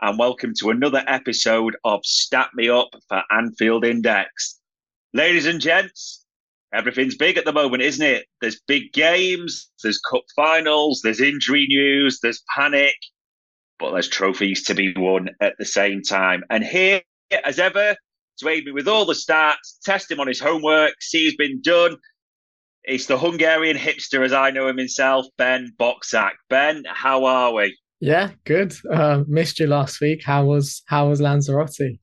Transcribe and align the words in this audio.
and 0.00 0.18
welcome 0.18 0.52
to 0.58 0.70
another 0.70 1.04
episode 1.06 1.76
of 1.84 2.04
Stat 2.04 2.48
Me 2.54 2.68
Up 2.68 2.88
for 3.08 3.22
Anfield 3.30 3.84
Index. 3.84 4.60
Ladies 5.12 5.46
and 5.46 5.60
gents, 5.60 6.24
everything's 6.72 7.16
big 7.16 7.36
at 7.38 7.44
the 7.44 7.52
moment, 7.52 7.82
isn't 7.82 8.04
it? 8.04 8.26
There's 8.40 8.60
big 8.66 8.92
games, 8.92 9.70
there's 9.82 10.00
cup 10.10 10.24
finals, 10.34 11.00
there's 11.02 11.20
injury 11.20 11.66
news, 11.68 12.18
there's 12.20 12.42
panic, 12.54 12.96
but 13.78 13.92
there's 13.92 14.08
trophies 14.08 14.64
to 14.64 14.74
be 14.74 14.92
won 14.96 15.30
at 15.40 15.54
the 15.58 15.64
same 15.64 16.02
time. 16.02 16.42
And 16.50 16.64
here, 16.64 17.00
as 17.44 17.58
ever, 17.58 17.96
to 18.40 18.48
aid 18.48 18.64
me 18.64 18.72
with 18.72 18.88
all 18.88 19.06
the 19.06 19.14
stats, 19.14 19.78
test 19.84 20.10
him 20.10 20.20
on 20.20 20.26
his 20.26 20.40
homework, 20.40 20.94
see 21.00 21.24
he's 21.24 21.36
been 21.36 21.62
done. 21.62 21.96
It's 22.82 23.06
the 23.06 23.18
Hungarian 23.18 23.76
hipster, 23.76 24.24
as 24.24 24.32
I 24.32 24.50
know 24.50 24.68
him 24.68 24.76
himself, 24.76 25.26
Ben 25.38 25.72
Bocksak. 25.78 26.32
Ben, 26.50 26.84
how 26.86 27.24
are 27.24 27.54
we? 27.54 27.78
Yeah, 28.04 28.32
good. 28.44 28.74
Uh, 28.92 29.24
missed 29.26 29.58
you 29.58 29.66
last 29.66 29.98
week. 30.02 30.22
How 30.22 30.44
was 30.44 30.82
how 30.84 31.08
was 31.08 31.22
Lanzarote? 31.22 31.96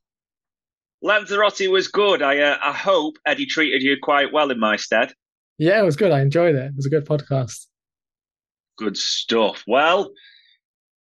Lanzarote 1.03 1.69
was 1.69 1.89
good. 1.89 2.23
I 2.23 2.39
uh, 2.39 2.57
I 2.59 2.71
hope 2.71 3.17
Eddie 3.23 3.45
treated 3.45 3.83
you 3.83 3.97
quite 4.01 4.33
well 4.33 4.49
in 4.49 4.59
my 4.59 4.77
stead. 4.77 5.13
Yeah, 5.59 5.79
it 5.79 5.85
was 5.85 5.95
good. 5.95 6.11
I 6.11 6.21
enjoyed 6.21 6.55
it. 6.55 6.65
It 6.65 6.75
was 6.75 6.87
a 6.87 6.89
good 6.89 7.05
podcast. 7.05 7.67
Good 8.79 8.97
stuff. 8.97 9.63
Well, 9.67 10.09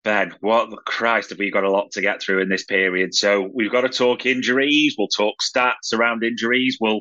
Ben, 0.04 0.34
what 0.40 0.68
the 0.68 0.76
Christ 0.76 1.30
have 1.30 1.38
we 1.38 1.50
got 1.50 1.64
a 1.64 1.70
lot 1.70 1.92
to 1.92 2.02
get 2.02 2.20
through 2.20 2.42
in 2.42 2.50
this 2.50 2.66
period? 2.66 3.14
So 3.14 3.48
we've 3.54 3.72
got 3.72 3.82
to 3.82 3.88
talk 3.88 4.26
injuries. 4.26 4.96
We'll 4.98 5.08
talk 5.08 5.36
stats 5.40 5.94
around 5.94 6.24
injuries. 6.24 6.76
We'll 6.78 7.00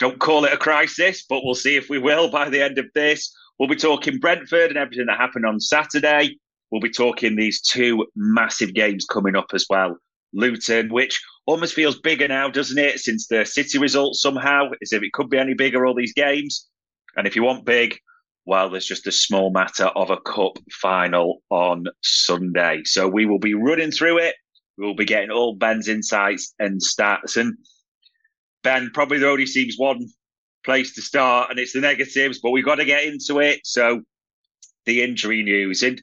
don't 0.00 0.18
call 0.18 0.46
it 0.46 0.52
a 0.52 0.56
crisis, 0.56 1.24
but 1.28 1.44
we'll 1.44 1.54
see 1.54 1.76
if 1.76 1.88
we 1.88 1.98
will 1.98 2.28
by 2.28 2.48
the 2.48 2.60
end 2.60 2.78
of 2.78 2.86
this. 2.92 3.32
We'll 3.56 3.68
be 3.68 3.76
talking 3.76 4.18
Brentford 4.18 4.70
and 4.70 4.78
everything 4.78 5.06
that 5.06 5.20
happened 5.20 5.46
on 5.46 5.60
Saturday 5.60 6.40
we'll 6.72 6.80
be 6.80 6.90
talking 6.90 7.36
these 7.36 7.60
two 7.60 8.06
massive 8.16 8.74
games 8.74 9.04
coming 9.04 9.36
up 9.36 9.50
as 9.52 9.66
well. 9.70 9.96
Luton, 10.32 10.88
which 10.88 11.22
almost 11.46 11.74
feels 11.74 12.00
bigger 12.00 12.26
now, 12.26 12.48
doesn't 12.48 12.78
it? 12.78 12.98
Since 12.98 13.26
the 13.26 13.44
City 13.44 13.78
result 13.78 14.16
somehow, 14.16 14.70
as 14.80 14.92
if 14.92 15.02
it 15.02 15.12
could 15.12 15.28
be 15.28 15.38
any 15.38 15.52
bigger, 15.52 15.86
all 15.86 15.94
these 15.94 16.14
games. 16.14 16.66
And 17.14 17.26
if 17.26 17.36
you 17.36 17.42
want 17.42 17.66
big, 17.66 17.98
well, 18.46 18.70
there's 18.70 18.86
just 18.86 19.06
a 19.06 19.12
small 19.12 19.52
matter 19.52 19.84
of 19.84 20.10
a 20.10 20.16
cup 20.16 20.56
final 20.72 21.42
on 21.50 21.84
Sunday. 22.02 22.80
So 22.84 23.06
we 23.06 23.26
will 23.26 23.38
be 23.38 23.54
running 23.54 23.92
through 23.92 24.18
it. 24.18 24.34
We 24.78 24.86
will 24.86 24.96
be 24.96 25.04
getting 25.04 25.30
all 25.30 25.54
Ben's 25.54 25.88
insights 25.88 26.54
and 26.58 26.80
stats. 26.80 27.36
And 27.36 27.58
Ben, 28.62 28.90
probably 28.94 29.18
there 29.18 29.28
only 29.28 29.46
seems 29.46 29.76
one 29.76 30.08
place 30.64 30.94
to 30.94 31.02
start, 31.02 31.50
and 31.50 31.58
it's 31.58 31.74
the 31.74 31.80
negatives, 31.80 32.40
but 32.42 32.52
we've 32.52 32.64
got 32.64 32.76
to 32.76 32.84
get 32.86 33.04
into 33.04 33.40
it. 33.40 33.60
So 33.64 34.00
the 34.86 35.02
injury 35.02 35.42
news. 35.42 35.82
And 35.82 36.00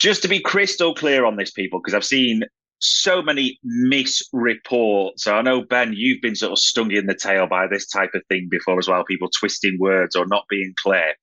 just 0.00 0.22
to 0.22 0.28
be 0.28 0.40
crystal 0.40 0.94
clear 0.94 1.24
on 1.24 1.36
this, 1.36 1.50
people, 1.50 1.78
because 1.78 1.94
I've 1.94 2.04
seen 2.04 2.42
so 2.80 3.20
many 3.22 3.58
misreports. 3.64 5.18
So 5.18 5.36
I 5.36 5.42
know, 5.42 5.62
Ben, 5.62 5.92
you've 5.94 6.22
been 6.22 6.34
sort 6.34 6.52
of 6.52 6.58
stung 6.58 6.90
in 6.90 7.06
the 7.06 7.14
tail 7.14 7.46
by 7.46 7.66
this 7.66 7.86
type 7.86 8.14
of 8.14 8.22
thing 8.28 8.48
before 8.50 8.78
as 8.78 8.88
well, 8.88 9.04
people 9.04 9.28
twisting 9.28 9.78
words 9.78 10.16
or 10.16 10.26
not 10.26 10.44
being 10.48 10.72
clear. 10.82 11.14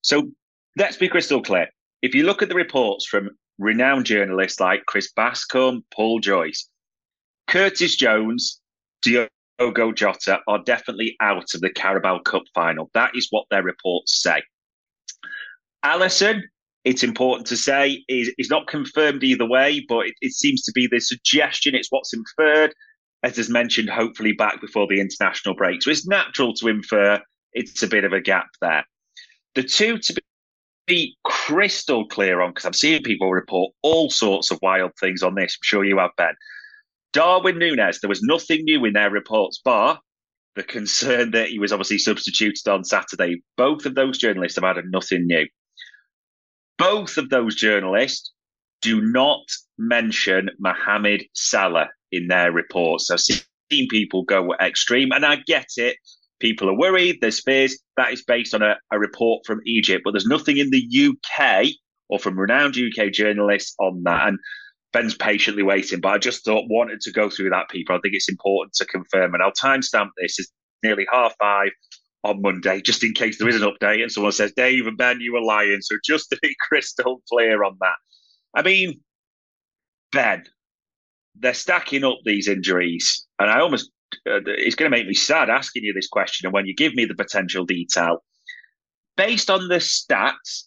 So 0.00 0.30
let's 0.76 0.96
be 0.96 1.08
crystal 1.08 1.42
clear. 1.42 1.68
If 2.00 2.14
you 2.14 2.24
look 2.24 2.42
at 2.42 2.48
the 2.48 2.54
reports 2.54 3.06
from 3.06 3.30
renowned 3.58 4.06
journalists 4.06 4.58
like 4.58 4.86
Chris 4.86 5.12
Bascombe, 5.16 5.82
Paul 5.94 6.20
Joyce, 6.20 6.68
Curtis 7.46 7.96
Jones, 7.96 8.60
Diogo 9.02 9.92
Jota 9.92 10.40
are 10.48 10.62
definitely 10.64 11.16
out 11.20 11.54
of 11.54 11.60
the 11.60 11.70
Carabao 11.70 12.20
Cup 12.20 12.44
final. 12.54 12.90
That 12.94 13.10
is 13.14 13.28
what 13.30 13.44
their 13.50 13.62
reports 13.62 14.22
say. 14.22 14.42
Alisson 15.84 16.40
it's 16.84 17.02
important 17.02 17.46
to 17.48 17.56
say 17.56 18.04
is, 18.08 18.32
is 18.38 18.50
not 18.50 18.66
confirmed 18.66 19.24
either 19.24 19.46
way, 19.48 19.84
but 19.88 20.06
it, 20.06 20.14
it 20.20 20.32
seems 20.32 20.62
to 20.62 20.72
be 20.72 20.86
the 20.86 21.00
suggestion. 21.00 21.74
It's 21.74 21.88
what's 21.90 22.14
inferred, 22.14 22.74
as 23.22 23.38
is 23.38 23.48
mentioned, 23.48 23.90
hopefully 23.90 24.32
back 24.32 24.60
before 24.60 24.86
the 24.86 25.00
international 25.00 25.54
break. 25.54 25.82
So 25.82 25.90
it's 25.90 26.06
natural 26.06 26.54
to 26.54 26.68
infer 26.68 27.20
it's 27.52 27.82
a 27.82 27.88
bit 27.88 28.04
of 28.04 28.12
a 28.12 28.20
gap 28.20 28.48
there. 28.60 28.84
The 29.54 29.62
two 29.62 29.98
to 29.98 30.22
be 30.86 31.16
crystal 31.24 32.06
clear 32.06 32.40
on, 32.40 32.50
because 32.50 32.64
I'm 32.64 32.72
seeing 32.72 33.02
people 33.02 33.30
report 33.30 33.72
all 33.82 34.10
sorts 34.10 34.50
of 34.50 34.58
wild 34.60 34.92
things 34.98 35.22
on 35.22 35.34
this. 35.34 35.56
I'm 35.56 35.62
sure 35.62 35.84
you 35.84 35.98
have, 35.98 36.10
Ben. 36.16 36.34
Darwin 37.12 37.58
Nunez, 37.58 38.00
there 38.00 38.08
was 38.08 38.22
nothing 38.22 38.64
new 38.64 38.84
in 38.84 38.92
their 38.92 39.10
reports, 39.10 39.60
bar 39.64 40.00
the 40.54 40.62
concern 40.62 41.32
that 41.32 41.48
he 41.48 41.58
was 41.58 41.72
obviously 41.72 41.98
substituted 41.98 42.68
on 42.68 42.84
Saturday. 42.84 43.42
Both 43.56 43.86
of 43.86 43.94
those 43.94 44.18
journalists 44.18 44.56
have 44.56 44.64
added 44.64 44.86
nothing 44.90 45.26
new. 45.26 45.46
Both 46.78 47.18
of 47.18 47.30
those 47.30 47.54
journalists 47.54 48.32
do 48.82 49.00
not 49.00 49.44
mention 49.78 50.50
Mohamed 50.58 51.24
Salah 51.34 51.88
in 52.12 52.28
their 52.28 52.52
reports. 52.52 53.10
I've 53.10 53.20
seen 53.20 53.88
people 53.88 54.24
go 54.24 54.54
extreme, 54.60 55.12
and 55.12 55.24
I 55.24 55.36
get 55.46 55.68
it. 55.76 55.96
People 56.40 56.68
are 56.68 56.76
worried, 56.78 57.18
there's 57.20 57.42
fears. 57.42 57.78
That 57.96 58.12
is 58.12 58.22
based 58.24 58.54
on 58.54 58.62
a, 58.62 58.76
a 58.92 58.98
report 58.98 59.46
from 59.46 59.60
Egypt, 59.66 60.02
but 60.04 60.12
there's 60.12 60.26
nothing 60.26 60.58
in 60.58 60.70
the 60.70 61.08
UK 61.08 61.66
or 62.08 62.18
from 62.18 62.38
renowned 62.38 62.76
UK 62.76 63.12
journalists 63.12 63.74
on 63.78 64.02
that. 64.02 64.28
And 64.28 64.38
Ben's 64.92 65.14
patiently 65.14 65.62
waiting, 65.62 66.00
but 66.00 66.08
I 66.10 66.18
just 66.18 66.44
thought 66.44 66.66
wanted 66.68 67.00
to 67.00 67.12
go 67.12 67.30
through 67.30 67.50
that, 67.50 67.70
people. 67.70 67.96
I 67.96 68.00
think 68.00 68.14
it's 68.14 68.28
important 68.28 68.74
to 68.74 68.84
confirm, 68.84 69.34
and 69.34 69.42
I'll 69.42 69.52
timestamp 69.52 70.10
this. 70.20 70.38
It's 70.38 70.52
nearly 70.82 71.06
half 71.10 71.34
five 71.40 71.70
on 72.24 72.40
Monday, 72.40 72.80
just 72.80 73.04
in 73.04 73.12
case 73.12 73.38
there 73.38 73.48
is 73.48 73.60
an 73.60 73.70
update 73.70 74.02
and 74.02 74.10
someone 74.10 74.32
says, 74.32 74.52
Dave 74.56 74.86
and 74.86 74.96
Ben, 74.96 75.20
you 75.20 75.34
were 75.34 75.42
lying. 75.42 75.80
So 75.82 75.96
just 76.04 76.30
to 76.30 76.38
be 76.40 76.56
crystal 76.68 77.22
clear 77.30 77.62
on 77.62 77.76
that. 77.80 77.94
I 78.56 78.62
mean, 78.62 79.00
Ben, 80.10 80.44
they're 81.36 81.54
stacking 81.54 82.02
up 82.02 82.18
these 82.24 82.48
injuries. 82.48 83.26
And 83.38 83.50
I 83.50 83.60
almost, 83.60 83.90
uh, 84.26 84.40
it's 84.46 84.74
going 84.74 84.90
to 84.90 84.96
make 84.96 85.06
me 85.06 85.14
sad 85.14 85.50
asking 85.50 85.84
you 85.84 85.92
this 85.92 86.08
question. 86.08 86.46
And 86.46 86.54
when 86.54 86.66
you 86.66 86.74
give 86.74 86.94
me 86.94 87.04
the 87.04 87.14
potential 87.14 87.66
detail, 87.66 88.24
based 89.16 89.50
on 89.50 89.68
the 89.68 89.76
stats 89.76 90.64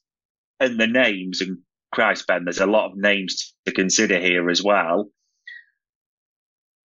and 0.60 0.80
the 0.80 0.88
names, 0.88 1.42
and 1.42 1.58
Christ, 1.92 2.28
Ben, 2.28 2.44
there's 2.44 2.60
a 2.60 2.68
lot 2.68 2.92
of 2.92 2.98
names 2.98 3.56
to 3.66 3.72
consider 3.72 4.20
here 4.20 4.50
as 4.50 4.62
well. 4.62 5.10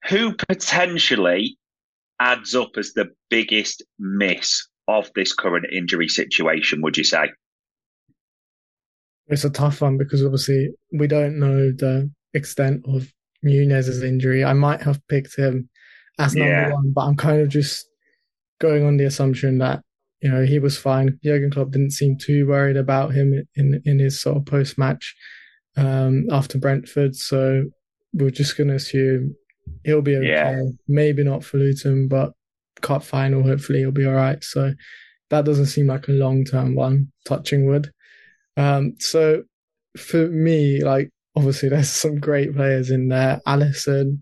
Who 0.08 0.34
potentially 0.34 1.58
adds 2.18 2.54
up 2.54 2.72
as 2.76 2.92
the 2.92 3.10
biggest 3.28 3.82
miss 3.98 4.66
of 4.92 5.10
this 5.14 5.32
current 5.32 5.66
injury 5.72 6.08
situation, 6.08 6.82
would 6.82 6.96
you 6.96 7.04
say? 7.04 7.30
It's 9.28 9.44
a 9.44 9.50
tough 9.50 9.80
one 9.80 9.98
because 9.98 10.24
obviously 10.24 10.70
we 10.92 11.06
don't 11.06 11.38
know 11.38 11.70
the 11.70 12.10
extent 12.34 12.84
of 12.86 13.12
Nunez's 13.42 14.02
injury. 14.02 14.44
I 14.44 14.52
might 14.52 14.82
have 14.82 15.06
picked 15.08 15.36
him 15.36 15.68
as 16.18 16.34
number 16.34 16.50
yeah. 16.50 16.72
one, 16.72 16.92
but 16.92 17.02
I'm 17.02 17.16
kind 17.16 17.40
of 17.40 17.48
just 17.48 17.86
going 18.60 18.84
on 18.84 18.96
the 18.96 19.04
assumption 19.04 19.58
that 19.58 19.82
you 20.20 20.30
know 20.30 20.44
he 20.44 20.58
was 20.58 20.78
fine. 20.78 21.18
Jurgen 21.24 21.50
Klopp 21.50 21.70
didn't 21.70 21.92
seem 21.92 22.16
too 22.16 22.46
worried 22.46 22.76
about 22.76 23.12
him 23.12 23.46
in 23.54 23.82
in 23.84 23.98
his 23.98 24.20
sort 24.20 24.36
of 24.36 24.46
post 24.46 24.78
match 24.78 25.14
um, 25.76 26.26
after 26.30 26.58
Brentford, 26.58 27.16
so 27.16 27.64
we're 28.12 28.30
just 28.30 28.56
going 28.56 28.68
to 28.68 28.74
assume 28.74 29.34
he'll 29.84 30.02
be 30.02 30.16
okay. 30.16 30.28
Yeah. 30.28 30.62
Maybe 30.86 31.24
not 31.24 31.44
for 31.44 31.58
Luton, 31.58 32.08
but 32.08 32.32
cup 32.82 33.02
final, 33.02 33.42
hopefully 33.42 33.80
he'll 33.80 33.90
be 33.90 34.06
all 34.06 34.12
right. 34.12 34.42
So 34.42 34.72
that 35.30 35.44
doesn't 35.44 35.66
seem 35.66 35.86
like 35.86 36.08
a 36.08 36.12
long 36.12 36.44
term 36.44 36.74
one, 36.74 37.10
touching 37.26 37.66
wood. 37.66 37.90
Um, 38.56 38.94
so 38.98 39.44
for 39.96 40.28
me, 40.28 40.82
like 40.84 41.10
obviously 41.34 41.68
there's 41.70 41.90
some 41.90 42.18
great 42.18 42.54
players 42.54 42.90
in 42.90 43.08
there. 43.08 43.40
Alisson, 43.46 44.20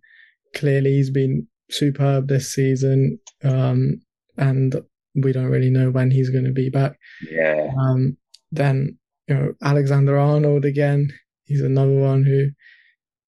clearly 0.54 0.92
he's 0.92 1.10
been 1.10 1.46
superb 1.70 2.28
this 2.28 2.52
season, 2.52 3.18
um, 3.44 4.00
and 4.36 4.80
we 5.14 5.32
don't 5.32 5.50
really 5.50 5.70
know 5.70 5.90
when 5.90 6.10
he's 6.10 6.30
going 6.30 6.44
to 6.44 6.52
be 6.52 6.70
back. 6.70 6.96
Yeah. 7.28 7.70
Um, 7.78 8.16
then 8.52 8.98
you 9.26 9.34
know 9.34 9.52
Alexander 9.62 10.18
Arnold 10.18 10.64
again. 10.64 11.12
He's 11.44 11.62
another 11.62 11.98
one 11.98 12.24
who 12.24 12.50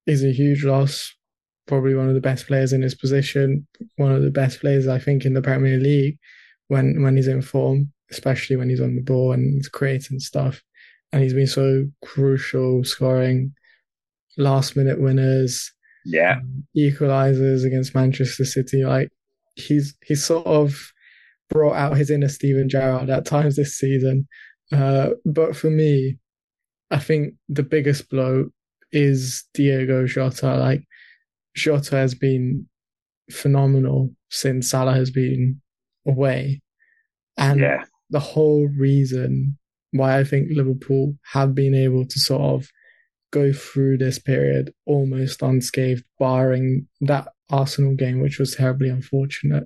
is 0.05 0.23
a 0.23 0.31
huge 0.31 0.63
loss. 0.63 1.13
Probably 1.67 1.95
one 1.95 2.09
of 2.09 2.15
the 2.15 2.21
best 2.21 2.47
players 2.47 2.73
in 2.73 2.81
his 2.81 2.95
position. 2.95 3.67
One 3.95 4.11
of 4.11 4.21
the 4.21 4.31
best 4.31 4.59
players 4.59 4.87
I 4.87 4.99
think 4.99 5.25
in 5.25 5.33
the 5.33 5.41
Premier 5.41 5.77
League 5.77 6.17
when 6.67 7.01
when 7.03 7.15
he's 7.15 7.27
in 7.27 7.41
form, 7.41 7.91
especially 8.11 8.55
when 8.55 8.69
he's 8.69 8.81
on 8.81 8.95
the 8.95 9.01
ball 9.01 9.31
and 9.31 9.53
he's 9.53 9.69
creating 9.69 10.19
stuff. 10.19 10.61
And 11.11 11.21
he's 11.21 11.33
been 11.33 11.47
so 11.47 11.85
crucial, 12.03 12.83
scoring 12.83 13.53
last 14.37 14.75
minute 14.75 14.99
winners, 14.99 15.71
yeah, 16.05 16.37
um, 16.37 16.63
equalizers 16.75 17.65
against 17.65 17.95
Manchester 17.95 18.45
City. 18.45 18.83
Like 18.83 19.09
he's 19.55 19.95
he's 20.03 20.23
sort 20.23 20.47
of 20.47 20.91
brought 21.49 21.75
out 21.75 21.97
his 21.97 22.09
inner 22.09 22.29
Steven 22.29 22.67
Gerrard 22.67 23.09
at 23.09 23.25
times 23.25 23.55
this 23.55 23.77
season. 23.77 24.27
Uh, 24.71 25.11
but 25.25 25.55
for 25.55 25.69
me, 25.69 26.17
I 26.89 26.97
think 26.97 27.35
the 27.47 27.63
biggest 27.63 28.09
blow 28.09 28.49
is 28.91 29.45
Diogo 29.53 30.07
Jota. 30.07 30.55
Like 30.57 30.83
Jota 31.55 31.95
has 31.95 32.15
been 32.15 32.67
phenomenal 33.31 34.11
since 34.29 34.69
Salah 34.69 34.93
has 34.93 35.11
been 35.11 35.61
away. 36.07 36.61
And 37.37 37.59
yeah. 37.59 37.83
the 38.09 38.19
whole 38.19 38.67
reason 38.77 39.57
why 39.91 40.19
I 40.19 40.23
think 40.23 40.47
Liverpool 40.51 41.15
have 41.31 41.53
been 41.55 41.75
able 41.75 42.05
to 42.05 42.19
sort 42.19 42.41
of 42.41 42.69
go 43.31 43.51
through 43.51 43.97
this 43.97 44.19
period 44.19 44.73
almost 44.85 45.41
unscathed, 45.41 46.03
barring 46.19 46.87
that 47.01 47.27
Arsenal 47.49 47.95
game, 47.95 48.21
which 48.21 48.39
was 48.39 48.55
terribly 48.55 48.89
unfortunate, 48.89 49.63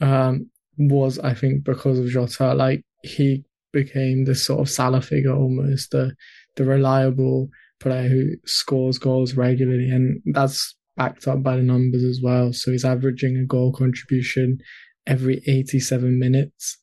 um, 0.00 0.50
was 0.76 1.18
I 1.18 1.34
think 1.34 1.64
because 1.64 1.98
of 1.98 2.08
Jota. 2.08 2.54
Like 2.54 2.84
he 3.02 3.44
became 3.72 4.24
this 4.24 4.44
sort 4.44 4.60
of 4.60 4.70
Salah 4.70 5.02
figure 5.02 5.34
almost, 5.34 5.90
the 5.90 6.14
the 6.56 6.64
reliable 6.64 7.48
player 7.80 8.08
who 8.08 8.30
scores 8.44 8.98
goals 8.98 9.34
regularly, 9.34 9.90
and 9.90 10.20
that's 10.26 10.76
backed 10.98 11.28
up 11.28 11.42
by 11.42 11.56
the 11.56 11.62
numbers 11.62 12.04
as 12.04 12.20
well. 12.22 12.52
So 12.52 12.72
he's 12.72 12.84
averaging 12.84 13.36
a 13.38 13.46
goal 13.46 13.72
contribution 13.72 14.58
every 15.06 15.42
87 15.46 16.18
minutes 16.18 16.76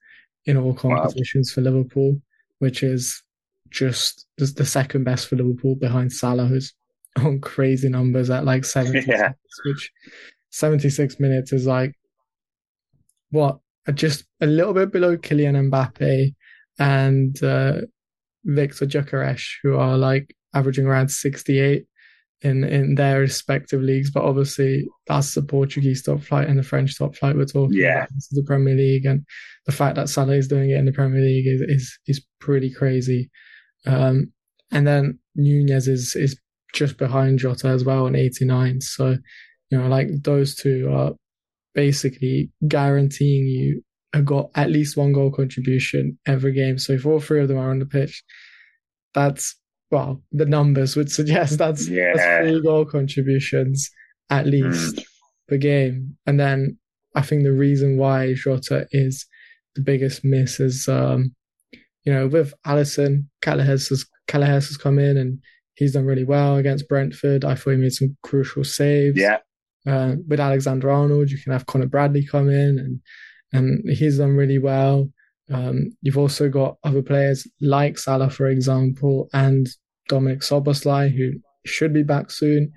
in 0.46 0.58
all 0.58 0.74
competitions 0.74 1.52
wow. 1.52 1.56
for 1.56 1.70
Liverpool, 1.70 2.22
which 2.60 2.82
is 2.82 3.22
just 3.70 4.26
the 4.38 4.66
second 4.66 5.04
best 5.04 5.28
for 5.28 5.36
Liverpool 5.36 5.76
behind 5.76 6.12
Salah, 6.12 6.46
who's 6.46 6.74
on 7.18 7.40
crazy 7.42 7.90
numbers 7.90 8.30
at 8.30 8.46
like 8.46 8.66
76, 8.80 9.06
yeah. 9.08 9.34
which 9.66 9.92
76 10.50 11.20
minutes 11.20 11.52
is 11.52 11.68
like 11.68 11.94
what 13.32 13.60
just 13.94 14.24
a 14.42 14.48
little 14.48 14.74
bit 14.74 14.92
below 14.92 15.18
Kylian 15.18 15.70
Mbappe 15.70 16.34
and 16.80 17.44
uh, 17.44 17.82
Viktor 18.46 18.86
Gyökeres, 18.86 19.46
who 19.62 19.76
are 19.76 19.98
like 19.98 20.34
averaging 20.54 20.86
around 20.86 21.10
68 21.10 21.86
in 22.46 22.64
in 22.64 22.96
their 22.96 23.20
respective 23.20 23.82
leagues. 23.82 24.12
But 24.12 24.24
obviously, 24.24 24.88
that's 25.08 25.34
the 25.34 25.42
Portuguese 25.42 26.04
top 26.04 26.22
flight 26.22 26.48
and 26.48 26.58
the 26.58 26.64
French 26.64 26.98
top 26.98 27.16
flight 27.16 27.36
we're 27.36 27.46
talking 27.46 27.78
yeah. 27.78 27.98
about. 27.98 28.10
This 28.14 28.32
is 28.32 28.38
the 28.38 28.48
Premier 28.48 28.76
League, 28.76 29.06
and 29.06 29.26
the 29.66 29.72
fact 29.72 29.96
that 29.96 30.10
Salah 30.10 30.36
is 30.36 30.48
doing 30.48 30.70
it 30.70 30.78
in 30.78 30.86
the 30.86 30.92
Premier 30.92 31.22
League 31.22 31.48
is 31.48 31.62
is, 31.62 32.00
is 32.08 32.26
pretty 32.40 32.72
crazy. 32.72 33.30
Um, 33.86 34.32
and 34.72 34.88
then 34.88 35.20
Nunez 35.36 35.88
is 35.88 36.16
is 36.16 36.40
just 36.74 36.98
behind 36.98 37.40
Jota 37.40 37.70
as 37.70 37.84
well 37.84 38.06
on 38.06 38.16
89. 38.16 38.82
So, 38.82 39.18
you 39.70 39.78
know, 39.78 39.88
like 39.88 40.08
those 40.24 40.56
two 40.56 40.92
are 40.94 41.14
basically 41.74 42.52
guaranteeing 42.68 43.48
you 43.48 43.82
a 44.14 44.22
got 44.22 44.50
at 44.56 44.70
least 44.70 44.98
one 44.98 45.14
goal 45.14 45.32
contribution 45.32 46.18
every 46.26 46.54
game. 46.54 46.78
So 46.78 46.94
if 46.94 47.06
all 47.06 47.20
three 47.20 47.42
of 47.42 47.48
them 47.48 47.58
are 47.58 47.70
on 47.72 47.80
the 47.80 47.86
pitch, 47.86 48.24
that's 49.14 49.56
well, 49.96 50.22
the 50.34 50.46
numbers 50.46 50.98
would 50.98 51.10
suggest 51.10 51.58
that's, 51.58 51.88
yeah. 51.88 52.12
that's 52.14 52.50
three 52.50 52.62
goal 52.62 52.84
contributions 52.84 53.90
at 54.30 54.46
least 54.46 54.98
mm. 54.98 55.04
per 55.48 55.58
game. 55.58 56.18
And 56.26 56.38
then 56.38 56.78
I 57.16 57.22
think 57.22 57.44
the 57.44 57.54
reason 57.54 57.98
why 57.98 58.34
Jota 58.34 58.88
is 58.92 59.26
the 59.76 59.82
biggest 59.82 60.26
miss 60.26 60.60
is, 60.60 60.88
um, 60.90 61.34
you 62.04 62.14
know, 62.14 62.28
with 62.28 62.54
Alisson, 62.68 63.26
Kelleher's 63.42 63.88
has, 63.88 64.06
Kelleher's 64.28 64.68
has 64.68 64.78
come 64.78 65.00
in 65.00 65.16
and 65.18 65.40
he's 65.76 65.94
done 65.94 66.06
really 66.06 66.26
well 66.26 66.58
against 66.58 66.90
Brentford. 66.90 67.46
I 67.46 67.56
thought 67.56 67.72
he 67.72 67.78
made 67.78 67.94
some 67.94 68.18
crucial 68.22 68.66
saves. 68.66 69.18
Yeah. 69.18 69.38
Uh, 69.88 70.16
with 70.28 70.40
Alexander 70.40 70.90
Arnold, 70.90 71.32
you 71.32 71.38
can 71.38 71.54
have 71.54 71.68
Conor 71.68 71.86
Bradley 71.86 72.26
come 72.26 72.50
in 72.50 72.80
and 72.80 73.00
and 73.54 73.90
he's 73.90 74.18
done 74.18 74.36
really 74.36 74.60
well. 74.60 75.10
Um, 75.54 75.96
you've 76.02 76.18
also 76.18 76.50
got 76.50 76.78
other 76.84 77.04
players 77.04 77.48
like 77.62 77.98
Salah, 77.98 78.30
for 78.30 78.48
example, 78.48 79.30
and 79.32 79.68
Dominik 80.10 80.44
Szoboszlai, 80.44 81.16
who 81.16 81.40
should 81.66 81.94
be 81.94 82.04
back 82.04 82.32
soon, 82.32 82.72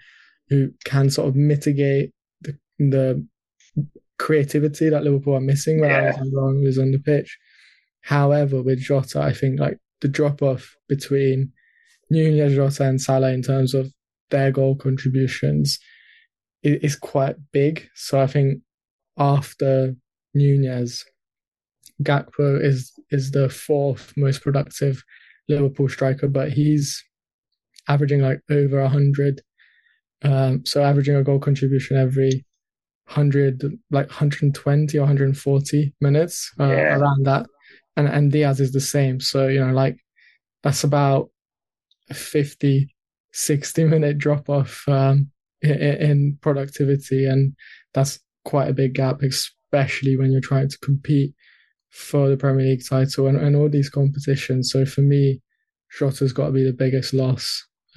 who 0.49 0.71
can 0.85 1.11
sort 1.11 1.29
of 1.29 1.37
mitigate 1.37 2.13
the, 2.41 2.59
the 2.79 3.27
creativity 4.19 4.89
that 4.89 5.05
Liverpool 5.05 5.35
are 5.37 5.41
missing 5.41 5.81
when 5.81 5.91
yeah. 5.91 6.13
Alexander 6.17 6.69
is 6.69 6.79
on 6.79 6.93
the 6.93 6.99
pitch. 6.99 7.39
However, 8.03 8.63
with 8.63 8.81
Jota, 8.81 9.21
I 9.21 9.33
think 9.33 9.61
like 9.61 9.79
the 10.01 10.09
drop 10.09 10.43
off 10.43 10.77
between 10.89 11.53
Nunez, 12.11 12.55
Jota, 12.55 12.85
and 12.85 13.01
Salah 13.01 13.33
in 13.33 13.43
terms 13.43 13.75
of 13.75 13.93
their 14.31 14.51
goal 14.51 14.77
contributions 14.77 15.79
is, 16.63 16.79
is 16.83 16.97
quite 16.97 17.37
big. 17.53 17.89
So 17.95 18.21
I 18.21 18.27
think 18.27 18.63
after 19.19 19.95
Nunez, 20.35 21.05
Gakpo 22.03 22.63
is 22.63 22.93
is 23.11 23.33
the 23.33 23.49
fourth 23.49 24.13
most 24.17 24.43
productive 24.43 25.03
Liverpool 25.49 25.89
striker, 25.89 26.29
but 26.29 26.53
he's 26.53 27.03
averaging 27.89 28.21
like 28.21 28.41
over 28.51 28.87
hundred. 28.87 29.43
Um, 30.23 30.65
so 30.67 30.83
averaging 30.83 31.17
a 31.17 31.23
goal 31.23 31.39
contribution 31.39 31.97
every 31.97 32.45
hundred, 33.07 33.63
like 33.91 34.09
120 34.09 34.99
or 34.99 35.01
140 35.01 35.95
minutes 36.01 36.53
uh, 36.61 36.67
yeah. 36.67 36.97
around 36.97 37.27
that, 37.27 37.47
and 37.97 38.09
and 38.09 38.31
Diaz 38.31 38.61
is 38.61 38.73
the 38.73 38.81
same. 38.81 39.21
So 39.21 39.49
you 39.49 39.65
know, 39.65 39.73
like 39.73 39.99
that's 40.63 40.85
about 40.85 41.31
a 42.11 42.15
50, 42.15 42.95
60 43.33 43.85
minute 43.85 44.19
drop 44.19 44.49
off 44.49 44.85
um, 44.89 45.31
in, 45.63 45.71
in 45.71 46.39
productivity, 46.41 47.27
and 47.27 47.55
that's 47.95 48.19
quite 48.45 48.69
a 48.69 48.75
big 48.75 48.95
gap, 48.95 49.23
especially 49.23 50.17
when 50.17 50.33
you're 50.33 50.41
trying 50.41 50.69
to 50.69 50.79
compete 50.79 51.35
for 51.91 52.29
the 52.29 52.37
Premier 52.37 52.67
League 52.67 52.83
title 52.89 53.27
and, 53.27 53.39
and 53.39 53.57
all 53.57 53.69
these 53.69 53.91
competitions. 53.91 54.71
So 54.71 54.85
for 54.85 55.01
me, 55.01 55.41
Jota's 55.99 56.33
got 56.33 56.47
to 56.47 56.53
be 56.53 56.65
the 56.65 56.73
biggest 56.73 57.15
loss 57.15 57.68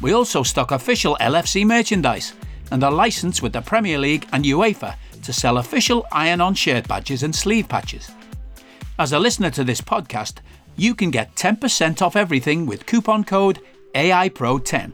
We 0.00 0.12
also 0.12 0.42
stock 0.42 0.70
official 0.70 1.16
LFC 1.20 1.64
merchandise 1.64 2.34
and 2.70 2.82
are 2.84 2.92
licensed 2.92 3.42
with 3.42 3.52
the 3.52 3.62
Premier 3.62 3.98
League 3.98 4.26
and 4.32 4.44
UEFA 4.44 4.96
to 5.22 5.32
sell 5.32 5.58
official 5.58 6.06
iron 6.12 6.40
on 6.40 6.54
shirt 6.54 6.86
badges 6.86 7.22
and 7.22 7.34
sleeve 7.34 7.68
patches. 7.68 8.10
As 8.98 9.12
a 9.12 9.18
listener 9.18 9.50
to 9.50 9.64
this 9.64 9.80
podcast, 9.80 10.38
you 10.76 10.94
can 10.94 11.10
get 11.10 11.34
10% 11.34 12.02
off 12.02 12.16
everything 12.16 12.66
with 12.66 12.86
coupon 12.86 13.24
code 13.24 13.60
AIPRO10. 13.94 14.92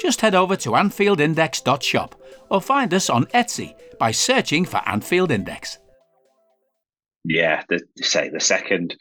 Just 0.00 0.20
head 0.20 0.34
over 0.34 0.56
to 0.56 0.70
AnfieldIndex.shop 0.70 2.14
or 2.50 2.60
find 2.60 2.92
us 2.92 3.08
on 3.08 3.24
Etsy 3.26 3.74
by 3.98 4.10
searching 4.10 4.64
for 4.64 4.80
Anfield 4.86 5.30
Index. 5.30 5.78
Yeah, 7.24 7.62
the, 7.68 7.80
say 8.02 8.28
the 8.28 8.40
second 8.40 8.94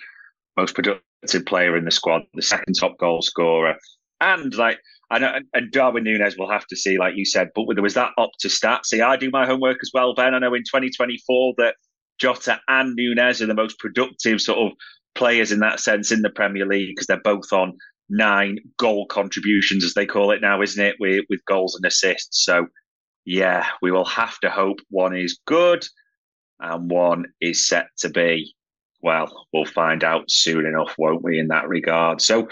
most 0.57 0.73
productive 0.73 1.45
player 1.45 1.77
in 1.77 1.85
the 1.85 1.91
squad, 1.91 2.23
the 2.33 2.41
second 2.41 2.73
top 2.79 2.97
goal 2.97 3.21
scorer, 3.21 3.75
and 4.21 4.53
like 4.55 4.79
I 5.11 5.19
know, 5.19 5.27
uh, 5.27 5.39
and 5.53 5.71
Darwin 5.71 6.03
Nunez 6.03 6.37
will 6.37 6.49
have 6.49 6.65
to 6.67 6.75
see, 6.75 6.97
like 6.97 7.15
you 7.15 7.25
said, 7.25 7.49
but 7.55 7.65
there 7.73 7.83
was 7.83 7.93
that 7.93 8.11
up 8.17 8.31
to 8.39 8.49
stat. 8.49 8.85
See, 8.85 9.01
I 9.01 9.17
do 9.17 9.29
my 9.29 9.45
homework 9.45 9.77
as 9.81 9.91
well, 9.93 10.13
Ben. 10.13 10.33
I 10.33 10.39
know 10.39 10.53
in 10.53 10.63
2024 10.63 11.53
that 11.57 11.75
Jota 12.19 12.59
and 12.67 12.95
Nunez 12.95 13.41
are 13.41 13.45
the 13.45 13.53
most 13.53 13.79
productive 13.79 14.41
sort 14.41 14.59
of 14.59 14.77
players 15.13 15.51
in 15.51 15.59
that 15.59 15.79
sense 15.79 16.11
in 16.11 16.21
the 16.21 16.29
Premier 16.29 16.65
League 16.65 16.89
because 16.95 17.07
they're 17.07 17.21
both 17.23 17.51
on 17.53 17.77
nine 18.09 18.57
goal 18.77 19.05
contributions, 19.07 19.83
as 19.83 19.93
they 19.93 20.05
call 20.05 20.31
it 20.31 20.41
now, 20.41 20.61
isn't 20.61 20.83
it? 20.83 20.95
With 20.99 21.25
with 21.29 21.45
goals 21.45 21.75
and 21.75 21.85
assists. 21.85 22.43
So 22.45 22.67
yeah, 23.25 23.67
we 23.81 23.91
will 23.91 24.05
have 24.05 24.39
to 24.39 24.49
hope 24.49 24.77
one 24.89 25.15
is 25.15 25.39
good 25.45 25.85
and 26.59 26.89
one 26.89 27.25
is 27.41 27.67
set 27.67 27.87
to 27.99 28.09
be. 28.09 28.55
Well, 29.01 29.47
we'll 29.53 29.65
find 29.65 30.03
out 30.03 30.29
soon 30.29 30.65
enough, 30.65 30.95
won't 30.97 31.23
we, 31.23 31.39
in 31.39 31.49
that 31.49 31.67
regard? 31.67 32.21
So, 32.21 32.47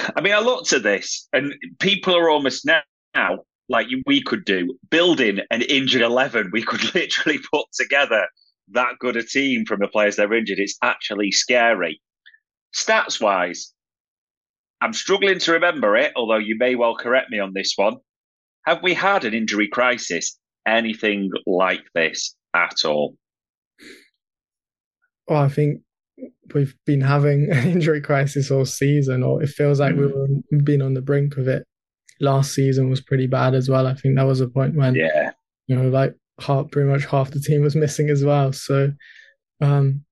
I 0.16 0.20
mean, 0.20 0.34
I 0.34 0.40
looked 0.40 0.72
at 0.72 0.82
this, 0.82 1.28
and 1.32 1.54
people 1.78 2.16
are 2.16 2.30
almost 2.30 2.66
now 2.66 3.38
like 3.68 3.86
we 4.04 4.22
could 4.22 4.44
do 4.44 4.76
building 4.90 5.38
an 5.50 5.62
injured 5.62 6.02
11 6.02 6.50
we 6.52 6.62
could 6.62 6.82
literally 6.94 7.38
put 7.52 7.66
together 7.72 8.26
that 8.72 8.98
good 8.98 9.16
a 9.16 9.22
team 9.22 9.64
from 9.64 9.80
the 9.80 9.88
players 9.88 10.16
they're 10.16 10.32
injured. 10.32 10.58
It's 10.58 10.76
actually 10.82 11.30
scary. 11.32 12.00
Stats 12.76 13.20
wise 13.20 13.72
i'm 14.82 14.92
struggling 14.92 15.38
to 15.38 15.52
remember 15.52 15.96
it 15.96 16.12
although 16.16 16.38
you 16.38 16.56
may 16.58 16.74
well 16.74 16.94
correct 16.94 17.30
me 17.30 17.38
on 17.38 17.52
this 17.54 17.72
one. 17.76 17.96
Have 18.66 18.82
we 18.82 18.92
had 18.94 19.24
an 19.24 19.34
injury 19.34 19.68
crisis? 19.68 20.38
Anything 20.66 21.30
like 21.46 21.84
this 21.94 22.34
at 22.54 22.84
all? 22.84 23.16
Well 25.28 25.42
i 25.42 25.48
think 25.48 25.82
we've 26.54 26.74
been 26.86 27.00
having 27.00 27.50
an 27.50 27.68
injury 27.70 28.00
crisis 28.00 28.50
all 28.50 28.64
season 28.64 29.22
or 29.22 29.42
it 29.42 29.48
feels 29.48 29.80
like 29.80 29.94
mm. 29.94 30.42
we've 30.50 30.64
been 30.64 30.82
on 30.82 30.94
the 30.94 31.02
brink 31.02 31.36
of 31.36 31.48
it 31.48 31.66
last 32.20 32.52
season 32.52 32.90
was 32.90 33.00
pretty 33.00 33.26
bad 33.26 33.54
as 33.54 33.68
well. 33.68 33.86
I 33.86 33.94
think 33.94 34.16
that 34.16 34.26
was 34.26 34.40
a 34.40 34.48
point 34.48 34.76
when 34.76 34.94
yeah, 34.94 35.32
you 35.66 35.76
know, 35.76 35.88
like 35.88 36.14
half 36.40 36.70
pretty 36.70 36.88
much 36.88 37.04
half 37.06 37.30
the 37.30 37.40
team 37.40 37.62
was 37.62 37.76
missing 37.84 38.10
as 38.10 38.24
well. 38.24 38.52
So 38.52 38.92
um 39.60 40.04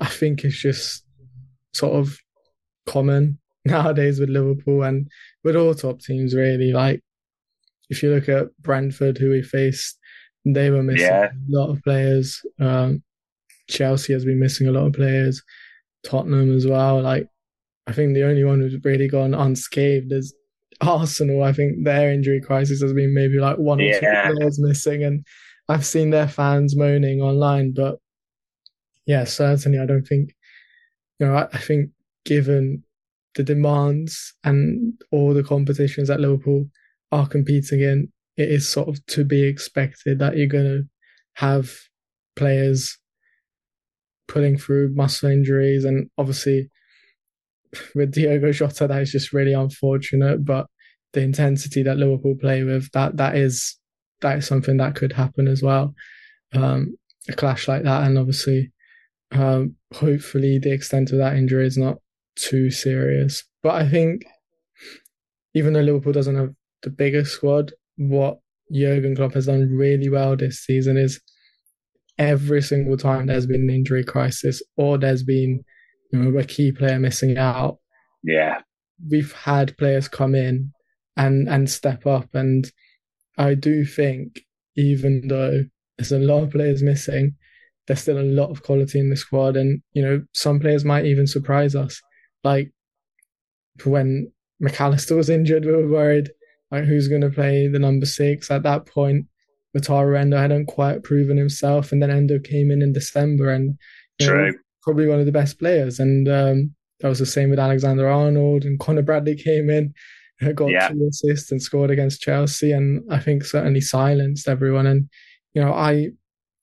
I 0.00 0.06
think 0.06 0.44
it's 0.44 0.60
just 0.60 1.04
sort 1.74 1.94
of 1.94 2.16
common 2.86 3.38
nowadays 3.64 4.20
with 4.20 4.30
Liverpool 4.30 4.82
and 4.82 5.08
with 5.44 5.56
all 5.56 5.74
top 5.74 6.00
teams 6.00 6.34
really. 6.34 6.72
Like 6.72 7.02
if 7.90 8.02
you 8.02 8.14
look 8.14 8.28
at 8.28 8.56
Brentford 8.60 9.18
who 9.18 9.30
we 9.30 9.42
faced, 9.42 9.98
they 10.44 10.70
were 10.70 10.82
missing 10.82 11.06
yeah. 11.06 11.26
a 11.26 11.50
lot 11.50 11.70
of 11.70 11.82
players. 11.82 12.40
Um 12.60 13.02
Chelsea 13.68 14.12
has 14.12 14.24
been 14.24 14.40
missing 14.40 14.66
a 14.66 14.72
lot 14.72 14.86
of 14.86 14.92
players. 14.92 15.42
Tottenham 16.04 16.56
as 16.56 16.66
well. 16.66 17.02
Like 17.02 17.28
I 17.86 17.92
think 17.92 18.14
the 18.14 18.24
only 18.24 18.44
one 18.44 18.60
who's 18.60 18.76
really 18.84 19.08
gone 19.08 19.34
unscathed 19.34 20.12
is 20.12 20.34
Arsenal, 20.80 21.42
I 21.42 21.52
think 21.52 21.84
their 21.84 22.12
injury 22.12 22.40
crisis 22.40 22.80
has 22.82 22.92
been 22.92 23.12
maybe 23.12 23.38
like 23.38 23.58
one 23.58 23.80
or 23.80 23.92
two 23.92 23.98
players 24.00 24.60
missing, 24.60 25.02
and 25.02 25.26
I've 25.68 25.84
seen 25.84 26.10
their 26.10 26.28
fans 26.28 26.76
moaning 26.76 27.20
online. 27.20 27.72
But 27.74 27.98
yeah, 29.06 29.24
certainly, 29.24 29.78
I 29.78 29.86
don't 29.86 30.06
think 30.06 30.34
you 31.18 31.26
know. 31.26 31.34
I, 31.34 31.48
I 31.52 31.58
think 31.58 31.90
given 32.24 32.84
the 33.34 33.42
demands 33.42 34.34
and 34.44 34.94
all 35.10 35.34
the 35.34 35.42
competitions 35.42 36.08
that 36.08 36.20
Liverpool 36.20 36.66
are 37.10 37.26
competing 37.26 37.80
in, 37.80 38.12
it 38.36 38.48
is 38.48 38.68
sort 38.68 38.88
of 38.88 39.04
to 39.06 39.24
be 39.24 39.42
expected 39.42 40.20
that 40.20 40.36
you're 40.36 40.46
going 40.46 40.64
to 40.64 40.88
have 41.34 41.72
players 42.36 42.98
pulling 44.28 44.58
through 44.58 44.94
muscle 44.94 45.30
injuries, 45.30 45.84
and 45.84 46.08
obviously 46.18 46.70
with 47.94 48.12
Diogo 48.12 48.52
Jota, 48.52 48.86
that 48.86 49.02
is 49.02 49.12
just 49.12 49.32
really 49.32 49.52
unfortunate. 49.52 50.44
But 50.44 50.66
the 51.12 51.22
intensity 51.22 51.82
that 51.82 51.96
Liverpool 51.96 52.36
play 52.40 52.62
with, 52.62 52.90
that 52.92 53.16
that 53.16 53.36
is 53.36 53.76
that 54.20 54.38
is 54.38 54.46
something 54.46 54.76
that 54.76 54.94
could 54.94 55.12
happen 55.12 55.48
as 55.48 55.62
well. 55.62 55.94
Um, 56.54 56.96
a 57.28 57.32
clash 57.32 57.68
like 57.68 57.82
that, 57.82 58.04
and 58.04 58.18
obviously, 58.18 58.72
um, 59.32 59.76
hopefully, 59.94 60.58
the 60.58 60.72
extent 60.72 61.12
of 61.12 61.18
that 61.18 61.36
injury 61.36 61.66
is 61.66 61.76
not 61.76 61.98
too 62.36 62.70
serious. 62.70 63.44
But 63.62 63.74
I 63.74 63.88
think, 63.88 64.24
even 65.54 65.72
though 65.72 65.80
Liverpool 65.80 66.12
doesn't 66.12 66.36
have 66.36 66.54
the 66.82 66.90
biggest 66.90 67.32
squad, 67.32 67.72
what 67.96 68.38
Jurgen 68.72 69.16
Klopp 69.16 69.34
has 69.34 69.46
done 69.46 69.68
really 69.70 70.08
well 70.08 70.36
this 70.36 70.60
season 70.60 70.96
is 70.96 71.20
every 72.18 72.62
single 72.62 72.96
time 72.96 73.26
there's 73.26 73.46
been 73.46 73.62
an 73.62 73.70
injury 73.70 74.04
crisis 74.04 74.62
or 74.76 74.98
there's 74.98 75.22
been 75.22 75.64
you 76.12 76.18
know, 76.18 76.38
a 76.38 76.44
key 76.44 76.72
player 76.72 76.98
missing 76.98 77.38
out. 77.38 77.78
Yeah. 78.22 78.60
We've 79.10 79.32
had 79.32 79.76
players 79.78 80.08
come 80.08 80.34
in 80.34 80.72
and 81.16 81.48
and 81.48 81.70
step 81.70 82.06
up. 82.06 82.34
And 82.34 82.70
I 83.36 83.54
do 83.54 83.84
think 83.84 84.40
even 84.76 85.28
though 85.28 85.64
there's 85.96 86.12
a 86.12 86.18
lot 86.18 86.44
of 86.44 86.50
players 86.50 86.82
missing, 86.82 87.36
there's 87.86 88.00
still 88.00 88.18
a 88.18 88.22
lot 88.22 88.50
of 88.50 88.62
quality 88.62 88.98
in 88.98 89.10
the 89.10 89.16
squad. 89.16 89.56
And, 89.56 89.82
you 89.92 90.02
know, 90.02 90.24
some 90.32 90.60
players 90.60 90.84
might 90.84 91.06
even 91.06 91.26
surprise 91.26 91.74
us. 91.74 92.00
Like 92.44 92.72
when 93.84 94.32
McAllister 94.62 95.16
was 95.16 95.30
injured, 95.30 95.64
we 95.64 95.72
were 95.72 95.88
worried 95.88 96.30
like 96.70 96.84
who's 96.84 97.08
going 97.08 97.22
to 97.22 97.30
play 97.30 97.68
the 97.68 97.78
number 97.78 98.06
six 98.06 98.50
at 98.50 98.62
that 98.64 98.86
point. 98.86 99.26
Wataru 99.76 100.18
Endo 100.18 100.36
hadn't 100.36 100.66
quite 100.66 101.02
proven 101.02 101.36
himself, 101.36 101.92
and 101.92 102.02
then 102.02 102.10
Endo 102.10 102.38
came 102.38 102.70
in 102.70 102.82
in 102.82 102.92
December 102.92 103.50
and. 103.52 103.78
Know, 104.20 104.52
probably 104.88 105.06
one 105.06 105.20
of 105.20 105.26
the 105.26 105.32
best 105.32 105.58
players. 105.58 106.00
And 106.00 106.26
um, 106.28 106.74
that 107.00 107.08
was 107.08 107.18
the 107.18 107.26
same 107.26 107.50
with 107.50 107.58
Alexander 107.58 108.08
Arnold 108.08 108.64
and 108.64 108.80
Conor 108.80 109.02
Bradley 109.02 109.36
came 109.36 109.68
in, 109.68 109.92
got 110.54 110.70
yeah. 110.70 110.88
two 110.88 111.06
assists 111.10 111.52
and 111.52 111.62
scored 111.62 111.90
against 111.90 112.22
Chelsea, 112.22 112.72
and 112.72 113.02
I 113.12 113.18
think 113.18 113.44
certainly 113.44 113.82
silenced 113.82 114.48
everyone. 114.48 114.86
And 114.86 115.08
you 115.52 115.62
know, 115.62 115.74
I 115.74 116.08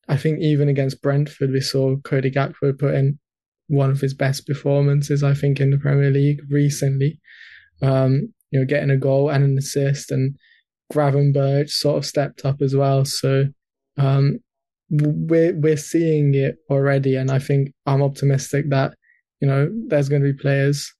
I 0.08 0.18
think 0.18 0.40
even 0.40 0.70
against 0.70 1.04
Brentford, 1.04 1.52
we 1.52 1.62
saw 1.62 1.98
Cody 1.98 2.32
Gakpo 2.32 2.78
put 2.78 2.96
in 2.96 3.20
one 3.68 3.92
of 3.92 4.02
his 4.02 4.14
best 4.14 4.48
performances. 4.48 5.24
I 5.24 5.34
think 5.34 5.60
in 5.60 5.72
the 5.72 5.78
Premier 5.78 6.10
League 6.10 6.42
recently. 6.50 7.20
Um, 7.82 8.34
you 8.52 8.60
know, 8.60 8.66
getting 8.66 8.90
a 8.90 8.98
goal 8.98 9.30
and 9.30 9.44
an 9.44 9.58
assist, 9.58 10.12
and 10.12 10.36
Gravenberch 10.94 11.70
sort 11.70 11.98
of 11.98 12.06
stepped 12.06 12.46
up 12.46 12.62
as 12.62 12.76
well. 12.76 13.06
So 13.06 13.46
um, 13.98 14.40
we're 14.90 15.56
we're 15.56 15.78
seeing 15.78 16.36
it 16.36 16.58
already, 16.70 17.16
and 17.16 17.32
I 17.32 17.40
think 17.40 17.72
I'm 17.86 18.04
optimistic 18.04 18.70
that 18.70 18.96
you 19.42 19.48
know 19.48 19.70
there's 19.88 20.10
going 20.10 20.22
to 20.22 20.32
be 20.32 20.38
players 20.38 20.92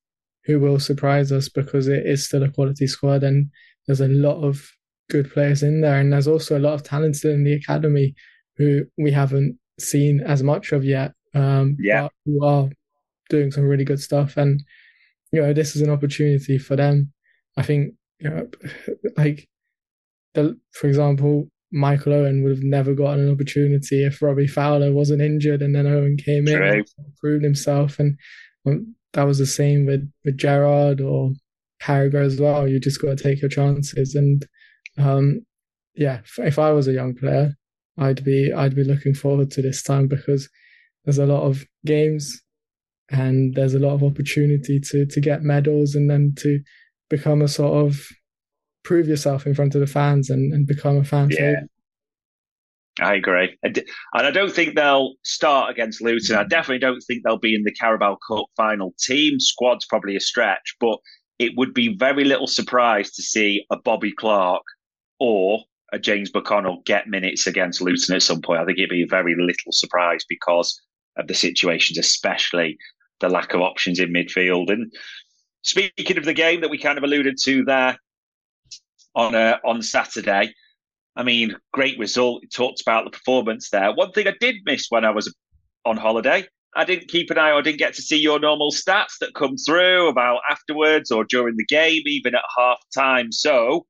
who 0.46 0.60
will 0.60 0.80
surprise 0.80 1.32
us 1.32 1.50
because 1.50 1.88
it 1.88 2.06
is 2.06 2.26
still 2.26 2.44
a 2.44 2.50
quality 2.50 2.88
squad, 2.88 3.24
and 3.24 3.50
there's 3.88 4.02
a 4.02 4.08
lot 4.08 4.44
of 4.44 4.68
good 5.10 5.32
players 5.32 5.62
in 5.62 5.82
there, 5.82 6.00
and 6.00 6.12
there's 6.12 6.28
also 6.28 6.58
a 6.58 6.60
lot 6.60 6.74
of 6.74 6.84
talent 6.84 7.24
in 7.24 7.44
the 7.44 7.54
academy 7.54 8.16
who 8.58 8.84
we 8.98 9.12
haven't 9.12 9.58
seen 9.80 10.22
as 10.22 10.42
much 10.42 10.72
of 10.72 10.84
yet. 10.84 11.14
Um, 11.34 11.76
yeah, 11.80 12.08
who 12.26 12.44
are 12.44 12.70
doing 13.30 13.52
some 13.52 13.66
really 13.66 13.86
good 13.86 14.02
stuff, 14.02 14.38
and 14.38 14.64
you 15.32 15.42
know 15.42 15.54
this 15.54 15.76
is 15.76 15.82
an 15.82 15.92
opportunity 15.92 16.58
for 16.58 16.76
them. 16.76 17.12
I 17.58 17.64
think 17.64 17.94
you 18.20 18.30
know, 18.30 18.48
like 19.18 19.48
the, 20.36 20.58
for 20.74 20.88
example, 20.88 21.50
Michael 21.72 22.14
Owen 22.14 22.44
would 22.44 22.52
have 22.52 22.64
never 22.64 22.94
gotten 22.94 23.22
an 23.22 23.32
opportunity 23.32 24.06
if 24.06 24.22
Robbie 24.22 24.48
Fowler 24.48 24.94
wasn't 24.94 25.22
injured 25.22 25.62
and 25.62 25.76
then 25.76 25.88
Owen 25.88 26.18
came 26.18 26.48
in 26.48 26.62
and 26.62 26.86
proved 27.18 27.44
himself. 27.44 28.00
And 28.00 28.18
um, 28.66 28.96
that 29.14 29.24
was 29.24 29.40
the 29.40 29.46
same 29.46 29.86
with, 29.86 30.10
with 30.24 30.38
Gerrard 30.38 31.02
or 31.02 31.32
Carragher 31.82 32.24
as 32.24 32.40
well. 32.40 32.68
You 32.68 32.80
just 32.80 33.02
got 33.02 33.18
to 33.18 33.24
take 33.24 33.42
your 33.42 33.50
chances. 33.50 34.16
And 34.16 34.46
um, 34.98 35.42
yeah, 35.96 36.20
if, 36.20 36.40
if 36.40 36.60
I 36.60 36.72
was 36.72 36.88
a 36.88 36.94
young 36.94 37.16
player, 37.16 37.56
I'd 37.98 38.24
be 38.24 38.52
I'd 38.52 38.76
be 38.76 38.84
looking 38.84 39.14
forward 39.14 39.52
to 39.52 39.62
this 39.62 39.82
time 39.82 40.08
because 40.08 40.50
there's 41.04 41.18
a 41.18 41.26
lot 41.26 41.44
of 41.44 41.66
games 41.86 42.42
and 43.10 43.54
there's 43.56 43.74
a 43.74 43.80
lot 43.80 43.94
of 43.94 44.04
opportunity 44.04 44.80
to 44.80 45.06
to 45.06 45.22
get 45.22 45.44
medals 45.44 45.96
and 45.96 46.10
then 46.10 46.34
to 46.40 46.60
become 47.10 47.42
a 47.42 47.48
sort 47.48 47.86
of 47.86 48.08
prove 48.86 49.08
yourself 49.08 49.46
in 49.46 49.54
front 49.54 49.76
of 49.76 49.82
the 49.82 49.88
fans 49.88 50.30
and, 50.30 50.54
and 50.54 50.66
become 50.66 50.98
a 50.98 51.04
fan 51.04 51.30
yeah. 51.32 51.62
I 53.02 53.16
agree. 53.16 53.58
And 53.62 53.84
I 54.14 54.32
don't 54.32 54.54
think 54.54 54.76
they'll 54.76 55.16
start 55.24 55.70
against 55.70 56.02
Luton. 56.02 56.38
I 56.38 56.46
definitely 56.46 56.80
don't 56.80 57.02
think 57.02 57.24
they'll 57.24 57.38
be 57.38 57.54
in 57.54 57.64
the 57.64 57.74
Carabao 57.74 58.18
Cup 58.26 58.46
final 58.56 58.94
team. 58.98 59.38
Squad's 59.40 59.86
probably 59.86 60.16
a 60.16 60.22
stretch, 60.22 60.76
but 60.80 60.98
it 61.38 61.52
would 61.58 61.74
be 61.74 61.98
very 61.98 62.24
little 62.24 62.48
surprise 62.48 63.12
to 63.12 63.22
see 63.22 63.66
a 63.70 63.78
Bobby 63.78 64.14
Clark 64.14 64.64
or 65.20 65.60
a 65.92 66.00
James 66.00 66.32
McConnell 66.32 66.86
get 66.86 67.10
minutes 67.10 67.48
against 67.48 67.82
Luton 67.82 68.16
at 68.16 68.24
some 68.24 68.42
point. 68.42 68.62
I 68.62 68.66
think 68.66 68.78
it'd 68.78 68.90
be 68.90 69.06
very 69.10 69.36
little 69.38 69.72
surprise 69.72 70.24
because 70.30 70.82
of 71.18 71.28
the 71.28 71.34
situations, 71.34 71.98
especially 71.98 72.78
the 73.20 73.28
lack 73.28 73.54
of 73.54 73.62
options 73.62 74.00
in 74.00 74.14
midfield. 74.14 74.72
And 74.72 74.92
speaking 75.64 76.18
of 76.18 76.24
the 76.24 76.34
game 76.34 76.62
that 76.62 76.70
we 76.70 76.78
kind 76.78 76.98
of 76.98 77.04
alluded 77.04 77.38
to 77.44 77.66
there, 77.66 77.98
on 79.16 79.36
uh, 79.36 79.58
on 79.66 79.82
Saturday. 79.82 80.54
I 81.16 81.24
mean, 81.24 81.56
great 81.72 81.98
result. 81.98 82.44
It 82.44 82.54
talked 82.54 82.82
about 82.82 83.06
the 83.06 83.12
performance 83.12 83.70
there. 83.70 83.94
One 83.94 84.12
thing 84.12 84.28
I 84.28 84.34
did 84.40 84.56
miss 84.66 84.88
when 84.90 85.06
I 85.06 85.12
was 85.12 85.34
on 85.86 85.98
holiday, 85.98 86.46
I 86.76 86.84
didn't 86.84 87.08
keep 87.08 87.32
an 87.32 87.38
eye. 87.38 87.52
I 87.52 87.62
didn't 87.62 87.80
get 87.80 87.94
to 87.96 88.02
see 88.02 88.18
your 88.18 88.40
normal 88.40 88.72
stats 88.72 89.18
that 89.22 89.34
come 89.34 89.56
through 89.56 90.10
about 90.10 90.42
afterwards 90.50 91.12
or 91.12 91.24
during 91.24 91.56
the 91.56 91.66
game, 91.66 92.02
even 92.06 92.36
at 92.36 92.42
half 92.58 92.80
time. 92.94 93.32
So, 93.32 93.86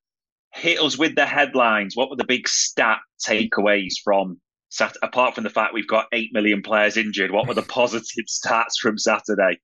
hit 0.53 0.79
us 0.79 0.97
with 0.97 1.15
the 1.15 1.25
headlines. 1.25 1.95
What 1.95 2.11
were 2.11 2.15
the 2.15 2.25
big 2.25 2.47
stat 2.47 2.99
takeaways 3.27 3.93
from 4.03 4.39
Sat- 4.69 4.97
apart 5.01 5.35
from 5.35 5.45
the 5.45 5.49
fact 5.49 5.73
we've 5.73 5.87
got 5.87 6.07
eight 6.11 6.31
million 6.33 6.61
players 6.61 6.97
injured? 6.97 7.31
What 7.31 7.47
were 7.47 7.53
the 7.53 7.61
positive 7.79 8.25
stats 8.27 8.77
from 8.81 8.97
Saturday? 8.97 9.59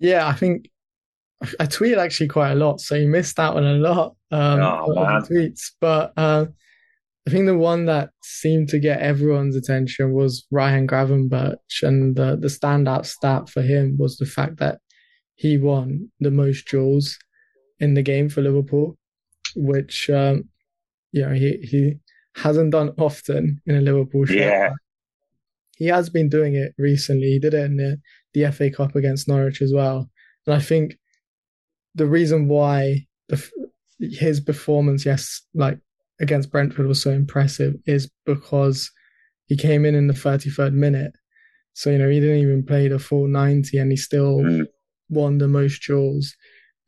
Yeah, 0.00 0.26
I 0.26 0.34
think 0.34 0.68
I 1.60 1.66
tweet 1.66 1.98
actually 1.98 2.28
quite 2.28 2.52
a 2.52 2.56
lot, 2.56 2.80
so 2.80 2.94
you 2.94 3.08
missed 3.08 3.38
out 3.38 3.56
on 3.56 3.64
a 3.64 3.74
lot 3.74 4.16
um, 4.30 4.60
oh, 4.60 4.92
of 4.96 5.28
tweets. 5.28 5.72
But 5.80 6.12
uh, 6.16 6.46
I 7.26 7.30
think 7.30 7.46
the 7.46 7.56
one 7.56 7.86
that 7.86 8.10
seemed 8.22 8.68
to 8.70 8.78
get 8.78 9.00
everyone's 9.00 9.56
attention 9.56 10.12
was 10.12 10.46
Ryan 10.50 10.86
Gravenberch, 10.86 11.82
and 11.82 12.16
the 12.16 12.36
the 12.36 12.48
standout 12.48 13.06
stat 13.06 13.48
for 13.48 13.62
him 13.62 13.96
was 13.98 14.16
the 14.16 14.26
fact 14.26 14.58
that 14.58 14.78
he 15.34 15.58
won 15.58 16.10
the 16.20 16.30
most 16.30 16.68
duels 16.68 17.18
in 17.80 17.94
the 17.94 18.02
game 18.02 18.28
for 18.28 18.42
Liverpool, 18.42 18.96
which 19.56 20.08
um, 20.10 20.44
you 21.12 21.22
know 21.22 21.32
he 21.32 21.58
he 21.62 21.94
hasn't 22.36 22.72
done 22.72 22.90
often 22.98 23.60
in 23.66 23.76
a 23.76 23.80
Liverpool 23.80 24.24
shirt. 24.26 24.36
Yeah. 24.36 24.70
He 25.76 25.86
has 25.86 26.08
been 26.08 26.28
doing 26.28 26.54
it 26.54 26.72
recently. 26.78 27.32
He 27.32 27.38
did 27.38 27.54
it 27.54 27.64
in 27.64 27.76
the, 27.76 28.00
the 28.32 28.50
FA 28.52 28.70
Cup 28.70 28.94
against 28.94 29.26
Norwich 29.26 29.60
as 29.60 29.72
well. 29.72 30.08
And 30.46 30.54
I 30.54 30.60
think 30.60 30.96
the 31.94 32.06
reason 32.06 32.48
why 32.48 33.06
the, 33.28 33.42
his 34.00 34.40
performance, 34.40 35.06
yes, 35.06 35.42
like 35.54 35.78
against 36.20 36.50
Brentford 36.50 36.86
was 36.86 37.02
so 37.02 37.10
impressive 37.10 37.74
is 37.86 38.10
because 38.26 38.90
he 39.46 39.56
came 39.56 39.84
in 39.84 39.94
in 39.94 40.06
the 40.06 40.14
33rd 40.14 40.72
minute. 40.72 41.12
So, 41.74 41.90
you 41.90 41.98
know, 41.98 42.08
he 42.08 42.20
didn't 42.20 42.38
even 42.38 42.64
play 42.64 42.88
the 42.88 42.98
full 42.98 43.26
90 43.26 43.78
and 43.78 43.90
he 43.90 43.96
still 43.96 44.38
mm. 44.38 44.66
won 45.08 45.38
the 45.38 45.48
most 45.48 45.82
duels. 45.86 46.34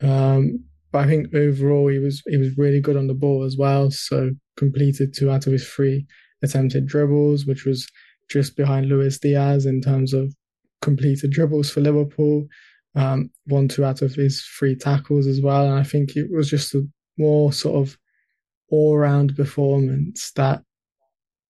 Um, 0.01 0.65
but 0.93 1.01
I 1.01 1.07
think 1.07 1.35
overall 1.35 1.89
he 1.89 1.99
was 1.99 2.23
he 2.27 2.37
was 2.37 2.57
really 2.57 2.81
good 2.81 2.97
on 2.97 3.07
the 3.07 3.15
ball 3.15 3.43
as 3.43 3.57
well. 3.57 3.91
So 3.91 4.31
completed 4.57 5.15
two 5.15 5.31
out 5.31 5.47
of 5.47 5.53
his 5.53 5.69
three 5.69 6.07
attempted 6.43 6.87
dribbles, 6.87 7.47
which 7.47 7.65
was 7.65 7.87
just 8.31 8.57
behind 8.57 8.87
Luis 8.87 9.19
Diaz 9.19 9.67
in 9.67 9.81
terms 9.81 10.13
of 10.13 10.35
completed 10.83 11.33
dribbles 11.33 11.71
for 11.71 11.81
Liverpool. 11.81 12.47
Um, 12.97 13.31
one 13.47 13.69
two 13.69 13.85
out 13.85 14.03
of 14.03 14.15
his 14.15 14.43
three 14.59 14.75
tackles 14.75 15.27
as 15.27 15.41
well, 15.41 15.67
and 15.67 15.79
I 15.79 15.83
think 15.83 16.17
it 16.17 16.29
was 16.31 16.49
just 16.49 16.75
a 16.75 16.83
more 17.19 17.53
sort 17.53 17.87
of 17.87 17.99
all 18.71 18.97
round 18.97 19.37
performance 19.37 20.33
that 20.37 20.63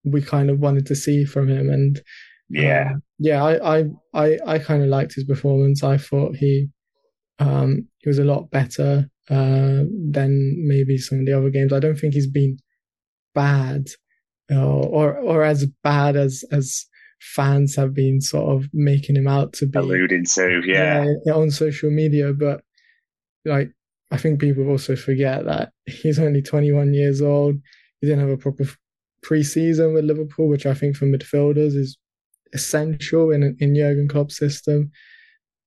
we 0.04 0.20
kind 0.22 0.50
of 0.50 0.58
wanted 0.58 0.86
to 0.86 0.96
see 0.96 1.24
from 1.24 1.48
him. 1.48 1.70
And 1.70 2.00
yeah, 2.48 2.90
um, 2.92 3.02
yeah, 3.18 3.44
I 3.44 3.78
I 3.78 3.84
I, 4.12 4.38
I 4.46 4.58
kind 4.58 4.82
of 4.82 4.88
liked 4.88 5.14
his 5.14 5.24
performance. 5.24 5.82
I 5.84 5.98
thought 5.98 6.36
he 6.36 6.68
um, 7.38 7.88
he 7.98 8.08
was 8.08 8.18
a 8.18 8.24
lot 8.24 8.50
better 8.50 9.08
uh, 9.30 9.84
than 10.10 10.56
maybe 10.66 10.98
some 10.98 11.20
of 11.20 11.26
the 11.26 11.32
other 11.32 11.50
games. 11.50 11.72
I 11.72 11.80
don't 11.80 11.98
think 11.98 12.14
he's 12.14 12.30
been 12.30 12.58
bad 13.34 13.86
or 14.50 15.16
or 15.16 15.42
as 15.42 15.66
bad 15.82 16.16
as 16.16 16.44
as 16.52 16.86
fans 17.34 17.74
have 17.76 17.92
been 17.92 18.20
sort 18.20 18.56
of 18.56 18.68
making 18.72 19.16
him 19.16 19.26
out 19.28 19.52
to 19.52 19.66
be 19.66 19.78
alluding 19.78 20.24
to 20.24 20.62
yeah. 20.64 21.06
yeah 21.24 21.32
on 21.32 21.50
social 21.50 21.90
media 21.90 22.32
but 22.32 22.62
like 23.44 23.70
I 24.10 24.16
think 24.16 24.40
people 24.40 24.68
also 24.68 24.94
forget 24.94 25.44
that 25.46 25.72
he's 25.86 26.18
only 26.18 26.42
21 26.42 26.94
years 26.94 27.20
old. 27.20 27.56
He 28.00 28.06
didn't 28.06 28.20
have 28.20 28.30
a 28.30 28.36
proper 28.36 28.64
preseason 29.24 29.94
with 29.94 30.04
Liverpool, 30.04 30.48
which 30.48 30.66
I 30.66 30.74
think 30.74 30.96
for 30.96 31.06
midfielders 31.06 31.74
is 31.74 31.98
essential 32.52 33.32
in 33.32 33.56
in 33.58 33.74
Jurgen 33.74 34.08
Klopp's 34.08 34.36
system. 34.36 34.90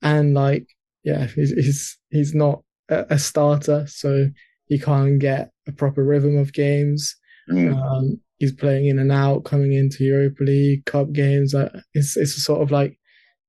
And 0.01 0.33
like, 0.33 0.67
yeah, 1.03 1.27
he's 1.27 1.51
he's, 1.51 1.97
he's 2.09 2.33
not 2.33 2.63
a, 2.87 3.05
a 3.09 3.19
starter, 3.19 3.85
so 3.87 4.29
he 4.67 4.79
can't 4.79 5.19
get 5.19 5.51
a 5.67 5.73
proper 5.73 6.03
rhythm 6.03 6.37
of 6.37 6.53
games. 6.53 7.15
Mm. 7.51 7.75
Um, 7.75 8.21
he's 8.39 8.53
playing 8.53 8.87
in 8.87 8.99
and 8.99 9.11
out, 9.11 9.43
coming 9.43 9.73
into 9.73 10.03
Europa 10.03 10.43
League, 10.43 10.85
Cup 10.85 11.11
games. 11.11 11.53
It's 11.93 12.17
it's 12.17 12.43
sort 12.43 12.61
of 12.61 12.71
like, 12.71 12.97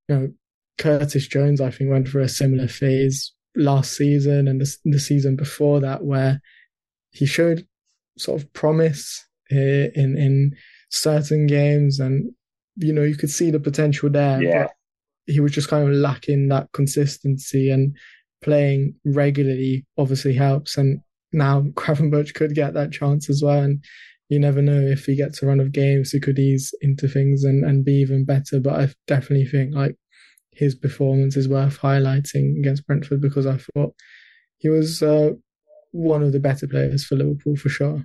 you 0.09 0.15
know, 0.15 0.33
Curtis 0.79 1.27
Jones. 1.27 1.61
I 1.61 1.71
think 1.71 1.91
went 1.91 2.09
through 2.09 2.25
a 2.25 2.29
similar 2.29 2.69
phase 2.69 3.33
last 3.57 3.97
season 3.97 4.47
and 4.47 4.61
the, 4.61 4.77
the 4.85 5.01
season 5.01 5.37
before 5.37 5.81
that, 5.81 6.05
where 6.05 6.41
he 7.13 7.25
showed 7.25 7.67
sort 8.19 8.43
of 8.43 8.53
promise 8.53 9.25
in 9.49 10.17
in 10.19 10.57
certain 10.91 11.47
games, 11.47 12.01
and 12.01 12.33
you 12.77 12.93
know 12.93 13.03
you 13.03 13.17
could 13.17 13.31
see 13.31 13.51
the 13.51 13.61
potential 13.61 14.11
there. 14.11 14.43
Yeah. 14.43 14.63
But 14.65 14.73
he 15.27 15.39
was 15.39 15.53
just 15.53 15.69
kind 15.69 15.89
of 15.89 15.95
lacking 15.95 16.49
that 16.49 16.73
consistency, 16.73 17.71
and 17.71 17.97
playing 18.43 18.97
regularly 19.05 19.87
obviously 19.97 20.35
helps. 20.35 20.77
And 20.77 21.01
now 21.33 21.61
Gravenberch 21.75 22.35
could 22.35 22.57
get 22.57 22.75
that 22.75 22.91
chance 22.91 23.31
as 23.31 23.41
well, 23.41 23.63
and 23.63 23.85
you 24.31 24.39
never 24.39 24.63
know 24.63 24.81
if 24.81 25.07
he 25.07 25.17
gets 25.17 25.43
a 25.43 25.47
run 25.47 25.59
of 25.59 25.73
games, 25.73 26.13
he 26.13 26.21
could 26.21 26.39
ease 26.39 26.73
into 26.81 27.09
things 27.09 27.43
and, 27.43 27.65
and 27.65 27.85
be 27.85 27.95
even 27.95 28.25
better. 28.25 28.61
But 28.61 28.81
I 28.81 28.89
definitely 29.09 29.47
think 29.47 29.75
like 29.75 29.97
his 30.53 30.75
performance 30.75 31.37
is 31.37 31.49
worth 31.49 31.81
highlighting 31.81 32.59
against 32.59 32.87
Brentford 32.87 33.21
because 33.21 33.47
I 33.47 33.59
thought 33.59 33.93
he 34.59 34.69
was 34.69 35.03
uh, 35.03 35.33
one 35.91 36.23
of 36.23 36.33
the 36.33 36.39
better 36.39 36.69
players 36.69 37.05
for 37.05 37.17
Liverpool 37.17 37.57
for 37.57 37.69
sure. 37.69 38.05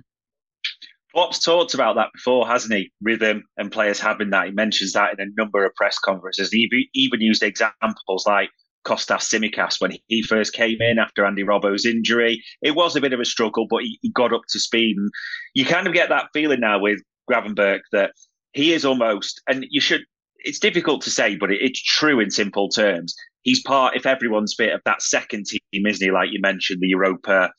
Klopp's 1.14 1.38
talked 1.38 1.74
about 1.74 1.94
that 1.94 2.08
before, 2.12 2.46
hasn't 2.46 2.74
he? 2.74 2.92
Rhythm 3.00 3.44
and 3.56 3.70
players 3.70 4.00
having 4.00 4.30
that. 4.30 4.46
He 4.46 4.52
mentions 4.52 4.92
that 4.94 5.12
in 5.12 5.20
a 5.20 5.30
number 5.40 5.64
of 5.64 5.74
press 5.76 5.98
conferences. 5.98 6.50
He 6.50 6.68
even 6.92 7.20
used 7.20 7.42
examples 7.42 8.26
like 8.26 8.50
Kostas 8.86 9.28
Tsimikas 9.28 9.80
when 9.80 9.92
he 10.06 10.22
first 10.22 10.52
came 10.52 10.80
in 10.80 10.98
after 10.98 11.24
Andy 11.24 11.42
Robbo's 11.42 11.84
injury. 11.84 12.42
It 12.62 12.76
was 12.76 12.94
a 12.94 13.00
bit 13.00 13.12
of 13.12 13.20
a 13.20 13.24
struggle, 13.24 13.66
but 13.68 13.82
he, 13.82 13.98
he 14.02 14.10
got 14.10 14.32
up 14.32 14.42
to 14.50 14.60
speed. 14.60 14.96
And 14.96 15.10
you 15.54 15.64
kind 15.64 15.86
of 15.86 15.94
get 15.94 16.08
that 16.08 16.28
feeling 16.32 16.60
now 16.60 16.78
with 16.78 17.00
Gravenberch 17.30 17.80
that 17.92 18.12
he 18.52 18.72
is 18.72 18.84
almost, 18.84 19.42
and 19.48 19.66
you 19.70 19.80
should 19.80 20.02
it's 20.46 20.58
difficult 20.60 21.02
to 21.02 21.10
say, 21.10 21.34
but 21.36 21.50
it's 21.50 21.82
true 21.82 22.20
in 22.20 22.30
simple 22.30 22.68
terms. 22.68 23.14
He's 23.42 23.62
part, 23.62 23.96
if 23.96 24.06
everyone's 24.06 24.54
fit, 24.56 24.72
of 24.72 24.80
that 24.84 25.02
second 25.02 25.46
team, 25.46 25.86
isn't 25.86 26.04
he? 26.04 26.12
Like 26.12 26.30
you 26.30 26.40
mentioned, 26.40 26.80
the 26.80 26.88
Europa, 26.88 27.50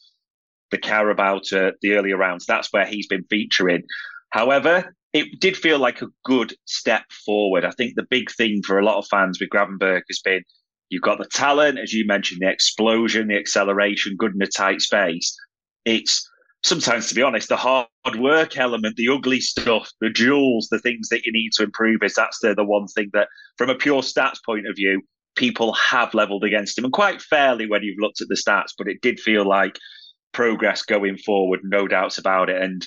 the 0.72 0.78
Carabao, 0.78 1.42
to 1.48 1.74
the 1.82 1.96
earlier 1.96 2.18
rounds. 2.18 2.46
That's 2.46 2.72
where 2.72 2.86
he's 2.86 3.08
been 3.08 3.26
featuring. 3.30 3.84
However, 4.30 4.96
it 5.12 5.40
did 5.40 5.58
feel 5.58 5.80
like 5.80 6.02
a 6.02 6.08
good 6.24 6.54
step 6.66 7.04
forward. 7.26 7.66
I 7.66 7.72
think 7.72 7.96
the 7.96 8.08
big 8.10 8.32
thing 8.32 8.62
for 8.66 8.80
a 8.80 8.86
lot 8.86 8.98
of 8.98 9.08
fans 9.08 9.40
with 9.40 9.50
Gravenberch 9.50 10.04
has 10.08 10.22
been 10.24 10.44
you've 10.90 11.02
got 11.02 11.18
the 11.18 11.26
talent, 11.26 11.80
as 11.80 11.94
you 11.94 12.06
mentioned, 12.06 12.42
the 12.42 12.50
explosion, 12.50 13.28
the 13.28 13.38
acceleration, 13.38 14.16
good 14.18 14.34
in 14.36 14.42
a 14.42 14.48
tight 14.48 14.82
space. 14.82 15.36
It's 15.86 16.28
sometimes, 16.64 17.08
to 17.08 17.16
be 17.16 17.22
honest, 17.22 17.50
the 17.50 17.58
hard 17.58 17.88
work 18.18 18.58
element, 18.58 18.96
the 18.96 19.10
ugly 19.10 19.40
stuff, 19.40 19.90
the 20.02 20.10
jewels, 20.10 20.68
the 20.70 20.80
things 20.80 21.10
that 21.10 21.26
you 21.26 21.32
need 21.32 21.52
to 21.54 21.64
improve 21.64 22.04
is 22.04 22.16
that's 22.16 22.40
the, 22.40 22.54
the 22.54 22.64
one 22.64 22.88
thing 22.88 23.10
that, 23.14 23.28
from 23.58 23.70
a 23.70 23.76
pure 23.76 24.02
stats 24.02 24.38
point 24.46 24.68
of 24.68 24.76
view, 24.76 25.02
people 25.36 25.72
have 25.74 26.14
leveled 26.14 26.44
against 26.44 26.78
him 26.78 26.84
and 26.84 26.94
quite 26.94 27.22
fairly 27.22 27.68
when 27.68 27.84
you've 27.84 28.00
looked 28.00 28.22
at 28.22 28.28
the 28.28 28.36
stats, 28.36 28.74
but 28.78 28.88
it 28.88 29.02
did 29.02 29.20
feel 29.20 29.46
like 29.46 29.78
progress 30.34 30.82
going 30.82 31.18
forward, 31.18 31.60
no 31.64 31.88
doubts 31.88 32.18
about 32.18 32.50
it. 32.50 32.62
And 32.62 32.86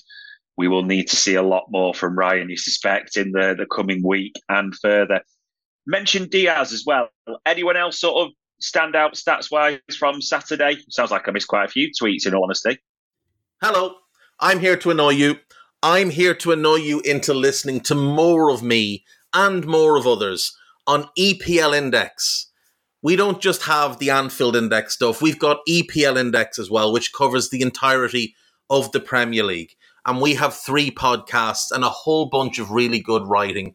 we 0.57 0.69
will 0.69 0.83
need 0.83 1.09
to 1.09 1.17
see 1.17 1.37
a 1.37 1.43
lot 1.43 1.67
more 1.71 1.95
from 1.95 2.19
Ryan, 2.19 2.51
you 2.51 2.57
suspect, 2.57 3.17
in 3.17 3.33
the, 3.33 3.55
the 3.57 3.67
coming 3.67 4.03
week 4.05 4.35
and 4.49 4.75
further. 4.75 5.21
Mention 5.87 6.29
Diaz 6.29 6.73
as 6.73 6.85
well. 6.87 7.09
Anyone 7.47 7.77
else 7.77 7.99
sort 7.99 8.27
of 8.27 8.33
stand 8.61 8.95
out 8.95 9.15
stats 9.15 9.51
wise 9.51 9.79
from 9.99 10.21
Saturday? 10.21 10.79
Sounds 10.89 11.11
like 11.11 11.27
I 11.29 11.31
missed 11.33 11.49
quite 11.49 11.65
a 11.65 11.69
few 11.69 11.91
tweets 11.91 12.27
in 12.27 12.35
all 12.35 12.45
honesty. 12.45 12.79
Hello, 13.63 13.97
I'm 14.39 14.61
here 14.61 14.77
to 14.77 14.91
annoy 14.91 15.11
you. 15.11 15.37
I'm 15.83 16.11
here 16.11 16.35
to 16.35 16.53
annoy 16.53 16.77
you 16.77 17.01
into 17.01 17.33
listening 17.33 17.81
to 17.81 17.95
more 17.95 18.51
of 18.51 18.63
me 18.63 19.05
and 19.33 19.67
more 19.67 19.97
of 19.97 20.07
others 20.07 20.57
on 20.87 21.09
EPL 21.19 21.77
Index. 21.77 22.49
We 23.03 23.17
don't 23.17 23.41
just 23.41 23.63
have 23.63 23.99
the 23.99 24.11
Anfield 24.11 24.57
Index 24.57 24.95
stuff, 24.95 25.23
we've 25.23 25.39
got 25.39 25.65
EPL 25.67 26.19
Index 26.19 26.59
as 26.59 26.71
well, 26.71 26.93
which 26.93 27.15
covers 27.15 27.49
the 27.49 27.63
entirety 27.63 28.35
of 28.69 28.93
the 28.93 29.01
Premier 29.01 29.43
League. 29.43 29.75
And 30.05 30.21
we 30.21 30.35
have 30.35 30.55
three 30.55 30.91
podcasts 30.91 31.71
and 31.71 31.85
a 31.85 31.89
whole 31.89 32.27
bunch 32.27 32.59
of 32.59 32.71
really 32.71 33.01
good 33.01 33.27
writing 33.27 33.75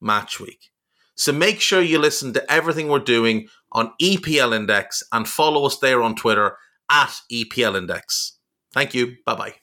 match 0.00 0.40
week. 0.40 0.70
So 1.14 1.32
make 1.32 1.60
sure 1.60 1.82
you 1.82 1.98
listen 1.98 2.32
to 2.34 2.52
everything 2.52 2.88
we're 2.88 3.00
doing 3.00 3.48
on 3.72 3.92
EPL 4.00 4.54
Index 4.54 5.02
and 5.12 5.28
follow 5.28 5.66
us 5.66 5.78
there 5.78 6.02
on 6.02 6.14
Twitter 6.14 6.56
at 6.90 7.14
EPL 7.32 7.76
Index. 7.76 8.38
Thank 8.72 8.94
you. 8.94 9.16
Bye 9.26 9.34
bye. 9.34 9.54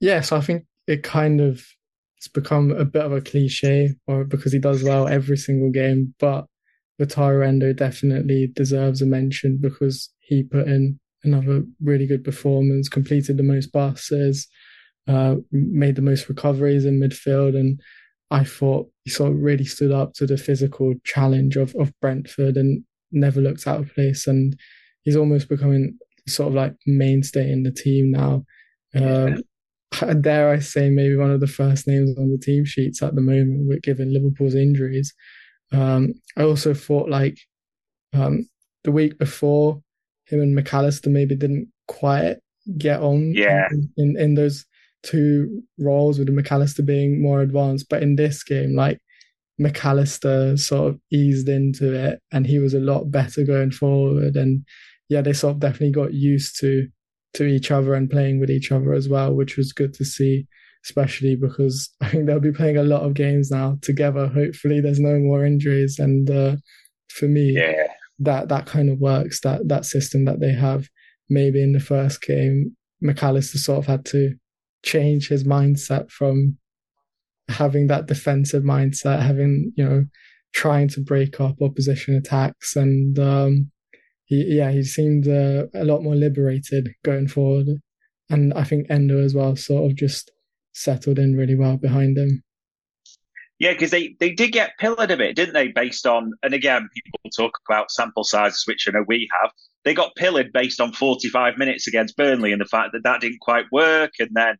Yes, 0.00 0.32
I 0.32 0.40
think 0.40 0.64
it 0.86 1.02
kind 1.02 1.40
of 1.40 1.64
it's 2.16 2.28
become 2.28 2.70
a 2.70 2.84
bit 2.84 3.04
of 3.04 3.12
a 3.12 3.20
cliche, 3.20 3.94
or 4.06 4.24
because 4.24 4.52
he 4.52 4.58
does 4.58 4.82
well 4.82 5.06
every 5.06 5.36
single 5.36 5.70
game. 5.70 6.14
But 6.18 6.46
Wataru 7.00 7.46
Endo 7.46 7.72
definitely 7.72 8.50
deserves 8.54 9.02
a 9.02 9.06
mention 9.06 9.58
because 9.60 10.10
he 10.20 10.42
put 10.42 10.66
in 10.66 10.98
another 11.22 11.62
really 11.82 12.06
good 12.06 12.24
performance, 12.24 12.88
completed 12.88 13.36
the 13.36 13.42
most 13.42 13.72
passes, 13.72 14.48
uh, 15.08 15.36
made 15.52 15.96
the 15.96 16.02
most 16.02 16.28
recoveries 16.28 16.84
in 16.84 17.00
midfield, 17.00 17.54
and 17.56 17.80
I 18.30 18.44
thought 18.44 18.90
he 19.04 19.10
sort 19.10 19.32
of 19.32 19.38
really 19.38 19.64
stood 19.64 19.92
up 19.92 20.14
to 20.14 20.26
the 20.26 20.36
physical 20.36 20.94
challenge 21.04 21.56
of 21.56 21.74
of 21.76 21.92
Brentford 22.00 22.56
and 22.56 22.84
never 23.12 23.40
looked 23.40 23.66
out 23.66 23.80
of 23.80 23.94
place. 23.94 24.26
And 24.26 24.58
he's 25.02 25.16
almost 25.16 25.48
becoming 25.48 25.98
sort 26.26 26.48
of 26.48 26.54
like 26.54 26.74
mainstay 26.86 27.50
in 27.50 27.62
the 27.62 27.70
team 27.70 28.10
now. 28.10 28.44
Um, 28.94 29.42
dare 30.20 30.50
I 30.50 30.58
say, 30.58 30.90
maybe 30.90 31.16
one 31.16 31.30
of 31.30 31.40
the 31.40 31.46
first 31.46 31.86
names 31.86 32.16
on 32.18 32.30
the 32.30 32.38
team 32.38 32.64
sheets 32.64 33.02
at 33.02 33.14
the 33.14 33.20
moment, 33.20 33.82
given 33.82 34.12
Liverpool's 34.12 34.54
injuries. 34.54 35.14
Um, 35.72 36.14
I 36.36 36.42
also 36.42 36.74
thought 36.74 37.08
like 37.08 37.38
um, 38.12 38.48
the 38.84 38.92
week 38.92 39.18
before, 39.18 39.82
him 40.26 40.40
and 40.40 40.58
McAllister 40.58 41.10
maybe 41.10 41.36
didn't 41.36 41.68
quite 41.86 42.36
get 42.78 43.00
on 43.00 43.32
yeah. 43.32 43.68
in, 43.70 43.92
in, 43.96 44.16
in 44.18 44.34
those 44.34 44.64
two 45.06 45.62
roles 45.78 46.18
with 46.18 46.28
McAllister 46.28 46.84
being 46.84 47.22
more 47.22 47.40
advanced. 47.40 47.88
But 47.88 48.02
in 48.02 48.16
this 48.16 48.42
game, 48.42 48.74
like 48.74 49.00
McAllister 49.60 50.58
sort 50.58 50.88
of 50.88 51.00
eased 51.10 51.48
into 51.48 51.94
it 51.94 52.20
and 52.32 52.46
he 52.46 52.58
was 52.58 52.74
a 52.74 52.80
lot 52.80 53.10
better 53.10 53.44
going 53.44 53.70
forward. 53.70 54.36
And 54.36 54.64
yeah, 55.08 55.22
they 55.22 55.32
sort 55.32 55.54
of 55.54 55.60
definitely 55.60 55.92
got 55.92 56.12
used 56.12 56.58
to 56.60 56.88
to 57.34 57.44
each 57.44 57.70
other 57.70 57.94
and 57.94 58.10
playing 58.10 58.40
with 58.40 58.50
each 58.50 58.72
other 58.72 58.92
as 58.94 59.08
well, 59.08 59.34
which 59.34 59.56
was 59.56 59.72
good 59.72 59.92
to 59.94 60.04
see, 60.04 60.46
especially 60.84 61.36
because 61.36 61.90
I 62.00 62.08
think 62.08 62.26
they'll 62.26 62.40
be 62.40 62.52
playing 62.52 62.76
a 62.76 62.82
lot 62.82 63.02
of 63.02 63.14
games 63.14 63.50
now 63.50 63.78
together. 63.82 64.26
Hopefully, 64.26 64.80
there's 64.80 65.00
no 65.00 65.18
more 65.18 65.44
injuries, 65.44 65.98
and 65.98 66.28
uh, 66.30 66.56
for 67.08 67.26
me, 67.26 67.52
yeah. 67.52 67.88
that 68.20 68.48
that 68.48 68.66
kind 68.66 68.90
of 68.90 68.98
works. 68.98 69.40
That 69.42 69.68
that 69.68 69.84
system 69.84 70.24
that 70.24 70.40
they 70.40 70.52
have. 70.52 70.88
Maybe 71.28 71.60
in 71.60 71.72
the 71.72 71.80
first 71.80 72.22
game, 72.22 72.76
McAllister 73.02 73.56
sort 73.56 73.80
of 73.80 73.86
had 73.86 74.04
to 74.06 74.36
change 74.86 75.28
his 75.28 75.44
mindset 75.44 76.10
from 76.10 76.56
having 77.48 77.88
that 77.88 78.06
defensive 78.06 78.62
mindset, 78.62 79.20
having 79.20 79.72
you 79.76 79.84
know, 79.84 80.04
trying 80.54 80.88
to 80.88 81.00
break 81.00 81.40
up 81.40 81.60
opposition 81.60 82.14
attacks, 82.14 82.76
and 82.76 83.18
um, 83.18 83.70
he, 84.24 84.56
yeah, 84.56 84.70
he 84.70 84.82
seemed 84.82 85.28
uh, 85.28 85.66
a 85.74 85.84
lot 85.84 86.02
more 86.02 86.14
liberated 86.14 86.90
going 87.04 87.28
forward. 87.28 87.66
And 88.30 88.52
I 88.54 88.64
think 88.64 88.86
Endo 88.90 89.22
as 89.22 89.34
well 89.34 89.54
sort 89.54 89.90
of 89.90 89.96
just 89.96 90.32
settled 90.72 91.18
in 91.18 91.36
really 91.36 91.54
well 91.54 91.76
behind 91.76 92.18
him. 92.18 92.42
Yeah, 93.58 93.72
because 93.72 93.90
they, 93.90 94.14
they 94.20 94.32
did 94.32 94.52
get 94.52 94.72
pillared 94.78 95.10
a 95.10 95.16
bit, 95.16 95.34
didn't 95.34 95.54
they? 95.54 95.68
Based 95.68 96.06
on, 96.06 96.32
and 96.42 96.52
again, 96.52 96.88
people 96.92 97.30
talk 97.34 97.52
about 97.68 97.90
sample 97.90 98.24
sizes, 98.24 98.64
which 98.66 98.86
I 98.86 98.90
know 98.90 99.04
we 99.06 99.28
have. 99.40 99.50
They 99.84 99.94
got 99.94 100.14
pillared 100.16 100.52
based 100.52 100.80
on 100.80 100.92
45 100.92 101.56
minutes 101.56 101.86
against 101.86 102.16
Burnley 102.16 102.52
and 102.52 102.60
the 102.60 102.66
fact 102.66 102.90
that 102.92 103.04
that 103.04 103.22
didn't 103.22 103.40
quite 103.40 103.64
work. 103.72 104.10
And 104.18 104.30
then 104.34 104.56